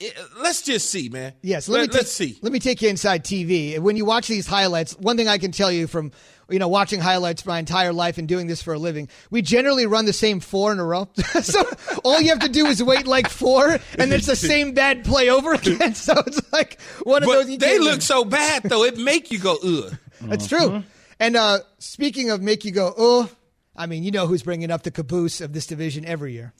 eh, 0.00 0.08
let's 0.40 0.62
just 0.62 0.88
see, 0.88 1.08
man. 1.08 1.32
Yes, 1.42 1.68
let, 1.68 1.80
Let, 1.80 1.94
me 1.94 2.00
us 2.00 2.12
see. 2.12 2.38
Let 2.40 2.52
me 2.52 2.60
take 2.60 2.80
you 2.80 2.88
inside 2.88 3.24
TV. 3.24 3.78
When 3.80 3.96
you 3.96 4.04
watch 4.04 4.28
these 4.28 4.46
highlights, 4.46 4.92
one 4.98 5.16
thing 5.16 5.26
I 5.26 5.38
can 5.38 5.50
tell 5.50 5.72
you 5.72 5.88
from 5.88 6.12
you 6.50 6.58
know 6.58 6.68
watching 6.68 7.00
highlights 7.00 7.44
my 7.46 7.58
entire 7.58 7.92
life 7.92 8.18
and 8.18 8.26
doing 8.28 8.46
this 8.46 8.62
for 8.62 8.74
a 8.74 8.78
living, 8.78 9.08
we 9.30 9.42
generally 9.42 9.86
run 9.86 10.04
the 10.06 10.12
same 10.12 10.40
four 10.40 10.72
in 10.72 10.78
a 10.78 10.84
row. 10.84 11.08
so 11.42 11.62
all 12.04 12.20
you 12.20 12.28
have 12.30 12.40
to 12.40 12.48
do 12.48 12.66
is 12.66 12.82
wait 12.82 13.06
like 13.06 13.28
four, 13.28 13.78
and 13.98 14.12
it's 14.12 14.26
the 14.26 14.36
same 14.52 14.72
bad 14.72 15.04
play 15.04 15.28
over 15.30 15.54
again. 15.54 15.94
So 15.94 16.14
it's 16.26 16.52
like 16.52 16.80
one 17.02 17.22
of 17.22 17.26
But 17.26 17.46
those. 17.46 17.58
they 17.58 17.78
look 17.78 17.92
win. 17.92 18.00
so 18.00 18.24
bad 18.24 18.62
though. 18.64 18.84
It 18.84 18.96
make 18.98 19.30
you 19.30 19.38
go 19.38 19.56
ugh. 19.64 19.96
That's 20.22 20.46
true. 20.46 20.82
And 21.20 21.36
uh, 21.36 21.58
speaking 21.78 22.30
of 22.30 22.40
make 22.42 22.64
you 22.64 22.70
go 22.72 22.88
ugh, 22.96 23.30
I 23.76 23.86
mean 23.86 24.02
you 24.04 24.10
know 24.10 24.26
who's 24.26 24.42
bringing 24.42 24.70
up 24.70 24.82
the 24.82 24.90
caboose 24.90 25.40
of 25.40 25.52
this 25.52 25.66
division 25.66 26.04
every 26.04 26.32
year. 26.32 26.52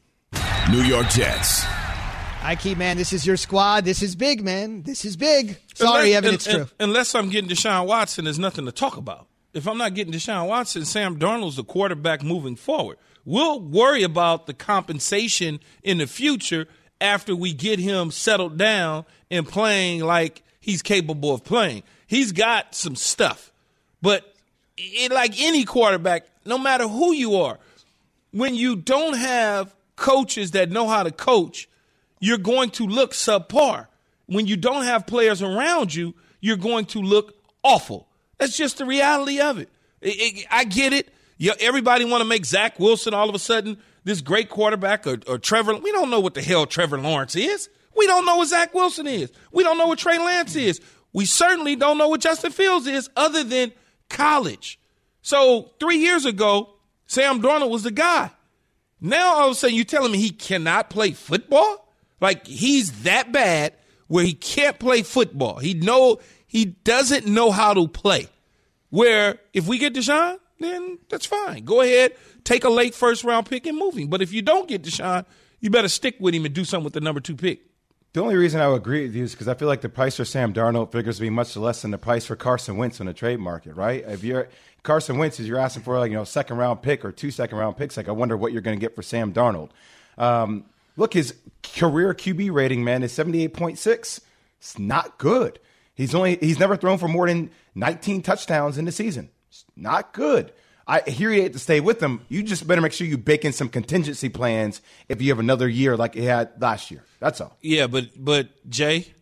New 0.70 0.82
York 0.82 1.08
Jets. 1.08 1.64
I 2.40 2.56
keep 2.60 2.78
man, 2.78 2.96
this 2.96 3.12
is 3.12 3.26
your 3.26 3.36
squad. 3.36 3.84
This 3.84 4.02
is 4.02 4.14
big, 4.16 4.42
man. 4.44 4.82
This 4.82 5.04
is 5.04 5.16
big. 5.16 5.58
Sorry, 5.74 6.12
Unless- 6.12 6.16
Evan, 6.16 6.28
un- 6.28 6.34
it's 6.34 6.44
true. 6.46 6.60
un- 6.60 6.70
Unless 6.80 7.14
I'm 7.14 7.30
getting 7.30 7.50
Deshaun 7.50 7.86
Watson, 7.86 8.24
there's 8.24 8.38
nothing 8.38 8.64
to 8.66 8.72
talk 8.72 8.96
about. 8.96 9.26
If 9.54 9.66
I'm 9.66 9.78
not 9.78 9.94
getting 9.94 10.12
Deshaun 10.12 10.48
Watson, 10.48 10.84
Sam 10.84 11.18
Darnold's 11.18 11.56
the 11.56 11.64
quarterback 11.64 12.22
moving 12.22 12.56
forward. 12.56 12.98
We'll 13.24 13.60
worry 13.60 14.02
about 14.02 14.46
the 14.46 14.54
compensation 14.54 15.60
in 15.82 15.98
the 15.98 16.06
future 16.06 16.66
after 17.00 17.34
we 17.34 17.52
get 17.52 17.78
him 17.78 18.10
settled 18.10 18.56
down 18.56 19.04
and 19.30 19.46
playing 19.46 20.00
like 20.00 20.42
he's 20.60 20.82
capable 20.82 21.32
of 21.34 21.44
playing. 21.44 21.82
He's 22.06 22.32
got 22.32 22.74
some 22.74 22.96
stuff, 22.96 23.52
but 24.00 24.34
it, 24.76 25.12
like 25.12 25.40
any 25.40 25.64
quarterback, 25.64 26.26
no 26.44 26.58
matter 26.58 26.88
who 26.88 27.12
you 27.12 27.36
are, 27.36 27.58
when 28.30 28.54
you 28.54 28.76
don't 28.76 29.16
have 29.16 29.74
coaches 29.96 30.52
that 30.52 30.70
know 30.70 30.88
how 30.88 31.02
to 31.02 31.10
coach, 31.10 31.68
you're 32.20 32.38
going 32.38 32.70
to 32.70 32.86
look 32.86 33.12
subpar. 33.12 33.86
When 34.26 34.46
you 34.46 34.56
don't 34.56 34.84
have 34.84 35.06
players 35.06 35.42
around 35.42 35.94
you, 35.94 36.14
you're 36.40 36.56
going 36.56 36.86
to 36.86 37.00
look 37.00 37.34
awful. 37.62 38.07
That's 38.38 38.56
just 38.56 38.78
the 38.78 38.84
reality 38.86 39.40
of 39.40 39.58
it. 39.58 39.68
I- 40.04 40.44
I 40.50 40.60
I 40.60 40.64
get 40.64 40.92
it. 40.92 41.12
Yeah, 41.36 41.52
everybody 41.60 42.04
want 42.04 42.22
to 42.22 42.28
make 42.28 42.44
Zach 42.44 42.78
Wilson 42.80 43.14
all 43.14 43.28
of 43.28 43.34
a 43.34 43.38
sudden 43.38 43.78
this 44.04 44.20
great 44.20 44.48
quarterback 44.48 45.06
or, 45.06 45.18
or 45.26 45.38
Trevor. 45.38 45.76
We 45.76 45.92
don't 45.92 46.10
know 46.10 46.20
what 46.20 46.34
the 46.34 46.42
hell 46.42 46.66
Trevor 46.66 46.98
Lawrence 46.98 47.36
is. 47.36 47.68
We 47.96 48.06
don't 48.06 48.24
know 48.24 48.36
what 48.36 48.48
Zach 48.48 48.74
Wilson 48.74 49.06
is. 49.06 49.30
We 49.52 49.62
don't 49.64 49.78
know 49.78 49.86
what 49.86 49.98
Trey 49.98 50.18
Lance 50.18 50.56
is. 50.56 50.80
We 51.12 51.26
certainly 51.26 51.74
don't 51.76 51.98
know 51.98 52.08
what 52.08 52.20
Justin 52.20 52.52
Fields 52.52 52.86
is 52.86 53.08
other 53.16 53.42
than 53.44 53.72
college. 54.08 54.78
So 55.22 55.72
three 55.80 55.98
years 55.98 56.24
ago, 56.24 56.70
Sam 57.06 57.40
Darnold 57.42 57.70
was 57.70 57.82
the 57.82 57.90
guy. 57.90 58.30
Now 59.00 59.34
all 59.36 59.46
of 59.46 59.52
a 59.52 59.54
sudden 59.54 59.76
you're 59.76 59.84
telling 59.84 60.12
me 60.12 60.18
he 60.18 60.30
cannot 60.30 60.90
play 60.90 61.12
football? 61.12 61.92
Like 62.20 62.46
he's 62.46 63.02
that 63.02 63.32
bad 63.32 63.74
where 64.08 64.24
he 64.24 64.32
can't 64.34 64.78
play 64.78 65.02
football. 65.02 65.58
He 65.58 65.74
know 65.74 66.18
he 66.48 66.64
doesn't 66.64 67.26
know 67.26 67.52
how 67.52 67.74
to 67.74 67.86
play. 67.86 68.26
Where 68.90 69.38
if 69.52 69.68
we 69.68 69.78
get 69.78 69.94
Deshaun, 69.94 70.38
then 70.58 70.98
that's 71.08 71.26
fine. 71.26 71.64
Go 71.64 71.82
ahead, 71.82 72.14
take 72.42 72.64
a 72.64 72.70
late 72.70 72.94
first 72.94 73.22
round 73.22 73.46
pick 73.46 73.66
and 73.66 73.78
move 73.78 73.96
him. 73.96 74.08
But 74.08 74.22
if 74.22 74.32
you 74.32 74.42
don't 74.42 74.66
get 74.66 74.82
Deshaun, 74.82 75.24
you 75.60 75.70
better 75.70 75.88
stick 75.88 76.16
with 76.18 76.34
him 76.34 76.44
and 76.44 76.54
do 76.54 76.64
something 76.64 76.84
with 76.84 76.94
the 76.94 77.00
number 77.00 77.20
two 77.20 77.36
pick. 77.36 77.60
The 78.14 78.22
only 78.22 78.36
reason 78.36 78.60
I 78.60 78.68
would 78.68 78.76
agree 78.76 79.02
with 79.02 79.14
you 79.14 79.24
is 79.24 79.32
because 79.32 79.48
I 79.48 79.54
feel 79.54 79.68
like 79.68 79.82
the 79.82 79.88
price 79.90 80.16
for 80.16 80.24
Sam 80.24 80.54
Darnold 80.54 80.92
figures 80.92 81.16
to 81.16 81.22
be 81.22 81.30
much 81.30 81.54
less 81.56 81.82
than 81.82 81.90
the 81.90 81.98
price 81.98 82.24
for 82.24 82.36
Carson 82.36 82.78
Wentz 82.78 83.00
on 83.00 83.06
the 83.06 83.12
trade 83.12 83.38
market, 83.38 83.74
right? 83.74 84.02
If 84.06 84.24
you're 84.24 84.48
Carson 84.82 85.18
Wentz, 85.18 85.38
is 85.38 85.46
you're 85.46 85.58
asking 85.58 85.82
for 85.82 85.98
like 85.98 86.10
you 86.10 86.16
know 86.16 86.24
second 86.24 86.56
round 86.56 86.80
pick 86.80 87.04
or 87.04 87.12
two 87.12 87.30
second 87.30 87.58
round 87.58 87.76
picks, 87.76 87.96
like 87.96 88.08
I 88.08 88.12
wonder 88.12 88.36
what 88.36 88.52
you're 88.52 88.62
going 88.62 88.78
to 88.78 88.80
get 88.80 88.96
for 88.96 89.02
Sam 89.02 89.34
Darnold. 89.34 89.70
Um, 90.16 90.64
look, 90.96 91.12
his 91.12 91.34
career 91.62 92.14
QB 92.14 92.50
rating, 92.52 92.82
man, 92.82 93.02
is 93.02 93.12
seventy 93.12 93.44
eight 93.44 93.52
point 93.52 93.78
six. 93.78 94.22
It's 94.58 94.78
not 94.78 95.18
good. 95.18 95.60
He's 95.98 96.14
only 96.14 96.36
he's 96.40 96.58
never 96.58 96.76
thrown 96.78 96.96
for 96.96 97.08
more 97.08 97.26
than 97.26 97.50
nineteen 97.74 98.22
touchdowns 98.22 98.78
in 98.78 98.86
the 98.86 98.92
season. 98.92 99.28
It's 99.50 99.66
not 99.76 100.14
good. 100.14 100.52
I 100.86 101.00
hear 101.00 101.30
you 101.30 101.42
hate 101.42 101.52
to 101.52 101.58
stay 101.58 101.80
with 101.80 101.98
them. 102.00 102.24
You 102.30 102.42
just 102.42 102.66
better 102.66 102.80
make 102.80 102.92
sure 102.92 103.06
you 103.06 103.18
bake 103.18 103.44
in 103.44 103.52
some 103.52 103.68
contingency 103.68 104.30
plans 104.30 104.80
if 105.10 105.20
you 105.20 105.28
have 105.30 105.38
another 105.38 105.68
year 105.68 105.98
like 105.98 106.14
you 106.16 106.22
had 106.22 106.50
last 106.62 106.90
year. 106.90 107.04
That's 107.20 107.42
all. 107.42 107.58
Yeah, 107.60 107.88
but 107.88 108.06
but 108.16 108.48
Jay, 108.70 109.12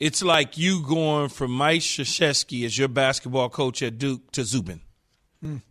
it's 0.00 0.22
like 0.22 0.58
you 0.58 0.82
going 0.82 1.28
from 1.28 1.52
Mike 1.52 1.82
Krzyzewski 1.82 2.64
as 2.64 2.76
your 2.76 2.88
basketball 2.88 3.48
coach 3.48 3.80
at 3.82 3.98
Duke 3.98 4.32
to 4.32 4.42
Zubin. 4.42 4.80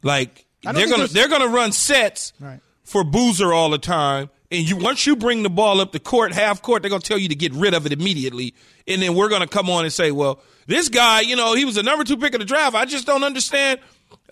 Like 0.02 0.46
they're 0.64 0.88
gonna 0.88 1.08
they're 1.08 1.28
gonna 1.30 1.48
run 1.50 1.72
sets 1.74 2.32
Right. 2.40 2.62
for 2.86 3.04
Boozer 3.04 3.52
all 3.52 3.70
the 3.70 3.78
time, 3.78 4.30
and 4.52 4.68
you 4.70 4.78
once 4.78 5.06
you 5.06 5.16
bring 5.16 5.44
the 5.44 5.50
ball 5.50 5.82
up 5.82 5.92
the 5.92 6.00
court, 6.00 6.34
half 6.34 6.62
court, 6.62 6.82
they're 6.82 6.90
gonna 6.90 7.02
tell 7.02 7.18
you 7.18 7.30
to 7.30 7.36
get 7.36 7.54
rid 7.54 7.74
of 7.74 7.86
it 7.86 7.92
immediately, 7.92 8.54
and 8.88 9.02
then 9.02 9.16
we're 9.16 9.30
gonna 9.30 9.48
come 9.48 9.70
on 9.70 9.84
and 9.84 9.94
say, 9.94 10.12
well, 10.12 10.40
this 10.68 10.90
guy, 10.90 11.22
you 11.22 11.36
know, 11.36 11.54
he 11.56 11.66
was 11.66 11.76
the 11.76 11.84
number 11.84 12.04
two 12.04 12.18
pick 12.18 12.34
of 12.34 12.40
the 12.40 12.46
draft. 12.46 12.76
I 12.76 12.86
just 12.86 13.06
don't 13.06 13.24
understand 13.24 13.80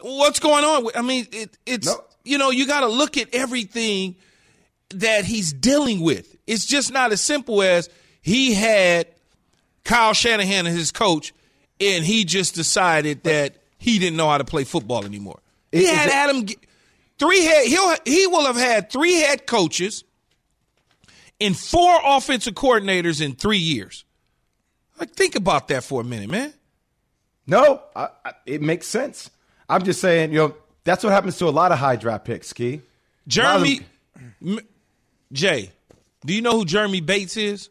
what's 0.01 0.39
going 0.39 0.63
on. 0.63 0.87
I 0.95 1.01
mean, 1.01 1.27
it, 1.31 1.57
it's 1.65 1.93
you 2.23 2.37
know, 2.37 2.49
you 2.49 2.67
got 2.67 2.81
to 2.81 2.87
look 2.87 3.17
at 3.17 3.33
everything 3.33 4.15
that 4.89 5.25
he's 5.25 5.53
dealing 5.53 6.01
with. 6.01 6.35
It's 6.47 6.65
just 6.65 6.91
not 6.91 7.11
as 7.11 7.21
simple 7.21 7.61
as 7.61 7.89
he 8.21 8.53
had 8.53 9.07
Kyle 9.83 10.13
Shanahan 10.13 10.67
as 10.67 10.75
his 10.75 10.91
coach, 10.91 11.33
and 11.79 12.03
he 12.03 12.25
just 12.25 12.55
decided 12.55 13.23
that 13.23 13.55
he 13.77 13.99
didn't 13.99 14.17
know 14.17 14.29
how 14.29 14.37
to 14.37 14.43
play 14.43 14.63
football 14.63 15.05
anymore. 15.05 15.39
He 15.71 15.85
had 15.85 16.09
Adam 16.09 16.45
G- 16.45 16.57
three 17.19 17.43
head. 17.43 17.67
He'll 17.67 17.95
he 18.05 18.27
will 18.27 18.45
have 18.45 18.55
had 18.55 18.89
three 18.91 19.15
head 19.15 19.45
coaches 19.47 20.03
and 21.39 21.57
four 21.57 21.99
offensive 22.03 22.53
coordinators 22.53 23.21
in 23.21 23.35
three 23.35 23.57
years. 23.57 24.05
Like, 24.99 25.11
think 25.11 25.35
about 25.35 25.67
that 25.69 25.83
for 25.83 26.01
a 26.01 26.03
minute, 26.03 26.29
man. 26.29 26.53
No, 27.47 27.81
I, 27.95 28.07
I, 28.23 28.31
it 28.45 28.61
makes 28.61 28.87
sense. 28.87 29.29
I'm 29.67 29.83
just 29.83 29.99
saying, 29.99 30.31
you 30.31 30.39
know, 30.39 30.55
That's 30.83 31.03
what 31.03 31.11
happens 31.11 31.37
to 31.39 31.47
a 31.47 31.49
lot 31.51 31.71
of 31.71 31.77
high 31.79 31.95
draft 31.95 32.25
picks, 32.25 32.53
Key. 32.53 32.81
Jeremy, 33.27 33.81
M- 34.41 34.59
Jay, 35.31 35.71
do 36.25 36.33
you 36.33 36.41
know 36.41 36.53
who 36.53 36.65
Jeremy 36.65 37.01
Bates 37.01 37.37
is? 37.37 37.69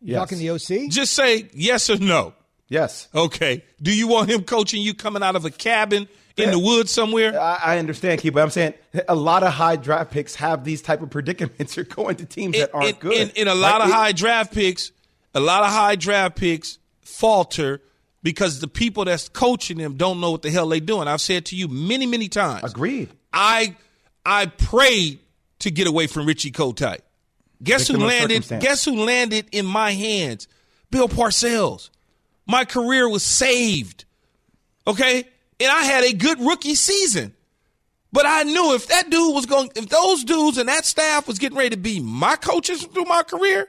You 0.00 0.14
talking 0.14 0.38
the 0.38 0.50
OC? 0.50 0.90
Just 0.90 1.12
say 1.12 1.50
yes 1.52 1.90
or 1.90 1.98
no. 1.98 2.32
Yes. 2.70 3.08
Okay. 3.14 3.62
Do 3.82 3.94
you 3.94 4.08
want 4.08 4.30
him 4.30 4.44
coaching 4.44 4.80
you 4.80 4.94
coming 4.94 5.22
out 5.22 5.36
of 5.36 5.44
a 5.44 5.50
cabin 5.50 6.08
in 6.38 6.50
the 6.52 6.58
woods 6.58 6.90
somewhere? 6.90 7.38
I, 7.38 7.60
I 7.74 7.78
understand, 7.78 8.20
Key, 8.22 8.30
but 8.30 8.42
I'm 8.42 8.48
saying 8.50 8.72
a 9.08 9.14
lot 9.14 9.42
of 9.42 9.52
high 9.52 9.76
draft 9.76 10.10
picks 10.12 10.36
have 10.36 10.64
these 10.64 10.80
type 10.80 11.02
of 11.02 11.10
predicaments. 11.10 11.76
You're 11.76 11.84
going 11.84 12.16
to 12.16 12.24
teams 12.24 12.56
that 12.56 12.72
aren't 12.72 12.98
good. 13.00 13.12
In, 13.12 13.30
in 13.30 13.48
a 13.48 13.54
lot 13.54 13.80
Like, 13.80 13.82
of 13.82 13.88
it- 13.90 13.94
high 13.94 14.12
draft 14.12 14.54
picks, 14.54 14.92
a 15.34 15.40
lot 15.40 15.64
of 15.64 15.70
high 15.70 15.96
draft 15.96 16.36
picks 16.36 16.78
falter 17.02 17.82
because 18.22 18.60
the 18.60 18.68
people 18.68 19.04
that's 19.04 19.28
coaching 19.28 19.78
them 19.78 19.96
don't 19.96 20.20
know 20.20 20.30
what 20.30 20.42
the 20.42 20.50
hell 20.50 20.68
they're 20.68 20.78
doing. 20.80 21.08
I've 21.08 21.20
said 21.20 21.46
to 21.46 21.56
you 21.56 21.68
many, 21.68 22.06
many 22.06 22.28
times. 22.28 22.70
Agreed. 22.70 23.10
I 23.32 23.74
I 24.24 24.46
prayed 24.46 25.18
to 25.60 25.70
get 25.70 25.86
away 25.88 26.06
from 26.06 26.26
Richie 26.26 26.52
Kotite. 26.52 27.00
Guess 27.62 27.88
Victim 27.88 28.00
who 28.02 28.06
landed? 28.06 28.46
Guess 28.60 28.84
who 28.84 29.04
landed 29.04 29.46
in 29.52 29.66
my 29.66 29.90
hands? 29.92 30.46
Bill 30.90 31.08
Parcells. 31.08 31.90
My 32.50 32.64
career 32.64 33.08
was 33.08 33.22
saved. 33.22 34.04
Okay, 34.86 35.24
and 35.60 35.70
I 35.70 35.82
had 35.84 36.04
a 36.04 36.12
good 36.12 36.40
rookie 36.40 36.74
season. 36.74 37.34
But 38.12 38.26
I 38.26 38.42
knew 38.42 38.74
if 38.74 38.88
that 38.88 39.08
dude 39.08 39.34
was 39.34 39.46
going, 39.46 39.70
if 39.76 39.88
those 39.88 40.24
dudes 40.24 40.58
and 40.58 40.68
that 40.68 40.84
staff 40.84 41.28
was 41.28 41.38
getting 41.38 41.56
ready 41.56 41.70
to 41.70 41.76
be 41.76 42.00
my 42.00 42.34
coaches 42.34 42.82
through 42.84 43.04
my 43.04 43.22
career, 43.22 43.68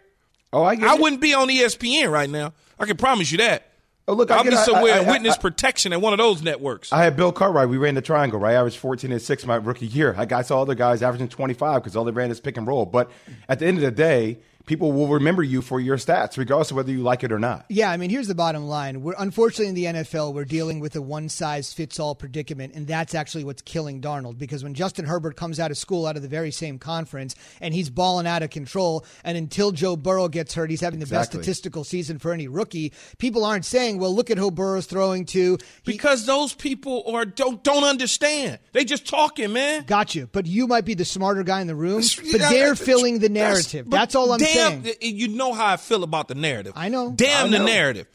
oh, 0.51 0.63
I, 0.63 0.77
I 0.81 0.95
wouldn't 0.95 1.21
be 1.21 1.35
on 1.35 1.47
ESPN 1.49 2.11
right 2.11 2.29
now. 2.29 2.53
I 2.79 2.85
can 2.85 2.97
promise 2.97 3.31
you 3.31 3.37
that. 3.37 3.67
Oh, 4.07 4.13
look, 4.13 4.31
I 4.31 4.37
I'll 4.37 4.43
get- 4.43 4.49
be 4.49 4.55
somewhere 4.57 4.95
I- 4.95 4.99
in 5.01 5.07
I- 5.07 5.11
witness 5.11 5.35
I- 5.35 5.41
protection 5.41 5.93
at 5.93 6.01
one 6.01 6.11
of 6.13 6.17
those 6.17 6.41
networks. 6.41 6.91
I 6.91 7.03
had 7.03 7.15
Bill 7.15 7.31
Cartwright. 7.31 7.69
We 7.69 7.77
ran 7.77 7.93
the 7.93 8.01
triangle, 8.01 8.39
right? 8.39 8.53
I 8.55 8.55
averaged 8.55 8.77
14 8.77 9.11
and 9.11 9.21
6 9.21 9.45
my 9.45 9.57
rookie 9.57 9.85
year. 9.85 10.15
I 10.17 10.25
got 10.25 10.47
saw 10.47 10.59
other 10.63 10.73
guys 10.73 11.03
averaging 11.03 11.27
25 11.29 11.83
because 11.83 11.95
all 11.95 12.03
they 12.03 12.11
ran 12.11 12.31
is 12.31 12.39
pick 12.39 12.57
and 12.57 12.65
roll. 12.65 12.87
But 12.87 13.11
at 13.47 13.59
the 13.59 13.67
end 13.67 13.77
of 13.77 13.83
the 13.83 13.91
day, 13.91 14.39
people 14.65 14.91
will 14.91 15.07
remember 15.07 15.43
you 15.43 15.61
for 15.61 15.79
your 15.79 15.97
stats, 15.97 16.37
regardless 16.37 16.71
of 16.71 16.77
whether 16.77 16.91
you 16.91 17.01
like 17.01 17.23
it 17.23 17.31
or 17.31 17.39
not. 17.39 17.65
Yeah, 17.69 17.91
I 17.91 17.97
mean, 17.97 18.09
here's 18.09 18.27
the 18.27 18.35
bottom 18.35 18.67
line. 18.67 19.01
We're 19.01 19.15
unfortunately 19.17 19.67
in 19.67 19.75
the 19.93 20.01
NFL, 20.01 20.33
we're 20.33 20.45
dealing 20.45 20.79
with 20.79 20.95
a 20.95 21.01
one 21.01 21.29
size 21.29 21.73
fits 21.73 21.99
all 21.99 22.15
predicament, 22.15 22.73
and 22.75 22.87
that's 22.87 23.15
actually 23.15 23.43
what's 23.43 23.61
killing 23.61 24.01
Darnold. 24.01 24.37
Because 24.37 24.63
when 24.63 24.73
Justin 24.73 25.05
Herbert 25.05 25.35
comes 25.35 25.59
out 25.59 25.71
of 25.71 25.77
school, 25.77 26.05
out 26.05 26.15
of 26.15 26.21
the 26.21 26.27
very 26.27 26.51
same 26.51 26.79
conference, 26.79 27.35
and 27.59 27.73
he's 27.73 27.89
balling 27.89 28.27
out 28.27 28.43
of 28.43 28.49
control, 28.49 29.05
and 29.23 29.37
until 29.37 29.71
Joe 29.71 29.95
Burrow 29.95 30.27
gets 30.27 30.53
hurt, 30.53 30.69
he's 30.69 30.81
having 30.81 30.99
the 30.99 31.05
best 31.05 31.31
statistical 31.31 31.83
season 31.83 32.19
for 32.19 32.31
any 32.33 32.47
rookie. 32.47 32.93
People 33.17 33.45
aren't 33.45 33.65
saying, 33.65 33.99
"Well, 33.99 34.13
look 34.13 34.29
at 34.29 34.37
who 34.37 34.51
Burrow's 34.51 34.85
throwing 34.85 35.25
to." 35.27 35.57
because 35.85 36.25
those 36.25 36.53
people 36.53 37.03
are 37.13 37.25
don't 37.25 37.63
don't 37.63 37.83
understand. 37.83 38.59
They 38.71 38.85
just 38.85 39.07
talking, 39.07 39.53
man. 39.53 39.83
Got 39.83 40.15
you. 40.15 40.27
But 40.31 40.45
you 40.45 40.67
might 40.67 40.85
be 40.85 40.93
the 40.93 41.05
smarter 41.05 41.43
guy 41.43 41.61
in 41.61 41.67
the 41.67 41.75
room, 41.75 42.01
but 42.31 42.41
they're 42.49 42.75
filling 42.75 43.19
the 43.19 43.29
narrative. 43.29 43.89
but 43.89 43.97
That's, 43.97 44.15
all 44.15 44.31
I'm 44.31 44.39
damn, 44.53 44.83
saying. 44.83 44.95
You 45.01 45.27
know 45.29 45.53
how 45.53 45.67
I 45.67 45.77
feel 45.77 46.03
about 46.03 46.27
the 46.27 46.35
narrative. 46.35 46.73
I 46.75 46.89
know. 46.89 47.11
Damn 47.11 47.47
I 47.47 47.57
the 47.57 47.63
narrative. 47.63 48.07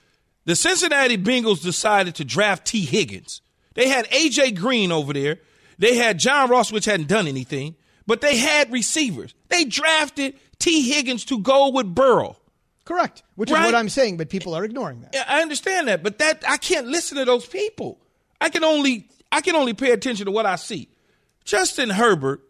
The 0.45 0.57
Cincinnati 0.57 1.19
Bengals 1.19 1.63
decided 1.63 2.17
to 2.17 2.25
draft 2.25 2.67
Tee 2.67 2.85
Higgins. 2.85 3.41
They 3.75 3.89
had 3.89 4.09
AJ 4.11 4.59
Green 4.59 4.93
over 4.93 5.13
there. 5.13 5.39
They 5.79 5.97
had 5.97 6.19
John 6.19 6.49
Ross, 6.49 6.73
which 6.73 6.85
hadn't 6.85 7.09
done 7.09 7.27
anything, 7.27 7.75
but 8.07 8.21
they 8.21 8.37
had 8.37 8.73
receivers. 8.73 9.35
They 9.49 9.65
drafted 9.65 10.35
Tee 10.59 10.91
Higgins 10.91 11.25
to 11.27 11.39
go 11.41 11.71
with 11.71 11.95
Burrow. 11.95 12.37
Correct. 12.85 13.25
Which 13.35 13.51
is 13.51 13.57
what 13.57 13.75
I'm 13.75 13.89
saying, 13.89 14.17
but 14.17 14.31
people 14.31 14.55
are 14.55 14.65
ignoring 14.65 15.01
that. 15.01 15.11
Yeah, 15.13 15.25
I 15.27 15.43
understand 15.43 15.89
that, 15.89 16.05
but 16.05 16.19
that 16.19 16.45
I 16.49 16.57
can't 16.57 16.87
listen 16.87 17.19
to 17.19 17.25
those 17.25 17.45
people. 17.45 17.99
I 18.41 18.49
can 18.49 18.63
only 18.63 19.09
I 19.33 19.41
can 19.41 19.57
only 19.57 19.75
pay 19.75 19.91
attention 19.91 20.27
to 20.27 20.31
what 20.31 20.47
I 20.47 20.55
see. 20.55 20.89
Justin 21.45 21.91
Herbert 21.91 22.41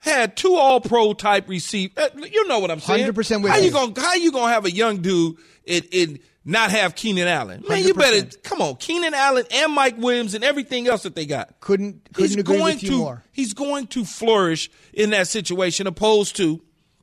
had 0.00 0.36
two 0.36 0.54
All 0.56 0.80
Pro 0.80 1.12
type 1.12 1.48
receive. 1.48 1.92
uh, 1.96 2.08
You 2.16 2.48
know 2.48 2.58
what 2.58 2.70
I'm 2.70 2.80
saying? 2.80 3.06
100% 3.12 3.42
with 3.42 3.52
how 3.52 3.58
you. 3.58 3.66
you 3.66 3.70
gonna 3.70 4.00
how 4.00 4.14
you 4.14 4.32
gonna 4.32 4.52
have 4.52 4.64
a 4.64 4.70
young 4.70 4.98
dude 4.98 5.36
and, 5.68 5.84
and 5.92 6.18
not 6.44 6.70
have 6.70 6.94
Keenan 6.94 7.28
Allen? 7.28 7.62
Man, 7.68 7.82
you 7.84 7.92
better 7.94 8.16
100%. 8.26 8.42
come 8.42 8.62
on, 8.62 8.76
Keenan 8.76 9.12
Allen 9.14 9.44
and 9.52 9.72
Mike 9.72 9.96
Williams 9.98 10.34
and 10.34 10.42
everything 10.42 10.88
else 10.88 11.02
that 11.02 11.14
they 11.14 11.26
got. 11.26 11.60
Couldn't 11.60 12.02
couldn't 12.14 12.30
he's 12.30 12.36
agree 12.38 12.56
going 12.58 12.74
with 12.74 12.82
you 12.82 12.90
to 12.90 12.96
more. 12.96 13.24
he's 13.32 13.52
going 13.54 13.86
to 13.88 14.04
flourish 14.04 14.70
in 14.94 15.10
that 15.10 15.28
situation 15.28 15.86
opposed 15.86 16.34
to 16.36 16.62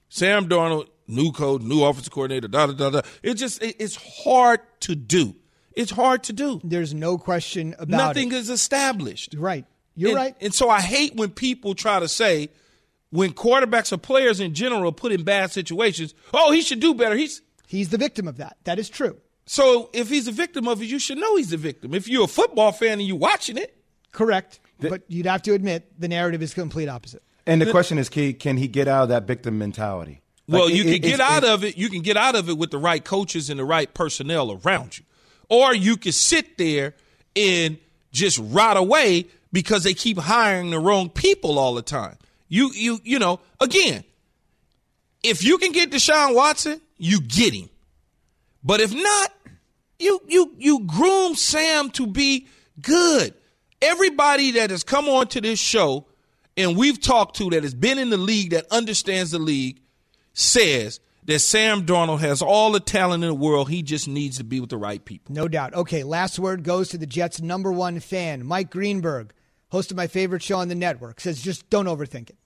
Sam 0.09 0.47
Darnold, 0.49 0.87
new 1.07 1.31
coach, 1.31 1.61
new 1.61 1.83
offensive 1.83 2.11
coordinator, 2.11 2.47
da 2.47 2.65
da 2.67 2.73
da 2.73 2.89
da. 2.89 3.01
It 3.21 3.35
just 3.35 3.61
it- 3.61 3.75
it's 3.79 3.95
hard 4.23 4.59
to 4.81 4.95
do. 4.95 5.35
It's 5.75 5.91
hard 5.91 6.23
to 6.23 6.33
do. 6.33 6.59
There's 6.63 6.95
no 6.95 7.19
question 7.19 7.75
about 7.77 7.89
Nothing 7.95 8.31
is 8.31 8.49
established. 8.49 9.35
Right. 9.37 9.65
You're 9.95 10.09
And- 10.09 10.17
right. 10.17 10.35
And 10.41 10.51
so 10.51 10.67
I 10.71 10.81
hate 10.81 11.15
when 11.15 11.29
people 11.29 11.75
try 11.75 11.99
to 11.99 12.07
say 12.07 12.49
when 13.09 13.33
quarterbacks 13.33 13.91
or 13.91 13.97
players 13.97 14.39
in 14.39 14.53
general 14.53 14.89
are 14.89 14.91
put 14.91 15.11
in 15.11 15.23
bad 15.23 15.51
situations, 15.51 16.13
oh, 16.33 16.51
he 16.51 16.61
should 16.61 16.79
do 16.79 16.93
better. 16.93 17.15
He's 17.15 17.41
He's 17.67 17.89
the 17.89 17.97
victim 17.97 18.27
of 18.29 18.37
that. 18.37 18.55
That 18.63 18.79
is 18.79 18.89
true. 18.89 19.17
so 19.45 19.89
if 19.93 20.07
he's 20.09 20.27
a 20.27 20.31
victim 20.31 20.67
of 20.69 20.81
it, 20.81 20.85
you 20.85 20.99
should 20.99 21.17
know 21.17 21.35
he's 21.35 21.51
a 21.51 21.57
victim. 21.57 21.93
If 21.93 22.07
you're 22.07 22.23
a 22.25 22.27
football 22.27 22.71
fan 22.71 22.93
and 22.99 23.01
you're 23.01 23.17
watching 23.17 23.57
it, 23.57 23.75
Correct. 24.13 24.59
but 24.79 25.01
you'd 25.09 25.25
have 25.25 25.41
to 25.43 25.53
admit 25.53 25.91
the 25.99 26.07
narrative 26.07 26.41
is 26.41 26.53
complete 26.53 26.87
opposite. 26.87 27.21
And 27.45 27.61
the 27.61 27.69
question 27.71 27.97
is, 27.97 28.07
Key, 28.09 28.33
can 28.33 28.55
he 28.57 28.67
get 28.69 28.87
out 28.87 29.03
of 29.03 29.09
that 29.09 29.23
victim 29.27 29.57
mentality? 29.57 30.21
Like, 30.47 30.59
Well, 30.59 30.67
it- 30.69 30.75
you 30.75 30.83
can 30.83 30.93
it- 30.93 30.99
get 30.99 31.13
it's- 31.15 31.29
out 31.31 31.43
it's- 31.43 31.53
of 31.53 31.63
it. 31.65 31.77
You 31.77 31.89
can 31.89 32.01
get 32.01 32.15
out 32.17 32.35
of 32.35 32.47
it 32.49 32.57
with 32.57 32.71
the 32.71 32.77
right 32.77 33.03
coaches 33.03 33.49
and 33.49 33.59
the 33.59 33.65
right 33.65 33.93
personnel 33.93 34.59
around 34.63 34.97
you, 34.97 35.03
or 35.49 35.73
you 35.75 35.97
can 35.97 36.13
sit 36.13 36.57
there 36.57 36.95
and 37.35 37.77
just 38.13 38.39
rot 38.41 38.77
away 38.77 39.25
because 39.51 39.83
they 39.83 39.93
keep 39.93 40.17
hiring 40.17 40.69
the 40.71 40.79
wrong 40.79 41.09
people 41.09 41.59
all 41.59 41.73
the 41.73 41.81
time. 41.81 42.17
You, 42.47 42.71
you, 42.73 42.99
you 43.03 43.19
know. 43.19 43.39
Again, 43.59 44.03
if 45.23 45.43
you 45.43 45.57
can 45.57 45.71
get 45.71 45.91
Deshaun 45.91 46.35
Watson, 46.35 46.81
you 46.97 47.21
get 47.21 47.53
him. 47.53 47.69
But 48.63 48.81
if 48.81 48.93
not, 48.93 49.33
you, 49.99 50.21
you, 50.27 50.53
you 50.57 50.79
groom 50.85 51.35
Sam 51.35 51.89
to 51.91 52.07
be 52.07 52.47
good. 52.81 53.33
Everybody 53.81 54.51
that 54.51 54.69
has 54.69 54.83
come 54.83 55.07
on 55.07 55.27
to 55.27 55.41
this 55.41 55.59
show 55.59 56.05
and 56.57 56.75
we've 56.75 56.99
talked 56.99 57.37
to 57.37 57.51
that 57.51 57.63
has 57.63 57.75
been 57.75 57.99
in 57.99 58.09
the 58.09 58.17
league 58.17 58.49
that 58.49 58.65
understands 58.71 59.31
the 59.31 59.39
league 59.39 59.79
says 60.33 60.99
that 61.25 61.39
Sam 61.39 61.85
Darnold 61.85 62.19
has 62.19 62.41
all 62.41 62.71
the 62.71 62.79
talent 62.79 63.23
in 63.23 63.29
the 63.29 63.35
world. 63.35 63.69
He 63.69 63.83
just 63.83 64.07
needs 64.07 64.37
to 64.37 64.43
be 64.43 64.59
with 64.59 64.71
the 64.71 64.77
right 64.77 65.03
people. 65.03 65.35
No 65.35 65.47
doubt. 65.47 65.75
Okay, 65.75 66.03
last 66.03 66.39
word 66.39 66.63
goes 66.63 66.89
to 66.89 66.97
the 66.97 67.05
Jets' 67.05 67.41
number 67.41 67.71
one 67.71 67.99
fan, 67.99 68.43
Mike 68.43 68.71
Greenberg, 68.71 69.33
host 69.69 69.91
of 69.91 69.97
my 69.97 70.07
favorite 70.07 70.43
show 70.43 70.59
on 70.59 70.67
the 70.67 70.75
network, 70.75 71.19
says 71.19 71.41
just 71.41 71.69
don't 71.69 71.85
overthink 71.85 72.29
it. 72.29 72.37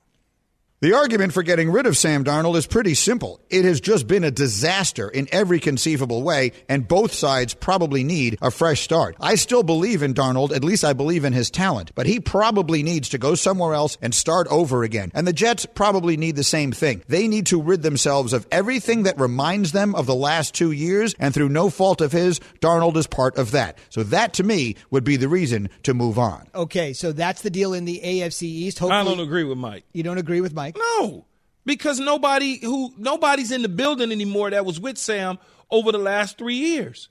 The 0.82 0.94
argument 0.94 1.32
for 1.32 1.44
getting 1.44 1.70
rid 1.70 1.86
of 1.86 1.96
Sam 1.96 2.24
Darnold 2.24 2.56
is 2.56 2.66
pretty 2.66 2.96
simple. 2.96 3.40
It 3.52 3.66
has 3.66 3.80
just 3.80 4.08
been 4.08 4.24
a 4.24 4.32
disaster 4.32 5.08
in 5.08 5.28
every 5.32 5.60
conceivable 5.60 6.24
way, 6.24 6.54
and 6.68 6.88
both 6.88 7.14
sides 7.14 7.54
probably 7.54 8.04
need 8.04 8.40
a 8.42 8.50
fresh 8.50 8.82
start. 8.82 9.16
I 9.20 9.36
still 9.36 9.62
believe 9.62 10.02
in 10.02 10.16
Darnold, 10.16 10.52
at 10.52 10.64
least 10.64 10.84
I 10.84 10.94
believe 10.94 11.24
in 11.24 11.34
his 11.34 11.52
talent, 11.52 11.92
but 11.94 12.08
he 12.08 12.20
probably 12.20 12.82
needs 12.82 13.10
to 13.10 13.20
go 13.20 13.36
somewhere 13.36 13.76
else 13.76 14.00
and 14.02 14.12
start 14.12 14.48
over 14.48 14.82
again. 14.82 15.12
And 15.14 15.28
the 15.28 15.34
Jets 15.34 15.68
probably 15.68 16.18
need 16.18 16.36
the 16.36 16.44
same 16.44 16.72
thing. 16.72 17.04
They 17.08 17.28
need 17.28 17.46
to 17.48 17.62
rid 17.62 17.84
themselves 17.84 18.34
of 18.34 18.48
everything 18.52 19.04
that 19.04 19.20
reminds 19.20 19.74
them 19.74 19.94
of 19.94 20.08
the 20.08 20.16
last 20.16 20.56
two 20.56 20.72
years, 20.72 21.14
and 21.20 21.32
through 21.32 21.50
no 21.50 21.70
fault 21.70 22.02
of 22.02 22.12
his, 22.12 22.40
Darnold 22.60 22.98
is 22.98 23.06
part 23.06 23.38
of 23.38 23.52
that. 23.52 23.78
So 23.92 24.02
that 24.02 24.34
to 24.34 24.44
me 24.44 24.78
would 24.90 25.04
be 25.04 25.18
the 25.18 25.30
reason 25.30 25.70
to 25.84 25.94
move 25.94 26.18
on. 26.18 26.48
Okay, 26.56 26.94
so 26.94 27.12
that's 27.12 27.44
the 27.44 27.52
deal 27.52 27.76
in 27.76 27.86
the 27.86 28.02
AFC 28.04 28.42
East. 28.42 28.80
Hopefully, 28.80 29.00
I 29.00 29.04
don't 29.04 29.20
agree 29.20 29.44
with 29.44 29.60
Mike. 29.60 29.84
You 29.94 30.02
don't 30.02 30.18
agree 30.18 30.42
with 30.42 30.56
Mike? 30.56 30.71
No, 30.78 31.26
because 31.66 32.00
nobody 32.00 32.60
who 32.60 32.94
nobody's 32.98 33.52
in 33.52 33.62
the 33.62 33.70
building 33.70 34.12
anymore 34.12 34.50
that 34.52 34.66
was 34.66 34.80
with 34.80 34.98
Sam 34.98 35.38
over 35.70 35.92
the 35.92 35.98
last 35.98 36.38
three 36.38 36.56
years, 36.56 37.10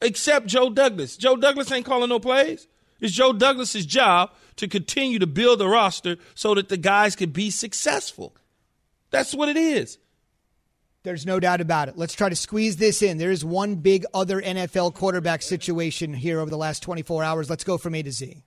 except 0.00 0.46
Joe 0.46 0.70
Douglas. 0.70 1.16
Joe 1.16 1.36
Douglas 1.36 1.70
ain't 1.72 1.86
calling 1.86 2.08
no 2.08 2.20
plays. 2.20 2.68
It's 3.00 3.12
Joe 3.12 3.32
Douglas's 3.32 3.84
job 3.84 4.30
to 4.56 4.68
continue 4.68 5.18
to 5.18 5.26
build 5.26 5.58
the 5.58 5.68
roster 5.68 6.16
so 6.34 6.54
that 6.54 6.68
the 6.68 6.76
guys 6.76 7.16
can 7.16 7.30
be 7.30 7.50
successful. 7.50 8.36
That's 9.10 9.34
what 9.34 9.48
it 9.48 9.56
is. 9.56 9.98
There's 11.02 11.26
no 11.26 11.40
doubt 11.40 11.60
about 11.60 11.88
it. 11.88 11.98
Let's 11.98 12.14
try 12.14 12.28
to 12.28 12.36
squeeze 12.36 12.76
this 12.76 13.02
in. 13.02 13.18
There 13.18 13.32
is 13.32 13.44
one 13.44 13.76
big 13.76 14.04
other 14.14 14.40
NFL 14.40 14.94
quarterback 14.94 15.42
situation 15.42 16.14
here 16.14 16.38
over 16.38 16.50
the 16.50 16.56
last 16.56 16.80
24 16.84 17.24
hours. 17.24 17.50
Let's 17.50 17.64
go 17.64 17.76
from 17.76 17.96
A 17.96 18.02
to 18.04 18.12
Z. 18.12 18.44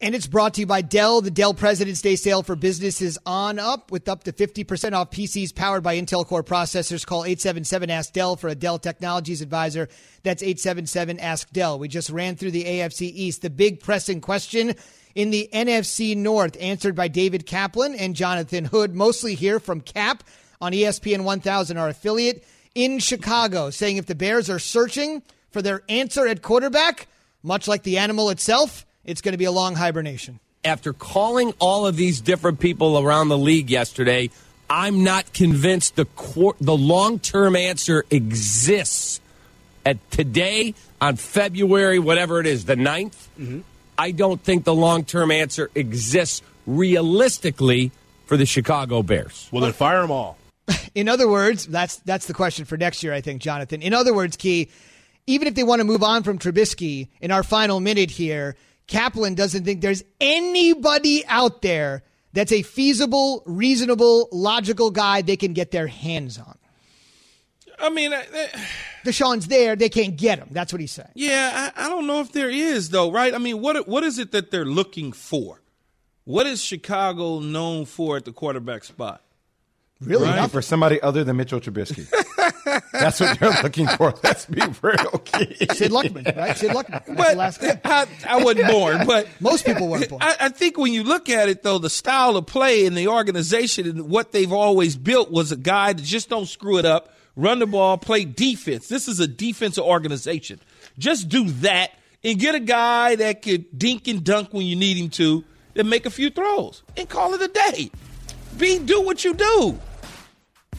And 0.00 0.14
it's 0.14 0.26
brought 0.26 0.54
to 0.54 0.60
you 0.60 0.66
by 0.66 0.82
Dell. 0.82 1.20
The 1.20 1.30
Dell 1.30 1.54
President's 1.54 2.02
Day 2.02 2.16
sale 2.16 2.42
for 2.42 2.56
businesses 2.56 3.16
on 3.24 3.58
up 3.58 3.90
with 3.90 4.08
up 4.08 4.24
to 4.24 4.32
50% 4.32 4.92
off 4.92 5.10
PCs 5.10 5.54
powered 5.54 5.82
by 5.82 5.98
Intel 5.98 6.26
Core 6.26 6.42
processors. 6.42 7.06
Call 7.06 7.24
877 7.24 7.90
Ask 7.90 8.12
Dell 8.12 8.36
for 8.36 8.48
a 8.48 8.54
Dell 8.54 8.78
Technologies 8.78 9.40
advisor. 9.40 9.88
That's 10.22 10.42
877 10.42 11.20
Ask 11.20 11.48
Dell. 11.50 11.78
We 11.78 11.88
just 11.88 12.10
ran 12.10 12.36
through 12.36 12.50
the 12.50 12.64
AFC 12.64 13.02
East. 13.02 13.42
The 13.42 13.50
big 13.50 13.80
pressing 13.80 14.20
question 14.20 14.74
in 15.14 15.30
the 15.30 15.48
NFC 15.52 16.16
North, 16.16 16.56
answered 16.60 16.96
by 16.96 17.08
David 17.08 17.46
Kaplan 17.46 17.94
and 17.94 18.16
Jonathan 18.16 18.64
Hood, 18.64 18.94
mostly 18.96 19.36
here 19.36 19.60
from 19.60 19.80
Cap 19.80 20.24
on 20.60 20.72
ESPN 20.72 21.22
1000, 21.22 21.76
our 21.76 21.88
affiliate 21.88 22.44
in 22.74 22.98
Chicago, 22.98 23.70
saying 23.70 23.96
if 23.96 24.06
the 24.06 24.16
Bears 24.16 24.50
are 24.50 24.58
searching 24.58 25.22
for 25.50 25.62
their 25.62 25.82
answer 25.88 26.26
at 26.26 26.42
quarterback, 26.42 27.06
much 27.44 27.68
like 27.68 27.84
the 27.84 27.98
animal 27.98 28.28
itself, 28.30 28.84
it's 29.04 29.20
going 29.20 29.32
to 29.32 29.38
be 29.38 29.44
a 29.44 29.52
long 29.52 29.74
hibernation. 29.74 30.40
After 30.64 30.92
calling 30.92 31.52
all 31.58 31.86
of 31.86 31.96
these 31.96 32.20
different 32.20 32.58
people 32.58 32.98
around 32.98 33.28
the 33.28 33.38
league 33.38 33.70
yesterday, 33.70 34.30
I'm 34.70 35.04
not 35.04 35.32
convinced 35.32 35.96
the 35.96 36.06
qu- 36.06 36.56
the 36.60 36.76
long 36.76 37.18
term 37.18 37.54
answer 37.56 38.04
exists. 38.10 39.20
At 39.86 40.10
today, 40.10 40.74
on 41.00 41.16
February, 41.16 41.98
whatever 41.98 42.40
it 42.40 42.46
is, 42.46 42.64
the 42.64 42.74
9th, 42.74 43.28
mm-hmm. 43.38 43.60
I 43.98 44.10
don't 44.12 44.42
think 44.42 44.64
the 44.64 44.74
long 44.74 45.04
term 45.04 45.30
answer 45.30 45.70
exists 45.74 46.40
realistically 46.66 47.92
for 48.26 48.36
the 48.36 48.46
Chicago 48.46 49.02
Bears. 49.02 49.48
Well, 49.52 49.62
then 49.62 49.72
fire 49.72 50.00
them 50.00 50.10
all. 50.10 50.38
In 50.94 51.08
other 51.08 51.28
words, 51.28 51.66
that's 51.66 51.96
that's 51.96 52.26
the 52.26 52.34
question 52.34 52.64
for 52.64 52.76
next 52.76 53.02
year, 53.02 53.12
I 53.12 53.20
think, 53.20 53.42
Jonathan. 53.42 53.82
In 53.82 53.92
other 53.92 54.14
words, 54.14 54.36
Key, 54.36 54.70
even 55.26 55.46
if 55.46 55.54
they 55.54 55.62
want 55.62 55.80
to 55.80 55.84
move 55.84 56.02
on 56.02 56.22
from 56.22 56.38
Trubisky 56.38 57.08
in 57.20 57.30
our 57.30 57.42
final 57.42 57.80
minute 57.80 58.10
here, 58.10 58.56
Kaplan 58.86 59.34
doesn't 59.34 59.64
think 59.64 59.80
there's 59.80 60.02
anybody 60.20 61.24
out 61.26 61.62
there 61.62 62.02
that's 62.32 62.52
a 62.52 62.62
feasible, 62.62 63.42
reasonable, 63.46 64.28
logical 64.32 64.90
guy 64.90 65.22
they 65.22 65.36
can 65.36 65.52
get 65.52 65.70
their 65.70 65.86
hands 65.86 66.38
on. 66.38 66.58
I 67.78 67.90
mean, 67.90 68.12
I- 68.12 68.26
I- 68.32 68.66
Deshaun's 69.04 69.48
there, 69.48 69.74
they 69.76 69.88
can't 69.88 70.16
get 70.16 70.38
him. 70.38 70.48
That's 70.52 70.72
what 70.72 70.80
he's 70.80 70.92
saying. 70.92 71.08
yeah, 71.14 71.72
I, 71.76 71.86
I 71.86 71.88
don't 71.88 72.06
know 72.06 72.20
if 72.20 72.32
there 72.32 72.50
is 72.50 72.90
though, 72.90 73.10
right? 73.10 73.34
I 73.34 73.38
mean, 73.38 73.60
what 73.60 73.86
what 73.88 74.04
is 74.04 74.18
it 74.18 74.32
that 74.32 74.50
they're 74.50 74.64
looking 74.64 75.12
for? 75.12 75.60
What 76.24 76.46
is 76.46 76.62
Chicago 76.62 77.40
known 77.40 77.84
for 77.84 78.16
at 78.16 78.24
the 78.24 78.32
quarterback 78.32 78.84
spot? 78.84 79.22
Really? 80.00 80.26
Looking 80.28 80.48
for 80.48 80.62
somebody 80.62 81.00
other 81.00 81.24
than 81.24 81.36
Mitchell 81.36 81.60
Trubisky. 81.60 82.06
That's 82.92 83.20
what 83.20 83.40
you're 83.40 83.52
looking 83.62 83.86
for. 83.88 84.14
Let's 84.22 84.46
be 84.46 84.60
real. 84.82 85.18
Key. 85.24 85.54
Sid 85.72 85.90
Luckman, 85.92 86.36
right? 86.36 86.56
Sid 86.56 86.70
Luckman. 86.70 87.04
That's 87.06 87.30
the 87.30 87.36
last 87.36 87.60
guy. 87.60 87.80
I, 87.84 88.06
I 88.28 88.44
wasn't 88.44 88.68
born, 88.70 89.06
but 89.06 89.28
Most 89.40 89.64
people 89.64 89.88
weren't 89.88 90.08
born. 90.08 90.22
I, 90.22 90.36
I 90.40 90.48
think 90.48 90.76
when 90.78 90.92
you 90.92 91.04
look 91.04 91.28
at 91.28 91.48
it, 91.48 91.62
though, 91.62 91.78
the 91.78 91.90
style 91.90 92.36
of 92.36 92.46
play 92.46 92.86
and 92.86 92.96
the 92.96 93.08
organization 93.08 93.88
and 93.88 94.10
what 94.10 94.32
they've 94.32 94.52
always 94.52 94.96
built 94.96 95.30
was 95.30 95.52
a 95.52 95.56
guy 95.56 95.92
that 95.92 96.02
just 96.02 96.28
don't 96.28 96.46
screw 96.46 96.78
it 96.78 96.84
up, 96.84 97.14
run 97.36 97.60
the 97.60 97.66
ball, 97.66 97.96
play 97.96 98.24
defense. 98.24 98.88
This 98.88 99.08
is 99.08 99.20
a 99.20 99.28
defensive 99.28 99.84
organization. 99.84 100.60
Just 100.98 101.28
do 101.28 101.48
that 101.60 101.92
and 102.22 102.38
get 102.38 102.54
a 102.54 102.60
guy 102.60 103.16
that 103.16 103.42
could 103.42 103.78
dink 103.78 104.08
and 104.08 104.24
dunk 104.24 104.52
when 104.52 104.66
you 104.66 104.76
need 104.76 104.96
him 104.96 105.10
to, 105.10 105.44
and 105.76 105.90
make 105.90 106.06
a 106.06 106.10
few 106.10 106.30
throws 106.30 106.82
and 106.96 107.08
call 107.08 107.34
it 107.34 107.42
a 107.42 107.48
day. 107.48 107.90
Be 108.58 108.78
do 108.78 109.02
what 109.02 109.24
you 109.24 109.34
do. 109.34 109.78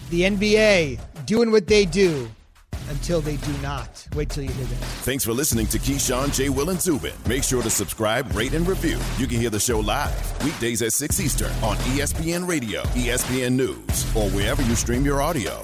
The 0.09 0.21
NBA 0.21 0.99
doing 1.26 1.51
what 1.51 1.67
they 1.67 1.86
do 1.86 2.30
until 2.89 3.19
they 3.19 3.38
do 3.38 3.51
not. 3.61 4.07
Wait 4.15 4.30
till 4.30 4.43
you 4.43 4.51
hear 4.51 4.65
this. 4.65 4.80
Thanks 5.03 5.26
for 5.26 5.34
listening 5.34 5.67
to 5.67 5.80
Keyshawn, 5.80 6.34
J. 6.34 6.49
Will, 6.49 6.69
and 6.69 6.80
Zubin. 6.80 7.13
Make 7.28 7.43
sure 7.43 7.63
to 7.63 7.69
subscribe, 7.69 8.34
rate, 8.36 8.53
and 8.53 8.67
review. 8.67 8.99
You 9.17 9.28
can 9.28 9.39
hear 9.39 9.49
the 9.49 9.59
show 9.59 9.80
live 9.80 10.43
weekdays 10.43 10.82
at 10.82 10.93
6 10.93 11.19
Eastern 11.19 11.51
on 11.63 11.76
ESPN 11.78 12.47
Radio, 12.47 12.84
ESPN 12.93 13.53
News, 13.53 14.15
or 14.15 14.30
wherever 14.30 14.61
you 14.61 14.76
stream 14.76 15.03
your 15.03 15.21
audio. 15.21 15.59